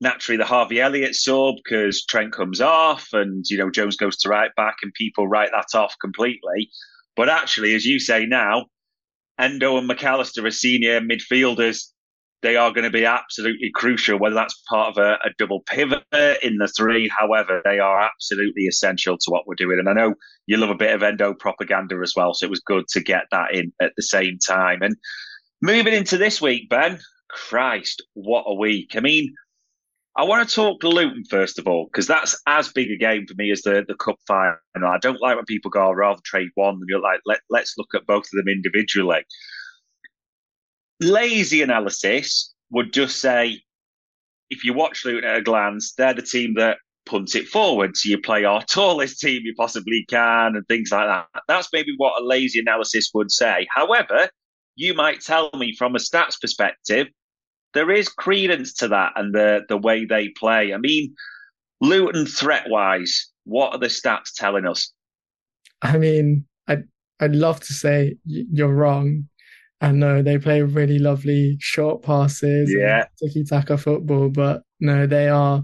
naturally 0.00 0.36
the 0.36 0.44
Harvey 0.44 0.80
Elliott 0.80 1.14
sub 1.14 1.54
because 1.64 2.04
Trent 2.04 2.32
comes 2.32 2.60
off 2.60 3.08
and, 3.12 3.44
you 3.48 3.58
know, 3.58 3.70
Jones 3.70 3.96
goes 3.96 4.16
to 4.18 4.28
right 4.28 4.50
back 4.56 4.76
and 4.82 4.92
people 4.94 5.28
write 5.28 5.50
that 5.52 5.76
off 5.76 5.94
completely. 6.00 6.70
But 7.16 7.28
actually, 7.28 7.74
as 7.74 7.84
you 7.84 7.98
say 8.00 8.26
now, 8.26 8.66
Endo 9.38 9.76
and 9.76 9.88
McAllister 9.88 10.44
are 10.44 10.50
senior 10.50 11.00
midfielders. 11.00 11.86
They 12.42 12.56
are 12.56 12.72
going 12.72 12.84
to 12.84 12.90
be 12.90 13.06
absolutely 13.06 13.70
crucial, 13.74 14.18
whether 14.18 14.34
that's 14.34 14.60
part 14.68 14.90
of 14.90 14.98
a, 14.98 15.14
a, 15.24 15.30
double 15.38 15.60
pivot 15.60 16.02
in 16.42 16.58
the 16.58 16.68
three. 16.76 17.08
However, 17.08 17.62
they 17.64 17.78
are 17.78 18.02
absolutely 18.02 18.64
essential 18.64 19.16
to 19.16 19.30
what 19.30 19.46
we're 19.46 19.54
doing. 19.54 19.78
And 19.78 19.88
I 19.88 19.94
know 19.94 20.14
you 20.46 20.58
love 20.58 20.68
a 20.68 20.74
bit 20.74 20.94
of 20.94 21.02
Endo 21.02 21.32
propaganda 21.32 21.98
as 22.02 22.12
well. 22.14 22.34
So 22.34 22.44
it 22.44 22.50
was 22.50 22.60
good 22.60 22.86
to 22.88 23.00
get 23.00 23.24
that 23.30 23.54
in 23.54 23.72
at 23.80 23.92
the 23.96 24.02
same 24.02 24.38
time. 24.46 24.82
And 24.82 24.94
moving 25.62 25.94
into 25.94 26.18
this 26.18 26.42
week, 26.42 26.68
Ben, 26.68 27.00
Christ, 27.30 28.02
what 28.12 28.44
a 28.46 28.54
week. 28.54 28.94
I 28.94 29.00
mean, 29.00 29.34
I 30.16 30.22
want 30.22 30.48
to 30.48 30.54
talk 30.54 30.82
Luton 30.84 31.24
first 31.28 31.58
of 31.58 31.66
all 31.66 31.86
because 31.86 32.06
that's 32.06 32.40
as 32.46 32.68
big 32.72 32.90
a 32.90 32.96
game 32.96 33.26
for 33.26 33.34
me 33.36 33.50
as 33.50 33.62
the 33.62 33.84
the 33.86 33.96
cup 33.96 34.16
final. 34.26 34.56
I 34.76 34.98
don't 34.98 35.20
like 35.20 35.36
when 35.36 35.44
people 35.44 35.70
go, 35.70 35.80
oh, 35.80 35.90
"I'd 35.90 35.96
rather 35.96 36.20
trade 36.24 36.50
one," 36.54 36.74
and 36.74 36.84
you're 36.88 37.00
like, 37.00 37.20
Let, 37.26 37.40
"Let's 37.50 37.74
look 37.76 37.94
at 37.94 38.06
both 38.06 38.24
of 38.24 38.30
them 38.32 38.48
individually." 38.48 39.24
Lazy 41.00 41.62
analysis 41.62 42.54
would 42.70 42.92
just 42.92 43.20
say, 43.20 43.60
if 44.50 44.64
you 44.64 44.72
watch 44.72 45.04
Luton 45.04 45.28
at 45.28 45.38
a 45.38 45.42
glance, 45.42 45.92
they're 45.94 46.14
the 46.14 46.22
team 46.22 46.54
that 46.54 46.78
punts 47.06 47.34
it 47.34 47.48
forward. 47.48 47.96
So 47.96 48.08
you 48.10 48.18
play 48.20 48.44
our 48.44 48.62
tallest 48.68 49.20
team 49.20 49.42
you 49.44 49.54
possibly 49.56 50.04
can 50.08 50.54
and 50.56 50.66
things 50.68 50.90
like 50.92 51.08
that. 51.08 51.42
That's 51.48 51.68
maybe 51.72 51.92
what 51.96 52.20
a 52.22 52.24
lazy 52.24 52.60
analysis 52.60 53.10
would 53.14 53.30
say. 53.30 53.66
However, 53.74 54.28
you 54.76 54.94
might 54.94 55.20
tell 55.20 55.50
me 55.56 55.74
from 55.76 55.94
a 55.94 55.98
stats 55.98 56.40
perspective 56.40 57.08
there 57.74 57.90
is 57.90 58.08
credence 58.08 58.72
to 58.74 58.88
that 58.88 59.12
and 59.16 59.34
the 59.34 59.62
the 59.68 59.76
way 59.76 60.04
they 60.04 60.28
play. 60.28 60.72
I 60.72 60.78
mean, 60.78 61.14
Luton 61.80 62.26
threat 62.26 62.64
wise, 62.68 63.28
what 63.44 63.72
are 63.72 63.78
the 63.78 63.86
stats 63.86 64.32
telling 64.34 64.66
us? 64.66 64.92
I 65.82 65.98
mean, 65.98 66.46
I'd 66.68 66.84
I'd 67.20 67.34
love 67.34 67.60
to 67.60 67.72
say 67.72 68.16
you're 68.24 68.74
wrong. 68.74 69.28
I 69.80 69.92
know 69.92 70.22
they 70.22 70.38
play 70.38 70.62
really 70.62 70.98
lovely 70.98 71.56
short 71.60 72.02
passes, 72.02 72.74
yeah, 72.74 73.04
tiki 73.18 73.44
taka 73.44 73.76
football, 73.76 74.30
but 74.30 74.62
no, 74.80 75.06
they 75.06 75.28
are 75.28 75.62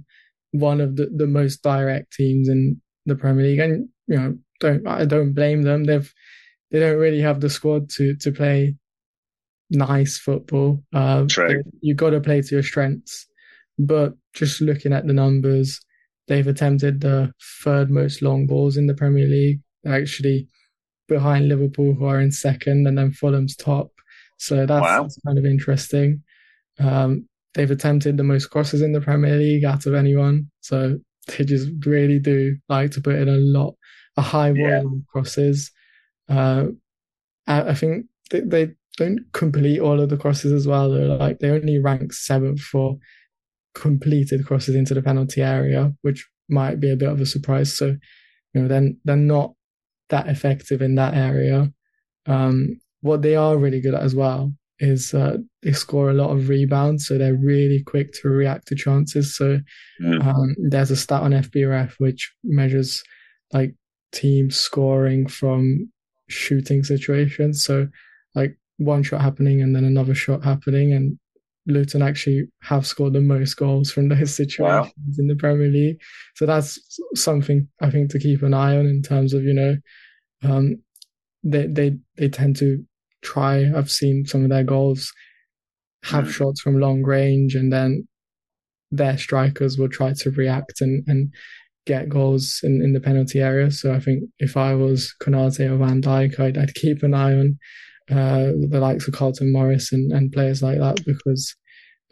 one 0.53 0.81
of 0.81 0.97
the, 0.97 1.07
the 1.15 1.27
most 1.27 1.63
direct 1.63 2.13
teams 2.13 2.49
in 2.49 2.81
the 3.07 3.15
Premier 3.15 3.45
League, 3.45 3.61
and 3.61 3.89
you 4.09 4.17
know, 4.17 4.37
don't 4.59 4.87
I 4.87 5.05
don't 5.05 5.33
blame 5.33 5.63
them. 5.63 5.85
They've 5.85 6.13
they 6.71 6.81
don't 6.81 6.99
really 6.99 7.21
have 7.21 7.41
the 7.41 7.49
squad 7.49 7.89
to 7.91 8.15
to 8.17 8.33
play 8.33 8.77
nice 9.71 10.19
football. 10.19 10.83
Uh, 10.93 11.25
True. 11.29 11.63
You 11.81 11.95
got 11.95 12.11
to 12.11 12.21
play 12.21 12.43
to 12.43 12.55
your 12.55 12.63
strengths. 12.63 13.27
But 13.79 14.15
just 14.35 14.61
looking 14.61 14.93
at 14.93 15.07
the 15.07 15.13
numbers, 15.13 15.81
they've 16.29 16.47
attempted 16.47 17.01
the 17.01 17.33
third 17.63 17.91
most 17.91 18.23
long 18.23 18.47
balls 18.47 18.77
in 18.77 18.87
the 18.87 18.95
Premier 18.95 19.27
League. 19.27 19.61
Actually 19.87 20.47
behind 21.09 21.49
Liverpool, 21.49 21.95
who 21.95 22.05
are 22.05 22.21
in 22.21 22.31
second, 22.31 22.87
and 22.87 22.97
then 22.97 23.11
Fulham's 23.13 23.57
top. 23.57 23.91
So 24.37 24.67
that's, 24.67 24.83
wow. 24.83 25.03
that's 25.03 25.19
kind 25.27 25.39
of 25.39 25.45
interesting. 25.45 26.23
Um, 26.79 27.29
they've 27.55 27.71
attempted 27.71 28.17
the 28.17 28.25
most 28.25 28.47
crosses 28.47 28.81
in 28.81 28.93
the 28.93 29.01
Premier 29.01 29.37
League 29.37 29.65
out 29.65 29.87
of 29.87 29.95
anyone. 29.95 30.51
So 30.61 30.99
they 31.27 31.45
just 31.45 31.69
really 31.85 32.19
do 32.19 32.57
like 32.69 32.93
to 32.93 33.01
put 33.01 33.17
in 33.17 33.29
a 33.29 33.33
lot, 33.33 33.75
a 34.17 34.23
high 34.23 34.51
volume 34.51 34.69
yeah. 34.69 34.79
of 34.79 35.07
crosses. 35.11 35.71
Uh, 36.29 36.67
I, 37.47 37.71
I 37.71 37.75
think 37.75 38.07
they, 38.31 38.41
they 38.41 38.71
don't 39.01 39.25
complete 39.33 39.81
all 39.81 39.99
of 39.99 40.11
the 40.11 40.17
crosses 40.17 40.53
as 40.53 40.67
well. 40.67 40.91
They're 40.91 41.07
like 41.07 41.39
they 41.39 41.51
only 41.51 41.79
rank 41.79 42.13
seventh 42.13 42.61
for 42.61 42.99
completed 43.75 44.47
crosses 44.47 44.75
into 44.75 44.95
the 44.95 45.03
penalty 45.03 45.43
area, 45.43 45.93
which 46.03 46.29
might 46.49 46.81
be 46.81 46.91
a 46.91 46.97
bit 46.97 47.09
of 47.09 47.21
a 47.21 47.27
surprise. 47.27 47.77
So, 47.77 47.97
you 48.53 48.63
know, 48.63 48.69
then 48.69 48.99
they're, 49.05 49.17
they're 49.17 49.25
not 49.25 49.55
that 50.11 50.29
effective 50.29 50.83
in 50.83 50.97
that 50.97 51.15
area. 51.15 51.73
Um, 52.27 52.81
what 53.01 53.23
they 53.23 53.37
are 53.37 53.57
really 53.57 53.81
good 53.81 53.95
at 53.95 54.03
as 54.03 54.15
well 54.15 54.53
is 54.81 55.15
uh, 55.15 55.39
they 55.63 55.73
score 55.73 56.11
a 56.11 56.15
lot 56.15 56.31
of 56.31 56.49
rebounds, 56.49 57.07
so 57.07 57.17
they're 57.17 57.35
really 57.35 57.83
quick 57.83 58.13
to 58.21 58.29
react 58.29 58.69
to 58.69 58.75
chances. 58.75 59.35
So 59.37 59.61
mm. 60.03 60.27
um, 60.27 60.55
there's 60.59 60.91
a 60.91 60.97
stat 60.97 61.23
on 61.23 61.33
FBref 61.33 61.95
which 61.99 62.33
measures 62.45 63.03
like 63.53 63.75
teams 64.13 64.57
scoring 64.57 65.27
from 65.27 65.91
shooting 66.29 66.83
situations. 66.83 67.65
So 67.65 67.89
like 68.35 68.57
one 68.81 69.03
shot 69.03 69.21
happening 69.21 69.61
and 69.61 69.77
then 69.77 69.85
another 69.85 70.15
shot 70.15 70.43
happening. 70.43 70.93
And 70.93 71.19
Luton 71.67 72.03
actually 72.03 72.45
have 72.63 72.87
scored 72.87 73.13
the 73.13 73.21
most 73.21 73.55
goals 73.55 73.91
from 73.91 74.09
those 74.09 74.35
situations 74.35 74.93
wow. 74.97 75.15
in 75.19 75.29
the 75.29 75.37
Premier 75.37 75.69
League. 75.69 76.01
So 76.35 76.47
that's 76.47 76.79
something 77.15 77.69
I 77.81 77.91
think 77.91 78.11
to 78.11 78.19
keep 78.19 78.43
an 78.43 78.55
eye 78.55 78.77
on 78.77 78.87
in 78.87 79.03
terms 79.03 79.35
of, 79.35 79.45
you 79.45 79.53
know, 79.53 79.77
um, 80.43 80.83
they, 81.43 81.67
they, 81.67 81.97
they 82.17 82.29
tend 82.29 82.57
to 82.57 82.85
try, 83.23 83.71
I've 83.77 83.91
seen 83.91 84.25
some 84.27 84.45
of 84.45 84.51
their 84.51 84.65
goals 84.65 85.13
have 86.05 86.25
mm. 86.25 86.33
shots 86.33 86.63
from 86.63 86.81
long 86.81 87.03
range 87.03 87.55
and 87.55 87.71
then 87.71 88.09
their 88.91 89.19
strikers 89.19 89.79
will 89.79 89.91
try 89.91 90.15
to 90.15 90.31
react 90.31 90.81
and, 90.81 91.05
and 91.07 91.33
get 91.87 92.09
goals 92.09 92.61
in, 92.63 92.81
in 92.83 92.95
the 92.95 93.01
penalty 93.01 93.41
area. 93.41 93.71
So 93.71 93.93
I 93.93 94.01
think 94.01 94.25
if 94.39 94.57
I 94.57 94.75
was 94.75 95.15
Konate 95.23 95.71
or 95.71 95.77
Van 95.77 96.01
Dijk, 96.01 96.41
I'd, 96.41 96.57
I'd 96.57 96.75
keep 96.75 97.03
an 97.03 97.15
eye 97.15 97.35
on 97.35 97.59
uh, 98.11 98.53
the 98.69 98.81
likes 98.81 99.07
of 99.07 99.15
Carlton 99.15 99.53
Morris 99.53 99.93
and, 99.93 100.11
and 100.13 100.33
players 100.33 100.63
like 100.63 100.79
that 100.79 101.05
because 101.05 101.55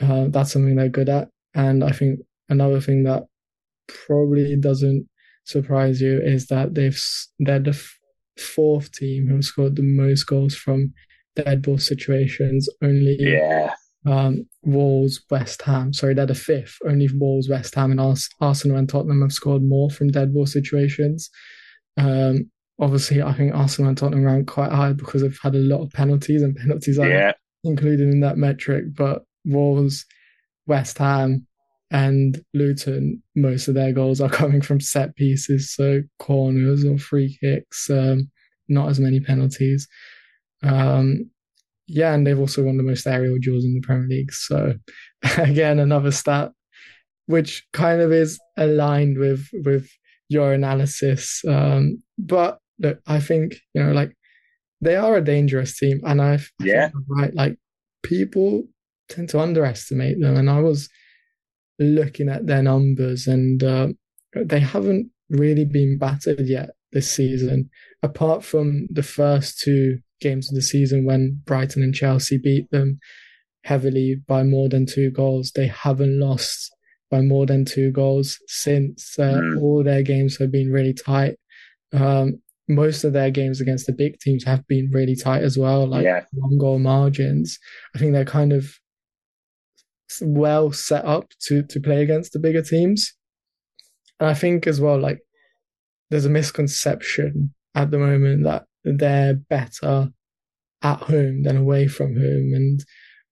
uh, 0.00 0.26
that's 0.28 0.52
something 0.52 0.76
they're 0.76 0.88
good 0.88 1.08
at. 1.08 1.28
And 1.54 1.82
I 1.82 1.90
think 1.90 2.20
another 2.48 2.80
thing 2.80 3.04
that 3.04 3.24
probably 3.88 4.54
doesn't 4.56 5.08
surprise 5.44 6.00
you 6.00 6.20
is 6.20 6.46
that 6.46 6.74
they've 6.74 7.00
they're 7.38 7.58
the 7.58 7.70
f- 7.70 7.98
fourth 8.38 8.92
team 8.92 9.26
who 9.26 9.42
scored 9.42 9.76
the 9.76 9.82
most 9.82 10.24
goals 10.24 10.54
from 10.54 10.92
dead 11.34 11.62
ball 11.62 11.78
situations. 11.78 12.68
Only 12.82 13.16
yeah. 13.18 13.74
Um, 14.06 14.46
Wolves, 14.62 15.20
West 15.30 15.62
Ham. 15.62 15.92
Sorry, 15.92 16.14
they're 16.14 16.26
the 16.26 16.34
fifth. 16.34 16.78
Only 16.86 17.08
Wolves, 17.12 17.48
West 17.48 17.74
Ham, 17.74 17.90
and 17.90 18.00
Ars- 18.00 18.28
Arsenal 18.40 18.76
and 18.76 18.88
Tottenham 18.88 19.22
have 19.22 19.32
scored 19.32 19.62
more 19.62 19.90
from 19.90 20.08
dead 20.08 20.32
ball 20.32 20.46
situations. 20.46 21.28
Um, 21.96 22.50
obviously, 22.78 23.22
I 23.22 23.32
think 23.32 23.54
Arsenal 23.54 23.88
and 23.88 23.98
Tottenham 23.98 24.24
rank 24.24 24.48
quite 24.48 24.72
high 24.72 24.92
because 24.92 25.22
they've 25.22 25.38
had 25.42 25.54
a 25.54 25.58
lot 25.58 25.82
of 25.82 25.92
penalties, 25.92 26.42
and 26.42 26.56
penalties 26.56 26.98
are 26.98 27.08
yeah. 27.08 27.32
included 27.64 28.08
in 28.08 28.20
that 28.20 28.38
metric. 28.38 28.86
But 28.94 29.24
Wolves, 29.44 30.06
West 30.66 30.98
Ham, 30.98 31.46
and 31.90 32.42
Luton, 32.54 33.22
most 33.34 33.68
of 33.68 33.74
their 33.74 33.92
goals 33.92 34.20
are 34.20 34.28
coming 34.30 34.60
from 34.60 34.80
set 34.80 35.16
pieces, 35.16 35.72
so 35.72 36.02
corners 36.18 36.84
or 36.84 36.98
free 36.98 37.36
kicks, 37.40 37.88
um, 37.90 38.30
not 38.68 38.88
as 38.88 39.00
many 39.00 39.20
penalties. 39.20 39.88
Um, 40.62 41.30
yeah, 41.86 42.12
and 42.12 42.26
they've 42.26 42.38
also 42.38 42.64
won 42.64 42.76
the 42.76 42.82
most 42.82 43.06
aerial 43.06 43.38
duels 43.38 43.64
in 43.64 43.74
the 43.74 43.80
Premier 43.80 44.08
League. 44.08 44.32
So 44.32 44.74
again, 45.38 45.78
another 45.78 46.10
stat 46.10 46.52
which 47.28 47.66
kind 47.74 48.00
of 48.00 48.10
is 48.10 48.40
aligned 48.56 49.18
with 49.18 49.48
with 49.52 49.88
your 50.28 50.52
analysis. 50.52 51.42
Um, 51.46 52.02
but 52.18 52.58
look, 52.78 53.00
I 53.06 53.20
think 53.20 53.56
you 53.74 53.82
know, 53.82 53.92
like 53.92 54.16
they 54.80 54.96
are 54.96 55.16
a 55.16 55.24
dangerous 55.24 55.78
team, 55.78 56.00
and 56.04 56.20
I've 56.20 56.50
yeah, 56.60 56.90
right, 57.08 57.34
like 57.34 57.58
people 58.02 58.64
tend 59.08 59.28
to 59.30 59.40
underestimate 59.40 60.20
them, 60.20 60.36
and 60.36 60.50
I 60.50 60.60
was 60.60 60.88
looking 61.78 62.28
at 62.28 62.46
their 62.46 62.62
numbers, 62.62 63.26
and 63.26 63.62
uh, 63.62 63.88
they 64.34 64.60
haven't 64.60 65.10
really 65.30 65.64
been 65.64 65.98
battered 65.98 66.46
yet 66.46 66.70
this 66.92 67.10
season, 67.10 67.70
apart 68.02 68.44
from 68.44 68.86
the 68.90 69.02
first 69.02 69.60
two 69.60 69.98
games 70.20 70.50
of 70.50 70.54
the 70.54 70.62
season 70.62 71.04
when 71.04 71.40
Brighton 71.44 71.82
and 71.82 71.94
Chelsea 71.94 72.38
beat 72.38 72.70
them 72.70 72.98
heavily 73.64 74.16
by 74.26 74.42
more 74.42 74.68
than 74.68 74.86
two 74.86 75.10
goals. 75.10 75.52
They 75.54 75.66
haven't 75.66 76.18
lost 76.18 76.74
by 77.10 77.20
more 77.20 77.46
than 77.46 77.64
two 77.64 77.90
goals 77.90 78.38
since 78.46 79.18
uh, 79.18 79.40
mm. 79.42 79.62
all 79.62 79.82
their 79.82 80.02
games 80.02 80.38
have 80.38 80.52
been 80.52 80.70
really 80.70 80.94
tight. 80.94 81.36
Um, 81.92 82.40
most 82.68 83.04
of 83.04 83.12
their 83.12 83.30
games 83.30 83.60
against 83.60 83.86
the 83.86 83.92
big 83.92 84.18
teams 84.20 84.44
have 84.44 84.66
been 84.66 84.90
really 84.92 85.16
tight 85.16 85.42
as 85.42 85.56
well, 85.56 85.86
like 85.86 86.04
yeah. 86.04 86.24
one 86.32 86.58
goal 86.58 86.78
margins. 86.78 87.58
I 87.94 87.98
think 87.98 88.12
they're 88.12 88.24
kind 88.24 88.52
of 88.52 88.72
well 90.22 90.72
set 90.72 91.04
up 91.04 91.30
to 91.42 91.62
to 91.62 91.80
play 91.80 92.02
against 92.02 92.32
the 92.32 92.38
bigger 92.38 92.62
teams. 92.62 93.14
And 94.20 94.28
I 94.28 94.34
think 94.34 94.66
as 94.66 94.80
well, 94.80 94.98
like 94.98 95.20
there's 96.10 96.24
a 96.24 96.30
misconception 96.30 97.54
at 97.74 97.90
the 97.90 97.98
moment 97.98 98.44
that 98.44 98.64
they're 98.84 99.34
better 99.34 100.10
at 100.82 100.98
home 101.00 101.42
than 101.42 101.56
away 101.56 101.88
from 101.88 102.14
home. 102.14 102.52
And 102.54 102.84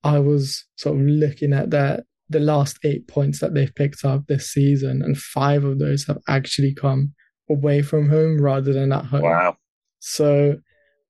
I 0.04 0.18
was 0.18 0.64
sort 0.76 0.96
of 0.96 1.06
looking 1.06 1.52
at 1.52 1.70
that 1.70 2.04
the 2.28 2.40
last 2.40 2.78
eight 2.84 3.06
points 3.06 3.40
that 3.40 3.54
they've 3.54 3.74
picked 3.74 4.04
up 4.04 4.26
this 4.26 4.50
season, 4.50 5.02
and 5.02 5.16
five 5.16 5.64
of 5.64 5.78
those 5.78 6.06
have 6.06 6.18
actually 6.28 6.74
come 6.74 7.14
away 7.50 7.82
from 7.82 8.08
home 8.08 8.40
rather 8.40 8.72
than 8.72 8.92
at 8.92 9.06
home. 9.06 9.22
Wow. 9.22 9.56
So 10.00 10.58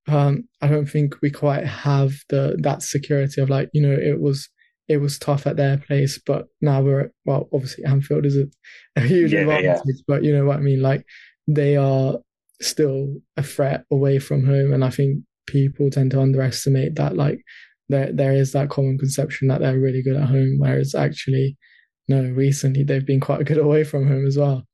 um, 0.08 0.48
I 0.62 0.68
don't 0.68 0.86
think 0.86 1.16
we 1.22 1.30
quite 1.30 1.66
have 1.66 2.14
the 2.28 2.56
that 2.62 2.82
security 2.82 3.40
of 3.40 3.50
like, 3.50 3.70
you 3.72 3.82
know, 3.82 3.92
it 3.92 4.20
was 4.20 4.48
it 4.88 4.98
was 4.98 5.18
tough 5.18 5.46
at 5.46 5.56
their 5.56 5.78
place, 5.78 6.20
but 6.24 6.46
now 6.60 6.80
we're 6.80 7.00
at, 7.00 7.10
well, 7.24 7.48
obviously 7.52 7.84
Anfield 7.84 8.24
is 8.24 8.36
a, 8.36 8.46
a 8.94 9.00
huge 9.00 9.32
yeah, 9.32 9.40
advantage, 9.40 9.82
yeah. 9.84 10.02
but 10.06 10.22
you 10.22 10.32
know 10.32 10.44
what 10.44 10.58
I 10.58 10.60
mean? 10.60 10.80
Like 10.80 11.04
they 11.48 11.76
are 11.76 12.18
still 12.60 13.16
a 13.36 13.42
threat 13.42 13.84
away 13.90 14.18
from 14.18 14.46
home. 14.46 14.72
And 14.72 14.84
I 14.84 14.90
think 14.90 15.24
people 15.46 15.90
tend 15.90 16.12
to 16.12 16.20
underestimate 16.20 16.94
that 16.96 17.16
like 17.16 17.40
there 17.88 18.12
there 18.12 18.32
is 18.32 18.52
that 18.52 18.70
common 18.70 18.98
conception 18.98 19.48
that 19.48 19.60
they're 19.60 19.78
really 19.78 20.02
good 20.02 20.16
at 20.16 20.28
home, 20.28 20.56
whereas 20.58 20.94
actually 20.94 21.56
no, 22.08 22.22
recently 22.22 22.84
they've 22.84 23.06
been 23.06 23.20
quite 23.20 23.44
good 23.44 23.58
away 23.58 23.82
from 23.82 24.06
home 24.06 24.26
as 24.26 24.38
well. 24.38 24.64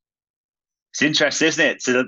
It's 0.93 1.01
interesting, 1.01 1.47
isn't 1.47 1.65
it? 1.65 1.81
So 1.81 2.05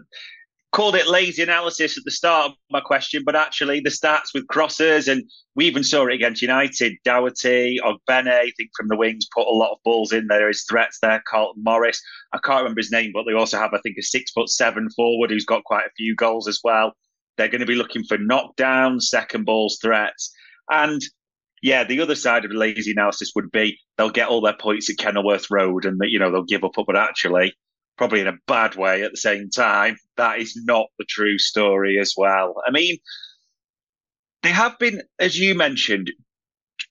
called 0.72 0.96
it 0.96 1.08
lazy 1.08 1.42
analysis 1.42 1.98
at 1.98 2.04
the 2.04 2.12
start 2.12 2.52
of 2.52 2.58
my 2.70 2.82
question, 2.82 3.24
but 3.26 3.36
actually 3.36 3.80
the 3.80 3.90
stats 3.90 4.34
with 4.34 4.46
crosses, 4.48 5.08
and 5.08 5.24
we 5.56 5.66
even 5.66 5.84
saw 5.84 6.06
it 6.06 6.14
against 6.14 6.42
United. 6.42 6.94
Doherty, 7.06 7.80
Ogbene, 7.82 8.28
I 8.28 8.52
think 8.58 8.70
from 8.76 8.90
the 8.90 8.98
wings, 8.98 9.26
put 9.34 9.48
a 9.48 9.52
lot 9.52 9.72
of 9.72 9.78
balls 9.86 10.12
in. 10.12 10.28
There 10.28 10.50
is 10.50 10.66
threats 10.70 11.00
there. 11.02 11.24
Carlton 11.28 11.64
Morris, 11.64 12.02
I 12.34 12.40
can't 12.44 12.60
remember 12.60 12.82
his 12.82 12.92
name, 12.92 13.12
but 13.14 13.24
they 13.26 13.34
also 13.34 13.58
have, 13.58 13.74
I 13.74 13.80
think, 13.80 13.96
a 13.98 14.04
six 14.04 14.32
foot 14.32 14.50
seven 14.50 14.90
forward 14.90 15.32
who's 15.32 15.46
got 15.46 15.64
quite 15.64 15.86
a 15.86 15.94
few 15.98 16.14
goals 16.14 16.48
as 16.48 16.60
well. 16.64 16.94
They're 17.38 17.48
going 17.48 17.62
to 17.62 17.66
be 17.66 17.76
looking 17.76 18.04
for 18.04 18.18
knockdowns, 18.18 19.04
second 19.04 19.46
balls, 19.46 19.80
threats. 19.82 20.32
And 20.70 21.02
yeah, 21.62 21.86
the 21.86 22.02
other 22.02 22.16
side 22.16 22.44
of 22.44 22.52
the 22.52 22.58
lazy 22.58 22.92
analysis 22.92 23.32
would 23.36 23.50
be 23.50 23.80
they'll 23.98 24.10
get 24.10 24.28
all 24.28 24.42
their 24.42 24.58
points 24.58 24.90
at 24.90 24.98
Kenilworth 24.98 25.50
Road 25.50 25.86
and, 25.86 26.00
you 26.04 26.20
know, 26.20 26.32
they'll 26.32 26.44
give 26.44 26.64
up. 26.64 26.74
But 26.86 26.98
actually, 26.98 27.54
probably 27.98 28.22
in 28.22 28.28
a 28.28 28.38
bad 28.48 28.76
way 28.76 29.04
at 29.04 29.12
the 29.12 29.18
same 29.18 29.50
time. 29.50 29.98
That 30.18 30.40
is 30.40 30.56
not 30.66 30.88
the 30.98 31.06
true 31.06 31.38
story 31.38 32.00
as 32.00 32.14
well. 32.18 32.56
I 32.66 32.72
mean, 32.72 32.98
they 34.44 34.50
have 34.50 34.78
been, 34.80 35.02
as 35.20 35.40
you 35.40 35.56
mentioned, 35.56 36.12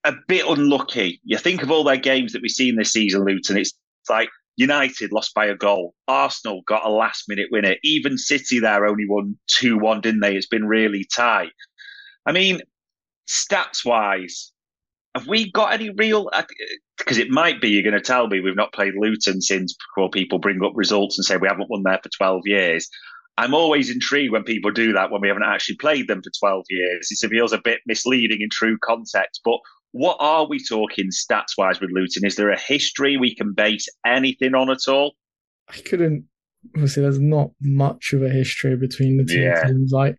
a 0.05 0.15
bit 0.29 0.47
unlucky. 0.47 1.21
You 1.25 1.39
think 1.39 1.63
of 1.63 1.71
all 1.71 1.85
their 1.85 1.97
games 1.97 2.33
that 2.33 2.43
we've 2.43 2.51
seen 2.51 2.77
this 2.77 2.93
season, 2.93 3.25
Luton, 3.25 3.57
it's 3.57 3.75
like 4.09 4.29
United 4.57 5.13
lost 5.13 5.35
by 5.35 5.47
a 5.47 5.57
goal. 5.57 5.95
Arsenal 6.09 6.63
got 6.67 6.87
a 6.87 6.91
last 6.91 7.29
minute 7.29 7.49
winner. 7.51 7.77
Even 7.83 8.19
City 8.19 8.61
there 8.61 8.87
only 8.87 9.07
won 9.09 9.39
2 9.59 9.79
1, 9.79 10.01
didn't 10.01 10.21
they? 10.21 10.37
It's 10.37 10.47
been 10.47 10.67
really 10.67 11.07
tight. 11.15 11.53
I 12.27 12.33
mean, 12.33 12.61
stats 13.29 13.85
wise, 13.85 14.53
have 15.15 15.27
we 15.29 15.51
got 15.53 15.73
any 15.73 15.91
real? 15.91 16.29
Because 16.99 17.19
it 17.19 17.31
might 17.31 17.61
be 17.61 17.71
you're 17.71 17.83
going 17.83 17.95
to 17.95 18.01
tell 18.01 18.27
me 18.27 18.41
we've 18.41 18.57
not 18.57 18.73
played 18.73 18.95
Luton 18.97 19.41
since 19.41 19.75
before 19.75 20.11
people 20.11 20.39
bring 20.39 20.63
up 20.65 20.73
results 20.75 21.17
and 21.17 21.25
say 21.25 21.37
we 21.37 21.49
haven't 21.49 21.71
won 21.71 21.83
there 21.85 22.01
for 22.03 22.09
12 22.17 22.43
years. 22.47 22.89
I'm 23.37 23.55
always 23.55 23.91
intrigued 23.91 24.33
when 24.33 24.45
people 24.45 24.71
do 24.71 24.93
that 24.93 25.11
when 25.11 25.21
we 25.21 25.29
haven't 25.29 25.45
actually 25.45 25.77
played 25.77 26.09
them 26.09 26.23
for 26.23 26.31
12 26.39 26.65
years. 26.71 27.09
It 27.11 27.29
feels 27.29 27.53
a 27.53 27.61
bit 27.63 27.81
misleading 27.87 28.41
in 28.41 28.49
true 28.51 28.79
context. 28.83 29.41
But 29.45 29.59
what 29.93 30.17
are 30.21 30.47
we 30.47 30.63
talking 30.63 31.11
stats 31.11 31.57
wise 31.59 31.81
with 31.81 31.91
Luton? 31.93 32.25
Is 32.25 32.37
there 32.37 32.51
a 32.51 32.59
history 32.59 33.17
we 33.17 33.35
can 33.35 33.53
base 33.53 33.89
anything 34.07 34.55
on 34.55 34.71
at 34.71 34.89
all? 34.89 35.15
I 35.69 35.79
couldn't. 35.79 36.25
Obviously, 36.75 37.03
there's 37.03 37.21
not 37.21 37.51
much 37.61 38.13
of 38.13 38.23
a 38.23 38.31
history 38.31 38.77
between 38.77 39.19
the 39.19 39.25
two 39.25 39.41
yeah. 39.41 39.65
teams. 39.65 39.93
Like, 39.93 40.17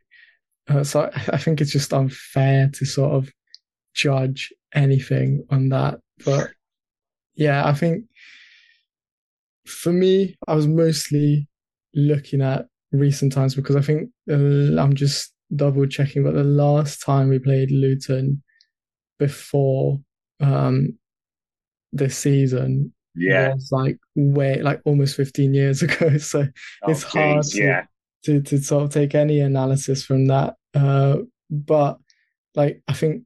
uh, 0.69 0.83
so 0.83 1.09
I 1.13 1.37
think 1.37 1.61
it's 1.61 1.71
just 1.71 1.93
unfair 1.93 2.69
to 2.73 2.85
sort 2.85 3.13
of 3.13 3.31
judge 3.93 4.51
anything 4.75 5.45
on 5.49 5.69
that. 5.69 5.99
But 6.23 6.49
yeah, 7.35 7.67
I 7.67 7.73
think 7.73 8.05
for 9.65 9.91
me, 9.91 10.35
I 10.47 10.55
was 10.55 10.67
mostly 10.67 11.47
looking 11.93 12.41
at 12.41 12.67
recent 12.91 13.33
times 13.33 13.55
because 13.55 13.75
I 13.75 13.81
think 13.81 14.09
uh, 14.29 14.79
I'm 14.79 14.93
just 14.93 15.33
double 15.55 15.85
checking, 15.87 16.23
but 16.23 16.33
the 16.33 16.43
last 16.43 17.01
time 17.01 17.29
we 17.29 17.39
played 17.39 17.71
Luton 17.71 18.43
before 19.19 19.99
um, 20.39 20.97
this 21.93 22.17
season 22.17 22.93
yeah. 23.15 23.53
was 23.53 23.69
like 23.71 23.97
way 24.15 24.61
like 24.61 24.81
almost 24.85 25.15
15 25.15 25.53
years 25.53 25.81
ago. 25.83 26.17
So 26.17 26.47
oh, 26.83 26.91
it's 26.91 27.03
hard 27.03 27.43
to, 27.43 27.57
yeah. 27.57 27.83
to, 28.25 28.41
to 28.41 28.57
sort 28.59 28.83
of 28.83 28.89
take 28.91 29.15
any 29.15 29.39
analysis 29.39 30.03
from 30.03 30.25
that. 30.27 30.55
Uh, 30.73 31.17
but 31.49 31.97
like 32.55 32.81
I 32.87 32.93
think 32.93 33.23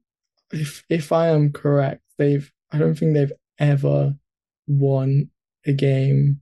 if 0.52 0.84
if 0.90 1.12
I 1.12 1.30
am 1.30 1.52
correct, 1.52 2.02
they've 2.18 2.52
I 2.72 2.78
don't 2.78 2.96
think 2.96 3.14
they've 3.14 3.32
ever 3.60 4.16
won 4.68 5.30
a 5.66 5.74
game 5.74 6.42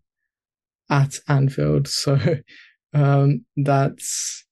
at 0.89 1.19
Anfield. 1.27 1.87
So 1.97 2.17
um, 2.93 3.45
that's 3.55 4.45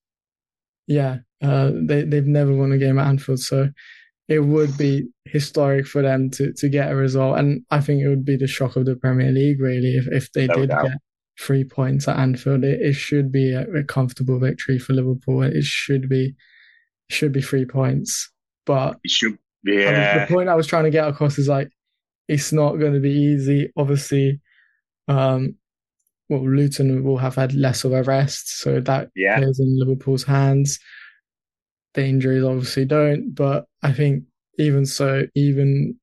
yeah, 0.88 1.20
uh, 1.42 1.72
they 1.74 2.04
they've 2.04 2.26
never 2.26 2.54
won 2.54 2.72
a 2.72 2.78
game 2.78 3.00
at 3.00 3.08
Anfield. 3.08 3.40
So 3.40 3.70
it 4.28 4.40
would 4.40 4.78
be 4.78 5.08
historic 5.26 5.88
for 5.88 6.02
them 6.02 6.30
to 6.32 6.54
to 6.54 6.70
get 6.70 6.92
a 6.92 6.96
result, 6.96 7.40
and 7.40 7.64
I 7.72 7.82
think 7.82 8.02
it 8.02 8.10
would 8.10 8.26
be 8.26 8.38
the 8.38 8.48
shock 8.48 8.76
of 8.76 8.86
the 8.86 8.96
Premier 8.96 9.32
League 9.32 9.62
really 9.62 9.96
if 9.96 10.08
if 10.12 10.32
they 10.34 10.48
no 10.48 10.56
did 10.56 10.70
doubt. 10.70 10.86
get 10.86 10.98
three 11.40 11.64
points 11.64 12.08
at 12.08 12.18
Anfield. 12.18 12.64
It, 12.64 12.82
it 12.82 12.94
should 12.94 13.32
be 13.32 13.54
a, 13.54 13.64
a, 13.74 13.84
comfortable 13.84 14.40
victory 14.40 14.80
for 14.80 14.94
Liverpool. 14.94 15.44
It 15.44 15.64
should 15.64 16.08
be 16.08 16.36
should 17.10 17.32
be 17.32 17.42
three 17.42 17.66
points, 17.66 18.32
but 18.66 18.98
it 19.04 19.12
should 19.12 19.38
yeah. 19.74 20.26
the 20.26 20.34
point 20.34 20.50
I 20.50 20.56
was 20.56 20.68
trying 20.68 20.86
to 20.86 20.90
get 20.90 21.08
across 21.08 21.38
is 21.38 21.48
like, 21.48 21.70
it's 22.28 22.52
not 22.52 22.78
going 22.78 22.94
to 22.94 23.00
be 23.00 23.12
easy. 23.12 23.72
Obviously, 23.78 24.40
um, 25.08 25.56
well, 26.30 26.48
Luton 26.48 27.04
will 27.04 27.18
have 27.18 27.36
had 27.36 27.54
less 27.54 27.84
of 27.84 27.94
a 27.94 28.04
rest, 28.04 28.60
so 28.60 28.80
that 28.80 29.10
yeah. 29.16 29.38
plays 29.38 29.60
in 29.60 29.80
Liverpool's 29.80 30.24
hands. 30.24 30.80
The 31.94 32.06
injuries 32.06 32.44
obviously 32.44 32.86
don't, 32.86 33.34
but 33.34 33.66
I 33.84 33.94
think 33.94 34.24
even 34.58 34.86
so, 34.86 35.28
even 35.36 35.98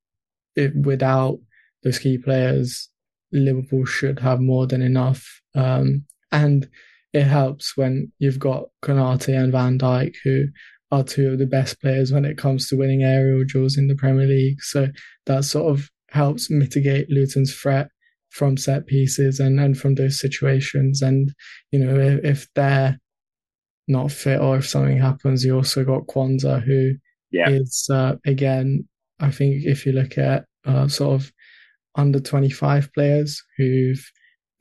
if 0.54 0.72
without 0.74 1.38
those 1.82 1.98
key 1.98 2.18
players, 2.18 2.88
Liverpool 3.32 3.84
should 3.84 4.20
have 4.20 4.40
more 4.40 4.66
than 4.66 4.82
enough. 4.82 5.40
Um, 5.54 6.04
and 6.30 6.68
it 7.12 7.24
helps 7.24 7.76
when 7.76 8.12
you've 8.18 8.38
got 8.38 8.68
Konate 8.82 9.36
and 9.36 9.52
Van 9.52 9.78
Dijk, 9.78 10.14
who 10.24 10.46
are 10.92 11.02
two 11.02 11.32
of 11.32 11.38
the 11.38 11.46
best 11.46 11.80
players 11.80 12.12
when 12.12 12.24
it 12.24 12.36
comes 12.38 12.68
to 12.68 12.76
winning 12.76 13.02
aerial 13.02 13.44
duels 13.44 13.78
in 13.78 13.88
the 13.88 13.94
Premier 13.96 14.26
League. 14.26 14.62
So 14.62 14.88
that 15.26 15.44
sort 15.44 15.72
of 15.72 15.90
helps 16.10 16.50
mitigate 16.50 17.10
Luton's 17.10 17.54
threat 17.54 17.88
from 18.28 18.58
set 18.58 18.86
pieces 18.86 19.40
and, 19.40 19.58
and 19.58 19.76
from 19.76 19.94
those 19.94 20.20
situations. 20.20 21.00
And, 21.00 21.32
you 21.70 21.78
know, 21.78 21.98
if, 21.98 22.24
if 22.24 22.48
they're 22.54 22.98
not 23.88 24.12
fit 24.12 24.38
or 24.38 24.58
if 24.58 24.68
something 24.68 24.98
happens, 24.98 25.44
you 25.44 25.56
also 25.56 25.82
got 25.82 26.06
Quansah, 26.06 26.62
who 26.62 26.92
yeah. 27.30 27.48
is 27.48 27.88
uh, 27.90 28.16
again, 28.26 28.86
I 29.18 29.30
think 29.30 29.64
if 29.64 29.86
you 29.86 29.92
look 29.92 30.18
at 30.18 30.44
uh, 30.66 30.88
sort 30.88 31.14
of 31.14 31.32
under 31.96 32.20
25 32.20 32.92
players 32.92 33.42
who've 33.56 34.04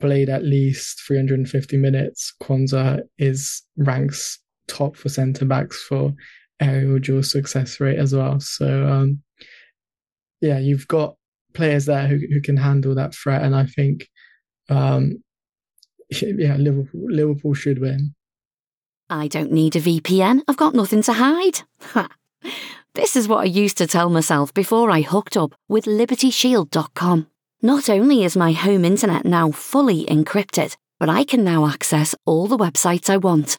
played 0.00 0.28
at 0.28 0.44
least 0.44 1.00
350 1.06 1.76
minutes. 1.76 2.34
Quansah 2.42 3.02
is 3.18 3.62
ranks 3.76 4.38
top 4.72 4.96
for 4.96 5.08
centre 5.08 5.44
backs 5.44 5.82
for 5.82 6.14
aerial 6.60 6.98
duel 6.98 7.22
success 7.22 7.80
rate 7.80 7.98
as 7.98 8.14
well. 8.14 8.40
So 8.40 8.86
um, 8.86 9.22
yeah, 10.40 10.58
you've 10.58 10.88
got 10.88 11.16
players 11.54 11.86
there 11.86 12.06
who, 12.06 12.18
who 12.32 12.40
can 12.40 12.56
handle 12.56 12.94
that 12.94 13.14
threat, 13.14 13.42
and 13.42 13.54
I 13.54 13.66
think 13.66 14.08
um, 14.68 15.22
yeah, 16.20 16.56
Liverpool 16.56 17.06
Liverpool 17.08 17.54
should 17.54 17.80
win. 17.80 18.14
I 19.10 19.28
don't 19.28 19.52
need 19.52 19.76
a 19.76 19.80
VPN. 19.80 20.40
I've 20.48 20.56
got 20.56 20.74
nothing 20.74 21.02
to 21.02 21.12
hide. 21.12 21.60
this 22.94 23.14
is 23.14 23.28
what 23.28 23.40
I 23.40 23.44
used 23.44 23.76
to 23.78 23.86
tell 23.86 24.08
myself 24.08 24.54
before 24.54 24.90
I 24.90 25.02
hooked 25.02 25.36
up 25.36 25.54
with 25.68 25.84
LibertyShield.com. 25.84 27.26
Not 27.60 27.90
only 27.90 28.24
is 28.24 28.36
my 28.36 28.52
home 28.52 28.86
internet 28.86 29.26
now 29.26 29.50
fully 29.50 30.06
encrypted, 30.06 30.76
but 30.98 31.10
I 31.10 31.24
can 31.24 31.44
now 31.44 31.66
access 31.66 32.14
all 32.24 32.46
the 32.46 32.56
websites 32.56 33.10
I 33.10 33.18
want, 33.18 33.58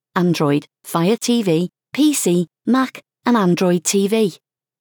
Android, 0.15 0.65
Fire 0.83 1.17
TV, 1.17 1.69
PC, 1.95 2.47
Mac, 2.65 3.01
and 3.25 3.37
Android 3.37 3.83
TV. 3.83 4.37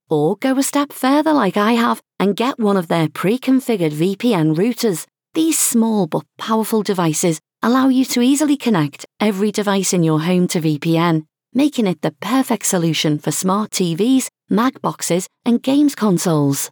Or 0.08 0.36
go 0.36 0.58
a 0.58 0.62
step 0.62 0.92
further, 0.92 1.32
like 1.32 1.56
I 1.56 1.72
have, 1.72 2.00
and 2.18 2.36
get 2.36 2.58
one 2.58 2.76
of 2.76 2.88
their 2.88 3.08
pre 3.08 3.38
configured 3.38 3.92
VPN 3.92 4.56
routers 4.56 5.06
these 5.34 5.58
small 5.58 6.08
but 6.08 6.24
powerful 6.38 6.82
devices 6.82 7.40
allow 7.62 7.88
you 7.88 8.04
to 8.06 8.20
easily 8.20 8.56
connect 8.56 9.06
every 9.20 9.52
device 9.52 9.92
in 9.92 10.02
your 10.02 10.20
home 10.20 10.48
to 10.48 10.60
VPN, 10.60 11.24
making 11.54 11.86
it 11.86 12.02
the 12.02 12.10
perfect 12.20 12.66
solution 12.66 13.18
for 13.18 13.30
smart 13.30 13.70
TVs, 13.70 14.28
Mac 14.48 14.80
boxes, 14.80 15.28
and 15.44 15.62
games 15.62 15.94
consoles. 15.94 16.68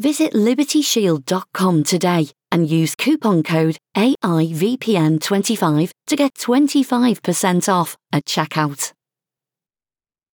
Visit 0.00 0.32
libertyshield.com 0.32 1.84
today 1.84 2.30
and 2.52 2.68
use 2.68 2.94
coupon 2.94 3.42
code 3.42 3.76
AIVPN25 3.96 5.90
to 6.06 6.16
get 6.16 6.34
25% 6.34 7.72
off 7.72 7.96
at 8.12 8.24
checkout. 8.24 8.92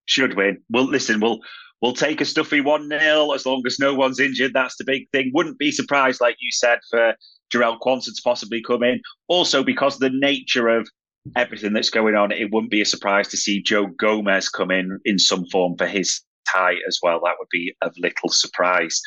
Should 0.06 0.36
win. 0.36 0.62
Well, 0.70 0.86
listen, 0.86 1.20
we'll 1.20 1.40
we'll 1.82 1.94
take 1.94 2.22
a 2.22 2.26
stuffy 2.26 2.62
1 2.62 2.90
0 2.90 3.32
as 3.32 3.46
long 3.46 3.64
as 3.66 3.80
no 3.80 3.94
one's 3.94 4.20
injured. 4.20 4.54
That's 4.54 4.78
the 4.78 4.86
big 4.86 5.10
thing. 5.12 5.32
Wouldn't 5.34 5.60
be 5.60 5.72
surprised, 5.72 6.22
like 6.22 6.38
you 6.40 6.52
said, 6.52 6.80
for 6.90 7.14
Jarell 7.54 7.80
Quansah 7.80 8.16
to 8.16 8.22
possibly 8.24 8.62
come 8.62 8.84
in. 8.84 9.02
Also, 9.28 9.64
because 9.64 9.98
the 9.98 10.10
nature 10.10 10.70
of 10.70 10.88
everything 11.36 11.74
that's 11.74 11.90
going 11.90 12.16
on, 12.16 12.32
it 12.32 12.52
wouldn't 12.52 12.72
be 12.72 12.82
a 12.82 12.86
surprise 12.86 13.28
to 13.30 13.38
see 13.38 13.62
Joe 13.62 13.88
Gomez 13.88 14.50
come 14.50 14.72
in 14.72 15.00
in 15.06 15.20
some 15.20 15.46
form 15.48 15.76
for 15.78 15.88
his 15.88 16.22
tie 16.52 16.76
as 16.88 17.00
well. 17.04 17.22
That 17.24 17.36
would 17.40 17.50
be 17.52 17.74
of 17.82 17.94
little 17.98 18.30
surprise. 18.30 19.02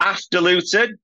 After 0.00 0.40
Luton, 0.40 0.98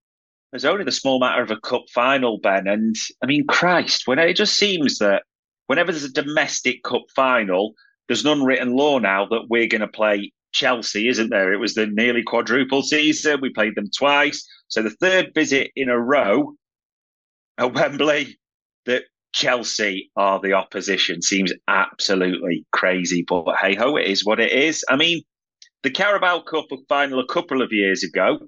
there's 0.53 0.65
only 0.65 0.85
the 0.85 0.93
small 0.93 1.21
matter 1.21 1.43
of 1.43 1.51
a 1.51 1.61
cup 1.61 1.85
final, 1.93 2.39
Ben. 2.39 2.67
And 2.67 2.97
I 3.23 3.27
mean, 3.27 3.47
Christ, 3.47 4.07
when 4.07 4.19
it 4.19 4.35
just 4.35 4.57
seems 4.57 4.99
that 4.99 5.23
whenever 5.67 5.93
there's 5.93 6.05
a 6.05 6.13
domestic 6.13 6.83
cup 6.83 7.03
final, 7.15 7.75
there's 8.09 8.25
an 8.25 8.33
unwritten 8.33 8.75
law 8.75 8.99
now 8.99 9.27
that 9.27 9.47
we're 9.49 9.69
going 9.69 9.81
to 9.83 9.89
play 9.89 10.33
Chelsea, 10.53 11.09
isn't 11.09 11.31
there? 11.31 11.53
It 11.53 11.61
was 11.61 11.75
the 11.75 11.87
nearly 11.87 12.23
quadruple 12.23 12.83
season. 12.83 13.41
We 13.41 13.51
played 13.51 13.77
them 13.77 13.91
twice. 13.97 14.45
So 14.69 14.83
the 14.83 14.91
third 14.91 15.33
visit 15.35 15.71
in 15.77 15.89
a 15.89 15.99
row 15.99 16.55
at 17.59 17.73
Wembley 17.73 18.39
that 18.87 19.05
Chelsea 19.33 20.11
are 20.17 20.41
the 20.41 20.55
opposition 20.55 21.23
seems 21.23 21.53
absolutely 21.69 22.67
crazy. 22.73 23.25
But 23.27 23.57
hey 23.61 23.77
ho, 23.77 23.97
it 23.97 24.07
is 24.07 24.25
what 24.25 24.41
it 24.41 24.51
is. 24.51 24.85
I 24.89 24.97
mean, 24.97 25.23
the 25.83 25.91
Carabao 25.91 26.41
Cup 26.41 26.67
final 26.89 27.21
a 27.21 27.27
couple 27.27 27.63
of 27.63 27.73
years 27.73 28.03
ago. 28.03 28.41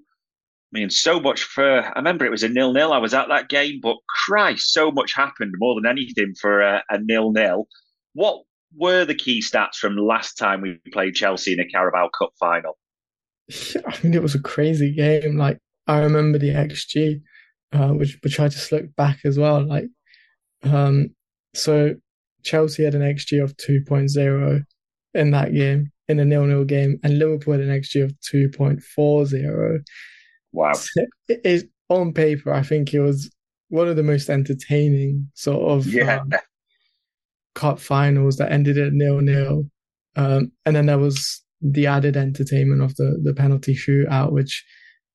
I 0.73 0.79
mean, 0.79 0.91
so 0.91 1.21
much 1.21 1.43
for. 1.43 1.83
I 1.83 1.93
remember 1.97 2.25
it 2.25 2.31
was 2.31 2.43
a 2.43 2.49
nil-nil. 2.49 2.93
I 2.93 2.99
was 2.99 3.13
at 3.13 3.29
that 3.29 3.49
game, 3.49 3.81
but 3.83 3.97
Christ, 4.25 4.73
so 4.73 4.91
much 4.91 5.15
happened 5.15 5.55
more 5.59 5.75
than 5.75 5.91
anything 5.91 6.35
for 6.41 6.63
a, 6.63 6.83
a 6.89 6.99
nil-nil. 6.99 7.67
What 8.15 8.43
were 8.75 9.05
the 9.05 9.15
key 9.15 9.43
stats 9.43 9.75
from 9.75 9.97
last 9.97 10.35
time 10.35 10.63
we 10.63 10.81
played 10.93 11.15
Chelsea 11.15 11.53
in 11.53 11.61
a 11.61 11.69
Carabao 11.69 12.09
Cup 12.19 12.31
final? 12.41 12.79
I 13.87 13.99
mean, 14.03 14.15
it 14.15 14.23
was 14.23 14.35
a 14.35 14.41
crazy 14.41 14.93
game. 14.95 15.37
Like 15.37 15.59
I 15.87 15.99
remember 15.99 16.39
the 16.39 16.51
XG, 16.51 17.21
uh, 17.73 17.89
which 17.89 18.19
which 18.23 18.41
I 18.41 18.49
just 18.49 18.73
looked 18.73 18.97
back 18.97 19.19
as 19.25 19.39
well. 19.39 19.63
Like, 19.67 19.89
um, 20.63 21.11
so 21.55 21.97
Chelsea 22.45 22.85
had 22.85 22.95
an 22.95 23.03
XG 23.03 23.43
of 23.43 23.57
2.0 23.59 24.63
in 25.15 25.31
that 25.33 25.53
game, 25.53 25.93
in 26.09 26.19
a 26.19 26.25
nil-nil 26.25 26.65
game, 26.65 26.99
and 27.03 27.19
Liverpool 27.19 27.53
had 27.53 27.63
an 27.63 27.69
XG 27.69 28.05
of 28.05 28.13
2.40. 28.33 29.85
Wow! 30.53 30.73
It 31.29 31.41
is 31.45 31.67
on 31.89 32.13
paper. 32.13 32.53
I 32.53 32.63
think 32.63 32.93
it 32.93 33.01
was 33.01 33.31
one 33.69 33.89
of 33.89 33.97
the 33.97 34.03
most 34.03 34.29
entertaining 34.29 35.31
sort 35.35 35.71
of 35.71 35.87
yeah. 35.87 36.21
Um, 36.21 36.33
cup 37.55 37.79
finals 37.79 38.37
that 38.37 38.51
ended 38.51 38.79
at 38.79 38.93
nil 38.93 39.21
nil. 39.21 39.65
Um, 40.17 40.53
and 40.67 40.77
then 40.77 40.87
there 40.87 40.99
was 40.99 41.43
the 41.61 41.87
added 41.87 42.17
entertainment 42.17 42.83
of 42.83 42.97
the 42.97 43.19
the 43.23 43.35
penalty 43.35 43.75
shootout, 43.75 44.33
which 44.33 44.65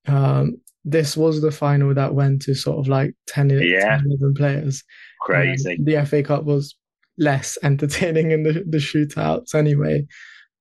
um, 0.07 0.57
this 0.87 1.17
was 1.17 1.41
the 1.41 1.51
final 1.51 1.93
that 1.93 2.15
went 2.15 2.41
to 2.43 2.55
sort 2.55 2.79
of 2.79 2.87
like 2.87 3.13
10, 3.27 3.49
yeah. 3.61 3.97
10 3.97 4.05
11 4.19 4.33
players. 4.35 4.83
Crazy. 5.21 5.71
Um, 5.71 5.83
the 5.83 6.05
FA 6.05 6.23
Cup 6.23 6.45
was 6.45 6.75
less 7.17 7.57
entertaining 7.63 8.31
in 8.31 8.43
the, 8.43 8.63
the 8.65 8.77
shootouts 8.77 9.53
anyway. 9.53 10.07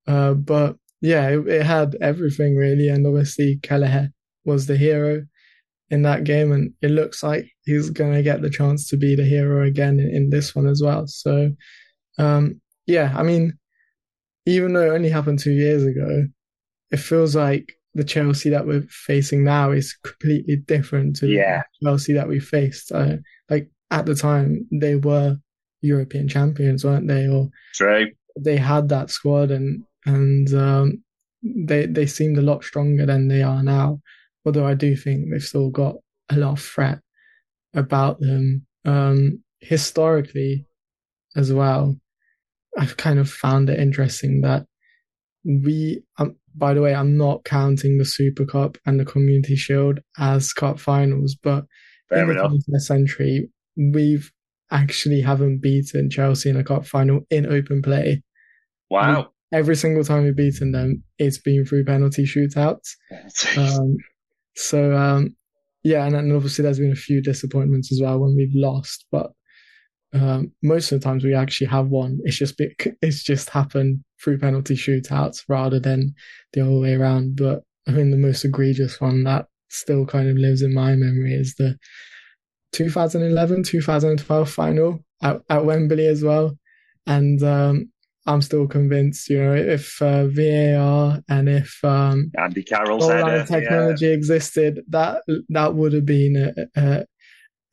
Uh, 0.07 0.35
but 0.35 0.77
yeah, 1.01 1.29
it, 1.29 1.47
it, 1.47 1.62
had 1.62 1.97
everything 2.01 2.57
really. 2.57 2.89
And 2.89 3.07
obviously, 3.07 3.61
Kelleher 3.62 4.11
was 4.46 4.66
the 4.66 4.76
hero 4.76 5.26
in 5.90 6.02
that 6.02 6.24
game. 6.24 6.52
And 6.52 6.72
it 6.82 6.90
looks 6.90 7.22
like 7.22 7.50
he's 7.64 7.90
going 7.90 8.12
to 8.12 8.22
get 8.22 8.42
the 8.42 8.50
chance 8.50 8.88
to 8.88 8.96
be 8.96 9.14
the 9.14 9.24
hero 9.24 9.66
again 9.66 10.00
in, 10.00 10.09
in 10.09 10.30
this 10.30 10.54
one 10.54 10.66
as 10.66 10.82
well. 10.82 11.06
So, 11.06 11.52
um, 12.18 12.61
yeah, 12.87 13.12
I 13.16 13.22
mean, 13.22 13.59
even 14.46 14.72
though 14.72 14.87
it 14.87 14.94
only 14.94 15.11
happened 15.11 15.38
two 15.38 15.52
years 15.52 15.85
ago, 15.85 16.26
it 16.90 16.98
feels 16.98 17.35
like 17.35 17.72
the 17.94 18.04
Chelsea 18.04 18.50
that 18.50 18.66
we're 18.66 18.87
facing 18.88 19.42
now 19.42 19.72
is 19.72 19.96
completely 20.04 20.56
different 20.56 21.16
to 21.16 21.26
yeah. 21.26 21.62
the 21.80 21.87
Chelsea 21.87 22.12
that 22.12 22.28
we 22.28 22.38
faced. 22.38 22.92
Uh, 22.92 23.16
like 23.50 23.68
at 23.90 24.06
the 24.06 24.14
time, 24.14 24.66
they 24.70 24.96
were 24.96 25.37
European 25.80 26.28
champions, 26.28 26.85
weren't 26.85 27.09
they? 27.09 27.26
Or 27.26 27.48
True. 27.74 28.11
they 28.38 28.56
had 28.56 28.88
that 28.90 29.11
squad, 29.11 29.50
and 29.50 29.82
and 30.04 30.52
um, 30.54 31.02
they 31.42 31.87
they 31.87 32.06
seemed 32.06 32.38
a 32.38 32.42
lot 32.42 32.64
stronger 32.64 33.06
than 33.06 33.28
they 33.28 33.42
are 33.42 33.62
now. 33.62 34.00
Although 34.46 34.66
I 34.66 34.74
do 34.74 34.96
think 34.96 35.30
they've 35.30 35.42
still 35.42 35.70
got 35.70 35.96
a 36.30 36.37
lot 36.37 36.52
of 36.52 36.61
threat 36.62 37.00
about 37.74 38.20
them. 38.20 38.66
Um, 38.85 39.42
historically, 39.61 40.66
as 41.35 41.52
well, 41.52 41.96
I've 42.78 42.96
kind 42.96 43.18
of 43.18 43.30
found 43.30 43.68
it 43.68 43.78
interesting 43.78 44.40
that 44.42 44.66
we, 45.44 46.02
um, 46.18 46.37
by 46.54 46.74
the 46.74 46.82
way, 46.82 46.94
I'm 46.94 47.16
not 47.16 47.44
counting 47.44 47.98
the 47.98 48.04
Super 48.04 48.44
Cup 48.44 48.78
and 48.86 48.99
the 48.99 49.05
Community 49.05 49.57
Shield 49.57 50.01
as 50.18 50.53
cup 50.53 50.80
finals, 50.80 51.36
but 51.40 51.64
Fair 52.09 52.24
in 52.24 52.30
enough. 52.38 52.53
the 52.53 52.72
20th 52.72 52.80
century, 52.82 53.51
we've 53.76 54.32
actually 54.70 55.20
haven't 55.20 55.61
beaten 55.61 56.11
Chelsea 56.11 56.51
in 56.51 56.57
a 56.57 56.64
cup 56.64 56.86
final 56.86 57.20
in 57.30 57.47
open 57.47 57.82
play. 57.82 58.22
Wow. 58.90 59.30
We, 59.53 59.59
every 59.59 59.76
single 59.76 60.05
time 60.05 60.24
we've 60.24 60.36
beaten 60.36 60.72
them, 60.72 61.03
it's 61.18 61.38
been 61.38 61.64
through 61.64 61.84
penalty 61.84 62.24
shootouts. 62.24 62.97
Um, 63.57 63.97
so, 64.57 64.96
um, 64.96 65.36
yeah, 65.82 66.04
and 66.04 66.14
then 66.14 66.32
obviously 66.32 66.62
there's 66.62 66.78
been 66.78 66.92
a 66.92 66.96
few 66.96 67.22
disappointments 67.22 67.92
as 67.92 68.00
well 68.02 68.18
when 68.18 68.34
we've 68.34 68.54
lost, 68.54 69.07
but 69.12 69.30
um, 70.12 70.52
most 70.62 70.90
of 70.90 71.00
the 71.00 71.04
times 71.04 71.24
we 71.24 71.34
actually 71.34 71.66
have 71.68 71.88
won. 71.88 72.18
It's 72.24 72.36
just 72.36 72.61
it's 73.02 73.22
just 73.22 73.50
happened 73.50 74.02
through 74.22 74.38
penalty 74.38 74.74
shootouts 74.74 75.42
rather 75.48 75.78
than 75.78 76.14
the 76.52 76.62
other 76.62 76.78
way 76.78 76.94
around. 76.94 77.36
But 77.36 77.62
I 77.86 77.92
think 77.92 78.11
the 78.11 78.16
most 78.16 78.44
egregious 78.44 79.00
one 79.00 79.24
that 79.24 79.46
still 79.68 80.07
kind 80.07 80.28
of 80.28 80.36
lives 80.36 80.62
in 80.62 80.72
my 80.72 80.94
memory 80.94 81.34
is 81.34 81.54
the 81.57 81.76
2011 82.72 83.62
2012 83.62 84.50
final 84.50 85.04
at, 85.22 85.40
at 85.50 85.64
Wembley 85.64 86.07
as 86.07 86.22
well. 86.22 86.57
And 87.07 87.42
um, 87.42 87.90
I'm 88.27 88.43
still 88.43 88.66
convinced, 88.66 89.31
you 89.31 89.43
know, 89.43 89.55
if 89.55 90.03
uh, 90.03 90.27
VAR 90.27 91.22
and 91.29 91.49
if 91.49 91.79
um, 91.85 92.33
Andy 92.37 92.62
Carroll's 92.62 93.09
header, 93.09 93.45
technology 93.47 94.07
yeah. 94.07 94.12
existed, 94.12 94.81
that 94.89 95.22
that 95.49 95.74
would 95.74 95.93
have 95.93 96.07
been 96.07 96.37
a, 96.37 96.81
a, 96.81 97.07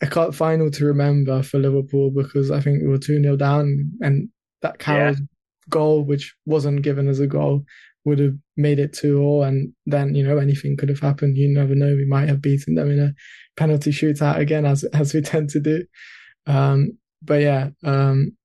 a 0.01 0.07
cup 0.07 0.35
final 0.35 0.69
to 0.69 0.85
remember 0.85 1.41
for 1.41 1.57
Liverpool 1.57 2.11
because 2.11 2.51
I 2.51 2.59
think 2.59 2.81
we 2.81 2.87
were 2.87 2.99
2 2.99 3.21
0 3.21 3.35
down 3.35 3.91
and 4.01 4.29
that 4.61 4.77
Carroll's 4.77 5.19
yeah. 5.19 5.25
goal, 5.69 6.03
which 6.03 6.35
wasn't 6.45 6.83
given 6.83 7.07
as 7.07 7.19
a 7.19 7.27
goal, 7.27 7.63
would 8.05 8.19
have 8.19 8.35
made 8.55 8.77
it 8.77 8.93
2 8.93 9.17
0. 9.17 9.41
And 9.41 9.73
then, 9.87 10.13
you 10.13 10.23
know, 10.23 10.37
anything 10.37 10.77
could 10.77 10.89
have 10.89 10.99
happened. 10.99 11.35
You 11.35 11.49
never 11.49 11.73
know. 11.73 11.95
We 11.95 12.05
might 12.05 12.29
have 12.29 12.41
beaten 12.41 12.75
them 12.75 12.91
in 12.91 12.99
a 12.99 13.13
penalty 13.57 13.91
shootout 13.91 14.37
again, 14.37 14.65
as 14.65 14.83
as 14.85 15.15
we 15.15 15.21
tend 15.23 15.49
to 15.51 15.59
do. 15.59 15.83
Um, 16.45 16.97
but 17.23 17.41
yeah, 17.41 17.69
um, 17.83 18.37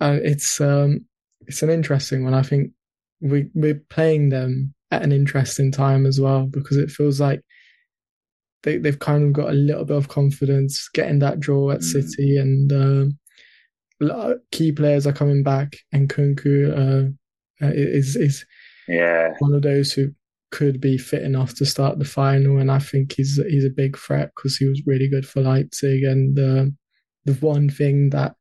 uh, 0.00 0.18
it's 0.22 0.60
um, 0.60 1.06
it's 1.50 1.64
an 1.64 1.70
interesting 1.70 2.22
one. 2.22 2.32
I 2.32 2.42
think 2.42 2.70
we 3.20 3.50
we're 3.54 3.82
playing 3.90 4.28
them 4.28 4.72
at 4.92 5.02
an 5.02 5.10
interesting 5.10 5.72
time 5.72 6.06
as 6.06 6.20
well 6.20 6.46
because 6.46 6.76
it 6.76 6.92
feels 6.92 7.20
like 7.20 7.42
they 8.62 8.78
they've 8.78 9.00
kind 9.00 9.24
of 9.24 9.32
got 9.32 9.50
a 9.50 9.54
little 9.54 9.84
bit 9.84 9.96
of 9.96 10.06
confidence 10.06 10.88
getting 10.94 11.18
that 11.18 11.40
draw 11.40 11.72
at 11.72 11.80
mm. 11.80 11.82
City, 11.82 12.36
and 12.36 12.72
uh, 14.00 14.34
key 14.52 14.70
players 14.70 15.08
are 15.08 15.12
coming 15.12 15.42
back. 15.42 15.76
And 15.92 16.08
Nkunku 16.08 16.70
uh, 16.70 17.66
uh, 17.66 17.72
is 17.72 18.14
is 18.14 18.46
yeah 18.86 19.34
one 19.40 19.52
of 19.52 19.62
those 19.62 19.92
who 19.92 20.12
could 20.52 20.80
be 20.80 20.98
fit 20.98 21.22
enough 21.22 21.54
to 21.54 21.66
start 21.66 21.98
the 21.98 22.04
final, 22.04 22.58
and 22.58 22.70
I 22.70 22.78
think 22.78 23.14
he's 23.14 23.40
he's 23.48 23.64
a 23.64 23.70
big 23.70 23.98
threat 23.98 24.30
because 24.36 24.56
he 24.56 24.66
was 24.66 24.86
really 24.86 25.08
good 25.08 25.26
for 25.26 25.40
Leipzig. 25.40 26.04
And 26.04 26.38
uh, 26.38 26.66
the 27.24 27.34
one 27.40 27.70
thing 27.70 28.10
that 28.10 28.36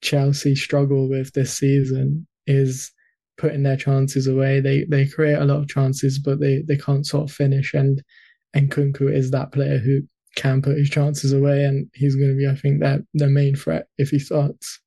Chelsea 0.00 0.54
struggle 0.54 1.08
with 1.08 1.32
this 1.32 1.52
season 1.52 2.28
is 2.46 2.92
putting 3.38 3.62
their 3.62 3.76
chances 3.76 4.26
away. 4.26 4.60
They 4.60 4.84
they 4.84 5.06
create 5.06 5.38
a 5.38 5.44
lot 5.44 5.58
of 5.58 5.68
chances, 5.68 6.18
but 6.18 6.40
they 6.40 6.62
they 6.66 6.76
can't 6.76 7.06
sort 7.06 7.30
of 7.30 7.34
finish. 7.34 7.74
And 7.74 8.02
and 8.54 8.70
Nkunku 8.70 9.12
is 9.12 9.30
that 9.30 9.52
player 9.52 9.78
who 9.78 10.02
can 10.36 10.62
put 10.62 10.78
his 10.78 10.90
chances 10.90 11.32
away, 11.32 11.64
and 11.64 11.88
he's 11.94 12.16
going 12.16 12.30
to 12.30 12.36
be, 12.36 12.48
I 12.48 12.54
think, 12.54 12.80
their 12.80 13.00
their 13.14 13.30
main 13.30 13.54
threat 13.54 13.86
if 13.98 14.10
he 14.10 14.18
starts. 14.18 14.80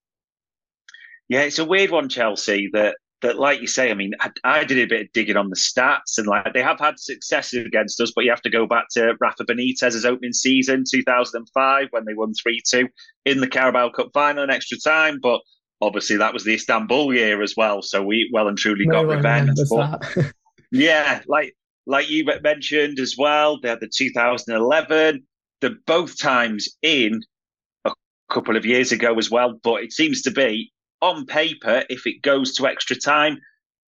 Yeah, 1.27 1.41
it's 1.41 1.59
a 1.59 1.65
weird 1.65 1.91
one, 1.91 2.09
Chelsea. 2.09 2.69
That 2.73 2.95
that, 3.21 3.39
like 3.39 3.61
you 3.61 3.67
say, 3.67 3.89
I 3.89 3.93
mean, 3.93 4.11
I, 4.19 4.29
I, 4.43 4.63
did 4.63 4.77
a 4.77 4.85
bit 4.85 5.01
of 5.01 5.11
digging 5.13 5.37
on 5.37 5.49
the 5.49 5.55
stats, 5.55 6.17
and 6.17 6.27
like 6.27 6.53
they 6.53 6.61
have 6.61 6.79
had 6.79 6.99
successes 6.99 7.65
against 7.65 7.99
us, 7.99 8.11
but 8.15 8.23
you 8.23 8.29
have 8.29 8.41
to 8.43 8.49
go 8.49 8.67
back 8.67 8.85
to 8.91 9.15
Rafa 9.19 9.45
Benitez's 9.45 10.05
opening 10.05 10.33
season, 10.33 10.83
2005, 10.89 11.87
when 11.91 12.05
they 12.05 12.13
won 12.13 12.33
3 12.33 12.61
2 12.69 12.87
in 13.25 13.39
the 13.39 13.47
Carabao 13.47 13.89
Cup 13.89 14.09
final 14.13 14.43
in 14.43 14.49
extra 14.49 14.77
time. 14.77 15.19
But 15.21 15.41
obviously, 15.81 16.17
that 16.17 16.33
was 16.33 16.43
the 16.43 16.53
Istanbul 16.53 17.13
year 17.13 17.41
as 17.41 17.53
well, 17.55 17.81
so 17.81 18.03
we 18.03 18.29
well 18.33 18.47
and 18.47 18.57
truly 18.57 18.85
no 18.85 19.05
got 19.05 19.15
revenge. 19.15 19.57
But, 19.69 20.33
yeah, 20.71 21.21
like 21.27 21.55
like 21.85 22.09
you 22.09 22.25
mentioned 22.43 22.99
as 22.99 23.15
well, 23.17 23.59
they 23.59 23.69
had 23.69 23.79
the 23.79 23.89
2011, 23.93 25.23
the 25.61 25.75
both 25.85 26.19
times 26.19 26.67
in 26.81 27.21
a 27.85 27.91
couple 28.31 28.57
of 28.57 28.65
years 28.65 28.91
ago 28.91 29.17
as 29.17 29.29
well. 29.29 29.59
But 29.63 29.83
it 29.83 29.93
seems 29.93 30.21
to 30.23 30.31
be 30.31 30.71
on 31.01 31.25
paper, 31.25 31.83
if 31.89 32.07
it 32.07 32.21
goes 32.21 32.55
to 32.55 32.67
extra 32.67 32.95
time, 32.95 33.37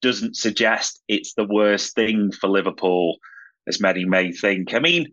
doesn't 0.01 0.37
suggest 0.37 1.01
it's 1.07 1.33
the 1.33 1.47
worst 1.49 1.95
thing 1.95 2.31
for 2.31 2.47
Liverpool, 2.47 3.17
as 3.67 3.81
many 3.81 4.05
may 4.05 4.31
think. 4.31 4.73
I 4.73 4.79
mean, 4.79 5.07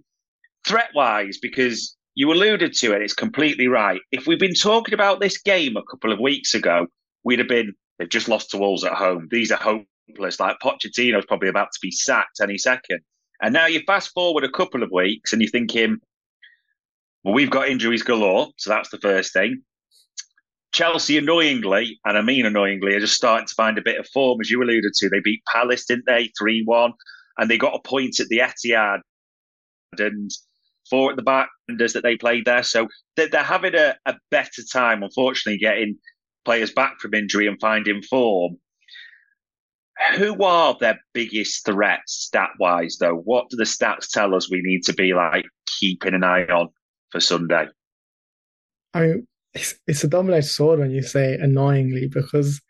threat 0.66 0.90
wise, 0.94 1.38
because 1.40 1.96
you 2.14 2.32
alluded 2.32 2.72
to 2.74 2.92
it, 2.92 3.02
it's 3.02 3.14
completely 3.14 3.66
right. 3.66 4.00
If 4.12 4.26
we'd 4.26 4.38
been 4.38 4.54
talking 4.54 4.94
about 4.94 5.20
this 5.20 5.38
game 5.38 5.76
a 5.76 5.82
couple 5.90 6.12
of 6.12 6.20
weeks 6.20 6.54
ago, 6.54 6.86
we'd 7.24 7.40
have 7.40 7.48
been, 7.48 7.74
they've 7.98 8.08
just 8.08 8.28
lost 8.28 8.50
to 8.50 8.58
Wolves 8.58 8.84
at 8.84 8.92
home. 8.92 9.28
These 9.30 9.50
are 9.50 9.58
hopeless. 9.58 10.38
Like 10.38 10.56
Pochettino's 10.62 11.26
probably 11.26 11.48
about 11.48 11.72
to 11.72 11.78
be 11.82 11.90
sacked 11.90 12.40
any 12.40 12.58
second. 12.58 13.00
And 13.42 13.52
now 13.52 13.66
you 13.66 13.80
fast 13.86 14.12
forward 14.12 14.44
a 14.44 14.50
couple 14.50 14.82
of 14.82 14.90
weeks 14.92 15.32
and 15.32 15.42
you're 15.42 15.50
thinking, 15.50 15.98
well, 17.24 17.34
we've 17.34 17.50
got 17.50 17.68
injuries 17.68 18.02
galore. 18.02 18.48
So 18.58 18.70
that's 18.70 18.90
the 18.90 18.98
first 18.98 19.32
thing. 19.32 19.62
Chelsea, 20.72 21.18
annoyingly, 21.18 22.00
and 22.04 22.18
I 22.18 22.20
mean 22.20 22.46
annoyingly, 22.46 22.94
are 22.94 23.00
just 23.00 23.14
starting 23.14 23.46
to 23.46 23.54
find 23.54 23.78
a 23.78 23.82
bit 23.82 23.98
of 23.98 24.08
form, 24.08 24.40
as 24.40 24.50
you 24.50 24.60
alluded 24.60 24.92
to. 24.92 25.08
They 25.08 25.20
beat 25.20 25.42
Palace, 25.52 25.86
didn't 25.86 26.06
they? 26.06 26.32
3 26.36 26.64
1. 26.64 26.92
And 27.38 27.50
they 27.50 27.58
got 27.58 27.76
a 27.76 27.88
point 27.88 28.18
at 28.18 28.26
the 28.28 28.38
Etihad 28.38 29.00
and 29.98 30.30
four 30.94 31.10
at 31.10 31.16
the 31.16 31.22
back 31.22 31.48
that 31.66 32.02
they 32.04 32.16
played 32.16 32.44
there. 32.44 32.62
So 32.62 32.86
they're 33.16 33.42
having 33.42 33.74
a, 33.74 33.96
a 34.06 34.14
better 34.30 34.62
time, 34.72 35.02
unfortunately, 35.02 35.58
getting 35.58 35.96
players 36.44 36.72
back 36.72 37.00
from 37.00 37.14
injury 37.14 37.48
and 37.48 37.60
finding 37.60 38.00
form. 38.02 38.58
Who 40.16 40.40
are 40.44 40.76
their 40.78 41.00
biggest 41.12 41.64
threats 41.64 42.12
stat 42.12 42.50
wise, 42.60 42.98
though? 43.00 43.16
What 43.16 43.50
do 43.50 43.56
the 43.56 43.64
stats 43.64 44.08
tell 44.08 44.36
us 44.36 44.48
we 44.48 44.60
need 44.62 44.82
to 44.84 44.92
be 44.92 45.14
like 45.14 45.46
keeping 45.80 46.14
an 46.14 46.22
eye 46.22 46.44
on 46.44 46.68
for 47.10 47.20
Sunday? 47.20 47.66
I 48.92 49.00
mean, 49.00 49.26
it's, 49.52 49.74
it's 49.88 50.04
a 50.04 50.08
double-edged 50.08 50.46
sword 50.46 50.78
when 50.78 50.92
you 50.92 51.02
say 51.02 51.34
annoyingly 51.34 52.08
because 52.08 52.60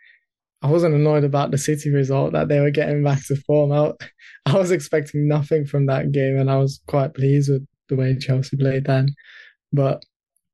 I 0.63 0.69
wasn't 0.69 0.95
annoyed 0.95 1.25
about 1.25 1.51
the 1.51 1.59
City 1.59 1.91
result 1.91 2.33
that 2.33 2.49
they 2.49 2.61
were 2.61 2.71
getting 2.71 3.05
back 3.05 3.27
to 3.27 3.37
form. 3.37 3.71
I, 3.71 3.93
I 4.47 4.57
was 4.57 4.71
expecting 4.71 5.29
nothing 5.29 5.67
from 5.67 5.87
that 5.87 6.13
game, 6.13 6.39
and 6.39 6.51
I 6.51 6.57
was 6.57 6.81
quite 6.87 7.13
pleased 7.13 7.51
with 7.51 7.67
the 7.89 7.97
way 7.97 8.17
Chelsea 8.19 8.57
played 8.57 8.85
then. 8.85 9.09
But 9.73 10.03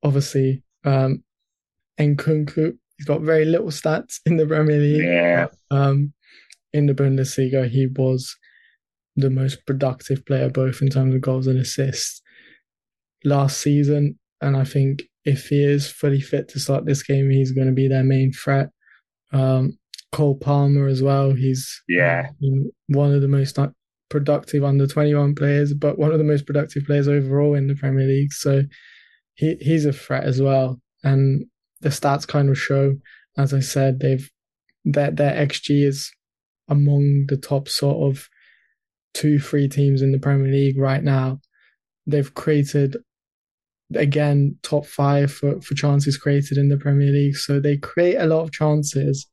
obviously, 0.03 0.63
um, 0.85 1.23
Nkunku, 1.99 2.77
he's 2.97 3.07
got 3.07 3.21
very 3.21 3.45
little 3.45 3.69
stats 3.69 4.21
in 4.27 4.37
the 4.37 4.47
Premier 4.47 4.79
League. 4.79 5.05
Yeah. 5.05 5.47
Um, 5.71 6.13
in 6.73 6.87
the 6.87 6.95
Bundesliga, 6.95 7.69
he 7.69 7.87
was 7.87 8.37
the 9.17 9.31
most 9.31 9.67
productive 9.67 10.25
player, 10.25 10.49
both 10.49 10.81
in 10.83 10.89
terms 10.89 11.15
of 11.15 11.21
goals 11.21 11.47
and 11.47 11.59
assists 11.59 12.23
last 13.25 13.61
season. 13.61 14.19
And 14.41 14.57
I 14.57 14.65
think 14.65 15.03
if 15.25 15.49
he 15.49 15.63
is 15.63 15.91
fully 15.91 16.21
fit 16.21 16.49
to 16.49 16.61
start 16.61 16.87
this 16.87 17.03
game, 17.03 17.29
he's 17.31 17.53
going 17.53 17.67
to 17.67 17.73
be 17.73 17.89
their 17.89 18.05
main 18.05 18.33
threat. 18.33 18.71
Um, 19.33 19.79
Cole 20.13 20.37
Palmer 20.37 20.87
as 20.87 21.03
well. 21.03 21.33
He's 21.33 21.83
yeah 21.89 22.31
one 22.89 23.15
of 23.15 23.21
the 23.21 23.29
most 23.29 23.55
productive 24.11 24.65
under 24.65 24.87
twenty 24.87 25.15
one 25.15 25.35
players, 25.35 25.73
but 25.73 25.99
one 25.99 26.13
of 26.13 26.19
the 26.19 26.25
most 26.25 26.47
productive 26.47 26.85
players 26.85 27.09
overall 27.09 27.55
in 27.55 27.67
the 27.67 27.75
Premier 27.75 28.07
League. 28.07 28.33
So 28.33 28.63
he 29.35 29.57
he's 29.61 29.87
a 29.87 29.93
threat 29.93 30.25
as 30.25 30.43
well. 30.43 30.81
And 31.03 31.47
the 31.81 31.89
stats 31.89 32.29
kind 32.29 32.51
of 32.51 32.59
show, 32.59 32.97
as 33.39 33.55
I 33.55 33.61
said, 33.61 34.01
they've 34.01 34.29
that 34.85 35.17
their, 35.17 35.33
their 35.33 35.47
XG 35.47 35.87
is 35.87 36.11
among 36.69 37.27
the 37.29 37.37
top 37.37 37.69
sort 37.69 38.11
of 38.11 38.29
two, 39.15 39.39
three 39.39 39.69
teams 39.69 40.03
in 40.03 40.13
the 40.13 40.19
Premier 40.19 40.51
League 40.51 40.79
right 40.79 41.03
now. 41.03 41.41
They've 42.07 42.33
created 42.35 42.97
again 43.95 44.57
top 44.63 44.87
five 44.87 45.33
for, 45.33 45.61
for 45.61 45.75
chances 45.75 46.17
created 46.17 46.59
in 46.59 46.69
the 46.69 46.77
Premier 46.77 47.11
League. 47.11 47.37
So 47.37 47.61
they 47.61 47.77
create 47.77 48.17
a 48.17 48.27
lot 48.27 48.43
of 48.43 48.53
chances, 48.53 49.27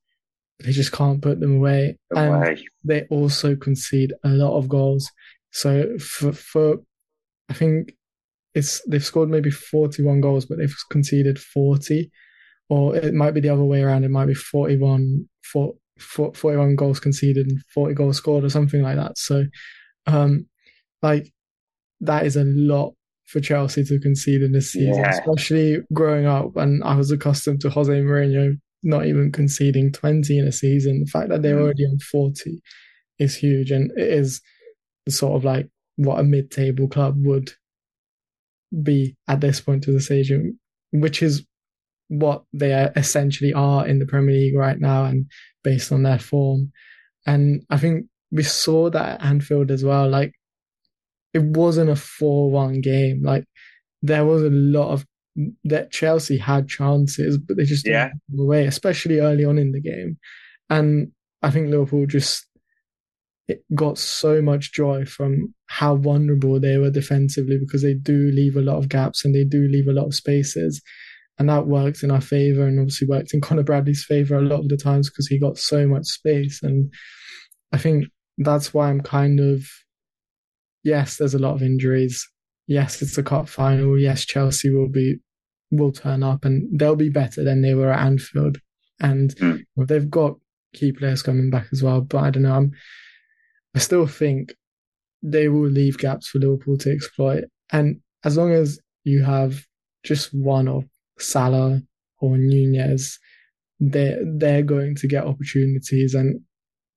they 0.59 0.71
just 0.71 0.91
can't 0.91 1.21
put 1.21 1.39
them 1.39 1.57
away. 1.57 1.97
away. 2.13 2.49
And 2.49 2.59
they 2.83 3.03
also 3.09 3.55
concede 3.55 4.13
a 4.23 4.29
lot 4.29 4.57
of 4.57 4.67
goals. 4.67 5.11
So 5.51 5.97
for 5.97 6.33
for 6.33 6.77
I 7.49 7.53
think 7.53 7.93
it's 8.53 8.81
they've 8.87 9.03
scored 9.05 9.29
maybe 9.29 9.51
41 9.51 10.21
goals, 10.21 10.45
but 10.45 10.57
they've 10.57 10.75
conceded 10.91 11.39
40. 11.39 12.11
Or 12.69 12.95
it 12.95 13.13
might 13.13 13.33
be 13.33 13.39
the 13.39 13.49
other 13.49 13.63
way 13.63 13.81
around. 13.81 14.03
It 14.03 14.11
might 14.11 14.25
be 14.25 14.33
41, 14.33 15.29
41 15.97 16.75
goals 16.75 16.99
conceded 16.99 17.47
and 17.47 17.61
40 17.73 17.93
goals 17.93 18.17
scored 18.17 18.43
or 18.43 18.49
something 18.49 18.81
like 18.81 18.97
that. 18.97 19.17
So, 19.17 19.45
um, 20.05 20.47
like 21.01 21.31
that 22.01 22.25
is 22.25 22.35
a 22.35 22.43
lot 22.43 22.93
for 23.25 23.39
Chelsea 23.39 23.85
to 23.85 23.99
concede 23.99 24.41
in 24.41 24.51
this 24.51 24.71
season, 24.71 24.95
yeah. 24.95 25.11
especially 25.11 25.79
growing 25.93 26.25
up. 26.25 26.57
And 26.57 26.83
I 26.83 26.95
was 26.95 27.11
accustomed 27.11 27.61
to 27.61 27.69
Jose 27.69 27.93
Mourinho 27.93 28.59
not 28.83 29.05
even 29.05 29.31
conceding 29.31 29.91
20 29.91 30.37
in 30.37 30.47
a 30.47 30.51
season. 30.51 31.01
The 31.01 31.11
fact 31.11 31.29
that 31.29 31.41
they're 31.41 31.57
mm. 31.57 31.61
already 31.61 31.85
on 31.85 31.99
40 31.99 32.61
is 33.19 33.35
huge. 33.35 33.71
And 33.71 33.91
it 33.97 34.07
is 34.07 34.41
sort 35.09 35.35
of 35.35 35.43
like 35.43 35.69
what 35.95 36.19
a 36.19 36.23
mid 36.23 36.51
table 36.51 36.87
club 36.87 37.15
would 37.19 37.51
be 38.83 39.15
at 39.27 39.41
this 39.41 39.59
point 39.61 39.87
of 39.87 39.93
the 39.93 40.01
season, 40.01 40.59
which 40.91 41.21
is 41.21 41.45
what 42.09 42.43
they 42.53 42.73
essentially 42.95 43.53
are 43.53 43.85
in 43.85 43.99
the 43.99 44.05
Premier 44.05 44.35
League 44.35 44.55
right 44.55 44.79
now 44.79 45.05
and 45.05 45.25
based 45.63 45.91
on 45.91 46.03
their 46.03 46.19
form. 46.19 46.71
And 47.25 47.65
I 47.69 47.77
think 47.77 48.05
we 48.31 48.43
saw 48.43 48.89
that 48.89 49.19
at 49.19 49.25
Anfield 49.25 49.71
as 49.71 49.83
well. 49.83 50.09
Like 50.09 50.33
it 51.33 51.43
wasn't 51.43 51.89
a 51.89 51.93
4-1 51.93 52.81
game. 52.81 53.21
Like 53.23 53.45
there 54.01 54.25
was 54.25 54.43
a 54.43 54.49
lot 54.49 54.91
of 54.91 55.05
that 55.65 55.91
Chelsea 55.91 56.37
had 56.37 56.67
chances, 56.67 57.37
but 57.37 57.57
they 57.57 57.63
just 57.63 57.85
didn't 57.85 58.19
yeah. 58.35 58.41
away, 58.43 58.65
especially 58.65 59.19
early 59.19 59.45
on 59.45 59.57
in 59.57 59.71
the 59.71 59.81
game. 59.81 60.17
And 60.69 61.11
I 61.41 61.51
think 61.51 61.69
Liverpool 61.69 62.05
just 62.05 62.45
it 63.47 63.63
got 63.73 63.97
so 63.97 64.41
much 64.41 64.73
joy 64.73 65.05
from 65.05 65.53
how 65.67 65.95
vulnerable 65.95 66.59
they 66.59 66.77
were 66.77 66.89
defensively 66.89 67.57
because 67.57 67.81
they 67.81 67.93
do 67.93 68.29
leave 68.33 68.57
a 68.57 68.61
lot 68.61 68.77
of 68.77 68.89
gaps 68.89 69.23
and 69.23 69.33
they 69.33 69.45
do 69.45 69.69
leave 69.69 69.87
a 69.87 69.93
lot 69.93 70.05
of 70.05 70.15
spaces. 70.15 70.81
And 71.39 71.47
that 71.49 71.67
worked 71.67 72.03
in 72.03 72.11
our 72.11 72.19
favour 72.19 72.67
and 72.67 72.79
obviously 72.79 73.07
worked 73.07 73.33
in 73.33 73.41
Conor 73.47 73.63
Bradley's 73.63 74.03
favour 74.03 74.35
a 74.35 74.41
lot 74.41 74.59
of 74.59 74.69
the 74.69 74.77
times 74.77 75.09
because 75.09 75.27
he 75.27 75.39
got 75.39 75.57
so 75.57 75.87
much 75.87 76.05
space. 76.05 76.61
And 76.61 76.91
I 77.71 77.77
think 77.77 78.05
that's 78.37 78.73
why 78.73 78.89
I'm 78.89 79.01
kind 79.01 79.39
of 79.39 79.65
yes, 80.83 81.17
there's 81.17 81.33
a 81.33 81.39
lot 81.39 81.53
of 81.53 81.61
injuries. 81.61 82.27
Yes, 82.67 83.01
it's 83.01 83.17
a 83.17 83.23
cup 83.23 83.47
final. 83.47 83.97
Yes, 83.97 84.25
Chelsea 84.25 84.69
will 84.69 84.89
be 84.89 85.17
will 85.71 85.91
turn 85.91 86.23
up 86.23 86.45
and 86.45 86.79
they'll 86.79 86.95
be 86.95 87.09
better 87.09 87.43
than 87.43 87.61
they 87.61 87.73
were 87.73 87.91
at 87.91 88.05
Anfield. 88.05 88.57
And 88.99 89.35
mm. 89.35 89.63
they've 89.77 90.09
got 90.09 90.35
key 90.73 90.91
players 90.91 91.21
coming 91.21 91.49
back 91.49 91.67
as 91.71 91.83
well. 91.83 92.01
But 92.01 92.23
I 92.23 92.29
don't 92.29 92.43
know. 92.43 92.55
I'm, 92.55 92.71
I 93.75 93.79
still 93.79 94.07
think 94.07 94.53
they 95.21 95.49
will 95.49 95.69
leave 95.69 95.97
gaps 95.97 96.27
for 96.27 96.39
Liverpool 96.39 96.77
to 96.77 96.91
exploit. 96.91 97.45
And 97.71 97.99
as 98.23 98.37
long 98.37 98.51
as 98.51 98.79
you 99.03 99.23
have 99.23 99.65
just 100.03 100.33
one 100.33 100.67
of 100.67 100.85
Salah 101.19 101.81
or 102.19 102.37
Nunez, 102.37 103.19
they're, 103.79 104.19
they're 104.25 104.63
going 104.63 104.95
to 104.95 105.07
get 105.07 105.25
opportunities 105.25 106.13
and 106.13 106.41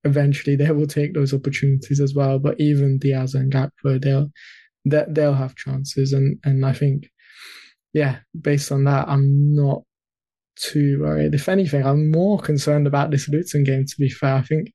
eventually 0.05 0.57
they 0.57 0.71
will 0.71 0.87
take 0.87 1.13
those 1.13 1.35
opportunities 1.35 2.01
as 2.01 2.15
well. 2.15 2.39
But 2.39 2.59
even 2.59 2.99
Diaz 2.99 3.35
and 3.35 3.53
Gakpo, 3.53 4.01
they'll, 4.01 4.31
they'll 4.85 5.35
have 5.35 5.57
chances. 5.57 6.13
And, 6.13 6.39
and 6.45 6.65
I 6.65 6.73
think, 6.73 7.11
yeah, 7.93 8.19
based 8.41 8.73
on 8.73 8.85
that, 8.85 9.09
I'm 9.09 9.55
not 9.55 9.83
too 10.57 11.01
worried. 11.01 11.35
If 11.35 11.49
anything, 11.49 11.85
I'm 11.85 12.11
more 12.11 12.39
concerned 12.39 12.87
about 12.87 13.11
this 13.11 13.29
Luton 13.29 13.65
game, 13.65 13.85
to 13.87 13.95
be 13.99 14.09
fair. 14.09 14.37
I 14.37 14.43
think 14.43 14.73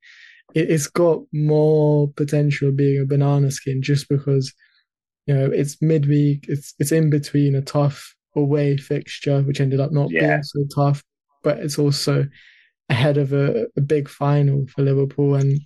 it, 0.53 0.70
has 0.70 0.88
got 0.88 1.22
more 1.34 2.11
potential 2.13 2.72
being 2.72 3.01
a 3.01 3.05
banana 3.05 3.51
skin 3.51 3.82
just 3.82 4.09
because, 4.09 4.53
you 5.28 5.36
know, 5.36 5.45
it's 5.51 5.82
midweek, 5.82 6.45
it's 6.47 6.74
it's 6.80 6.91
in 6.91 7.09
between 7.09 7.55
a 7.55 7.61
tough 7.61 8.16
away 8.36 8.78
fixture, 8.78 9.41
which 9.43 9.61
ended 9.61 9.80
up 9.80 9.91
not 9.91 10.11
yeah. 10.11 10.28
being 10.28 10.43
so 10.43 10.66
tough, 10.76 11.03
but 11.43 11.59
it's 11.59 11.80
also 11.80 12.28
ahead 12.89 13.18
of 13.18 13.34
a, 13.34 13.66
a 13.78 13.82
big 13.82 14.09
final 14.09 14.66
for 14.68 14.84
Liverpool. 14.84 15.36
And, 15.36 15.59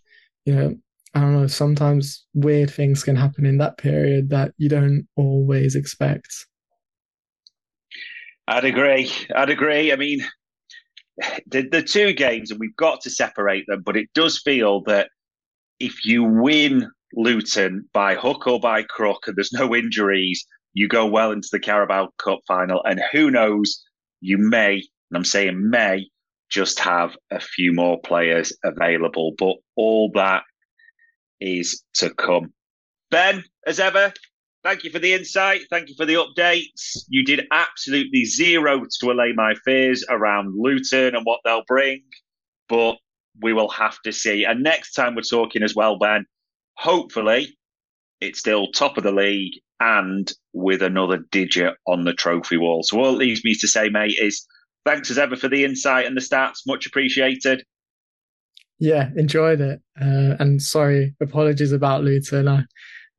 you 0.45 0.55
know, 0.55 0.75
I 1.13 1.21
don't 1.21 1.33
know, 1.33 1.47
sometimes 1.47 2.25
weird 2.33 2.71
things 2.71 3.03
can 3.03 3.15
happen 3.15 3.45
in 3.45 3.57
that 3.57 3.77
period 3.77 4.29
that 4.29 4.53
you 4.57 4.69
don't 4.69 5.07
always 5.15 5.75
expect. 5.75 6.27
I'd 8.49 8.65
agree. 8.65 9.11
I'd 9.35 9.51
agree. 9.51 9.93
I 9.93 9.95
mean, 9.95 10.21
the, 11.47 11.67
the 11.69 11.83
two 11.83 12.13
games, 12.13 12.49
and 12.49 12.59
we've 12.59 12.75
got 12.75 13.01
to 13.01 13.09
separate 13.09 13.65
them, 13.67 13.83
but 13.85 13.95
it 13.95 14.09
does 14.15 14.39
feel 14.39 14.81
that 14.83 15.09
if 15.79 16.03
you 16.03 16.23
win 16.23 16.89
Luton 17.13 17.87
by 17.93 18.15
hook 18.15 18.47
or 18.47 18.59
by 18.59 18.81
crook 18.83 19.27
and 19.27 19.35
there's 19.35 19.53
no 19.53 19.75
injuries, 19.75 20.45
you 20.73 20.87
go 20.87 21.05
well 21.05 21.31
into 21.31 21.49
the 21.51 21.59
Carabao 21.59 22.09
Cup 22.17 22.39
final. 22.47 22.83
And 22.83 23.01
who 23.11 23.29
knows, 23.29 23.83
you 24.19 24.37
may, 24.39 24.75
and 24.75 25.17
I'm 25.17 25.25
saying 25.25 25.69
may, 25.69 26.09
just 26.49 26.79
have 26.79 27.15
a 27.29 27.39
few 27.39 27.71
more 27.71 27.99
players 28.03 28.51
available. 28.63 29.33
But 29.37 29.57
all 29.75 30.11
that 30.15 30.41
is 31.39 31.83
to 31.95 32.09
come. 32.15 32.51
Ben, 33.11 33.43
as 33.65 33.79
ever, 33.79 34.11
thank 34.63 34.83
you 34.83 34.91
for 34.91 34.99
the 34.99 35.13
insight. 35.13 35.61
Thank 35.69 35.89
you 35.89 35.95
for 35.95 36.05
the 36.05 36.15
updates. 36.15 37.03
You 37.07 37.23
did 37.23 37.47
absolutely 37.51 38.25
zero 38.25 38.83
to 38.99 39.11
allay 39.11 39.33
my 39.35 39.53
fears 39.65 40.05
around 40.09 40.53
Luton 40.57 41.15
and 41.15 41.25
what 41.25 41.39
they'll 41.43 41.63
bring, 41.67 42.03
but 42.67 42.97
we 43.41 43.53
will 43.53 43.69
have 43.69 44.01
to 44.03 44.11
see. 44.11 44.43
And 44.43 44.63
next 44.63 44.93
time 44.93 45.15
we're 45.15 45.21
talking 45.21 45.63
as 45.63 45.75
well, 45.75 45.97
Ben, 45.97 46.25
hopefully 46.75 47.57
it's 48.21 48.39
still 48.39 48.71
top 48.71 48.97
of 48.97 49.03
the 49.03 49.11
league 49.11 49.53
and 49.79 50.31
with 50.53 50.81
another 50.81 51.19
digit 51.31 51.73
on 51.87 52.03
the 52.03 52.13
trophy 52.13 52.57
wall. 52.57 52.83
So 52.83 52.99
all 52.99 53.13
it 53.13 53.17
leaves 53.17 53.43
me 53.45 53.55
to 53.55 53.67
say, 53.67 53.89
mate, 53.89 54.17
is 54.19 54.45
thanks 54.85 55.09
as 55.09 55.17
ever 55.17 55.37
for 55.37 55.47
the 55.47 55.63
insight 55.63 56.05
and 56.05 56.17
the 56.17 56.21
stats. 56.21 56.67
Much 56.67 56.85
appreciated. 56.85 57.63
Yeah, 58.77 59.09
enjoyed 59.15 59.61
it. 59.61 59.81
Uh, 59.99 60.35
and 60.39 60.61
sorry, 60.61 61.15
apologies 61.21 61.71
about 61.71 62.03
Luton. 62.03 62.47
I 62.47 62.63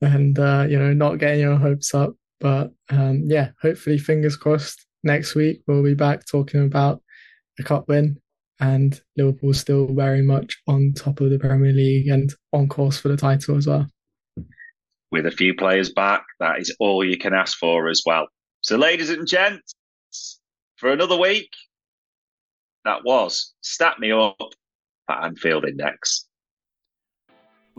and 0.01 0.39
uh, 0.39 0.67
you 0.69 0.79
know 0.79 0.93
not 0.93 1.19
getting 1.19 1.41
your 1.41 1.57
hopes 1.57 1.95
up. 1.95 2.15
But 2.41 2.73
um, 2.89 3.23
yeah, 3.27 3.51
hopefully, 3.61 3.99
fingers 3.99 4.37
crossed. 4.37 4.87
Next 5.03 5.35
week 5.35 5.63
we'll 5.67 5.83
be 5.83 5.95
back 5.95 6.27
talking 6.27 6.65
about 6.65 7.03
a 7.59 7.63
cup 7.63 7.89
win 7.89 8.21
and 8.61 9.01
Liverpool 9.17 9.55
still 9.55 9.87
very 9.87 10.23
much 10.23 10.61
on 10.69 10.93
top 10.95 11.21
of 11.21 11.31
the 11.31 11.39
Premier 11.39 11.73
League 11.73 12.09
and 12.09 12.33
on 12.53 12.69
course 12.69 12.99
for 12.99 13.09
the 13.09 13.17
title 13.17 13.57
as 13.57 13.67
well. 13.67 13.87
With 15.11 15.27
a 15.27 15.31
few 15.31 15.55
players 15.55 15.91
back, 15.91 16.23
that 16.39 16.61
is 16.61 16.75
all 16.79 17.03
you 17.03 17.19
can 17.19 17.35
ask 17.35 17.59
for 17.59 17.89
as 17.89 18.03
well. 18.07 18.29
So, 18.61 18.77
ladies 18.77 19.11
and 19.11 19.27
gents, 19.27 19.75
for 20.77 20.93
another 20.93 21.17
week, 21.17 21.51
that 22.85 23.03
was 23.05 23.55
Stat 23.63 23.99
Me 23.99 24.13
Up 24.13 24.37
at 25.09 25.25
Anfield 25.25 25.65
Index. 25.65 26.27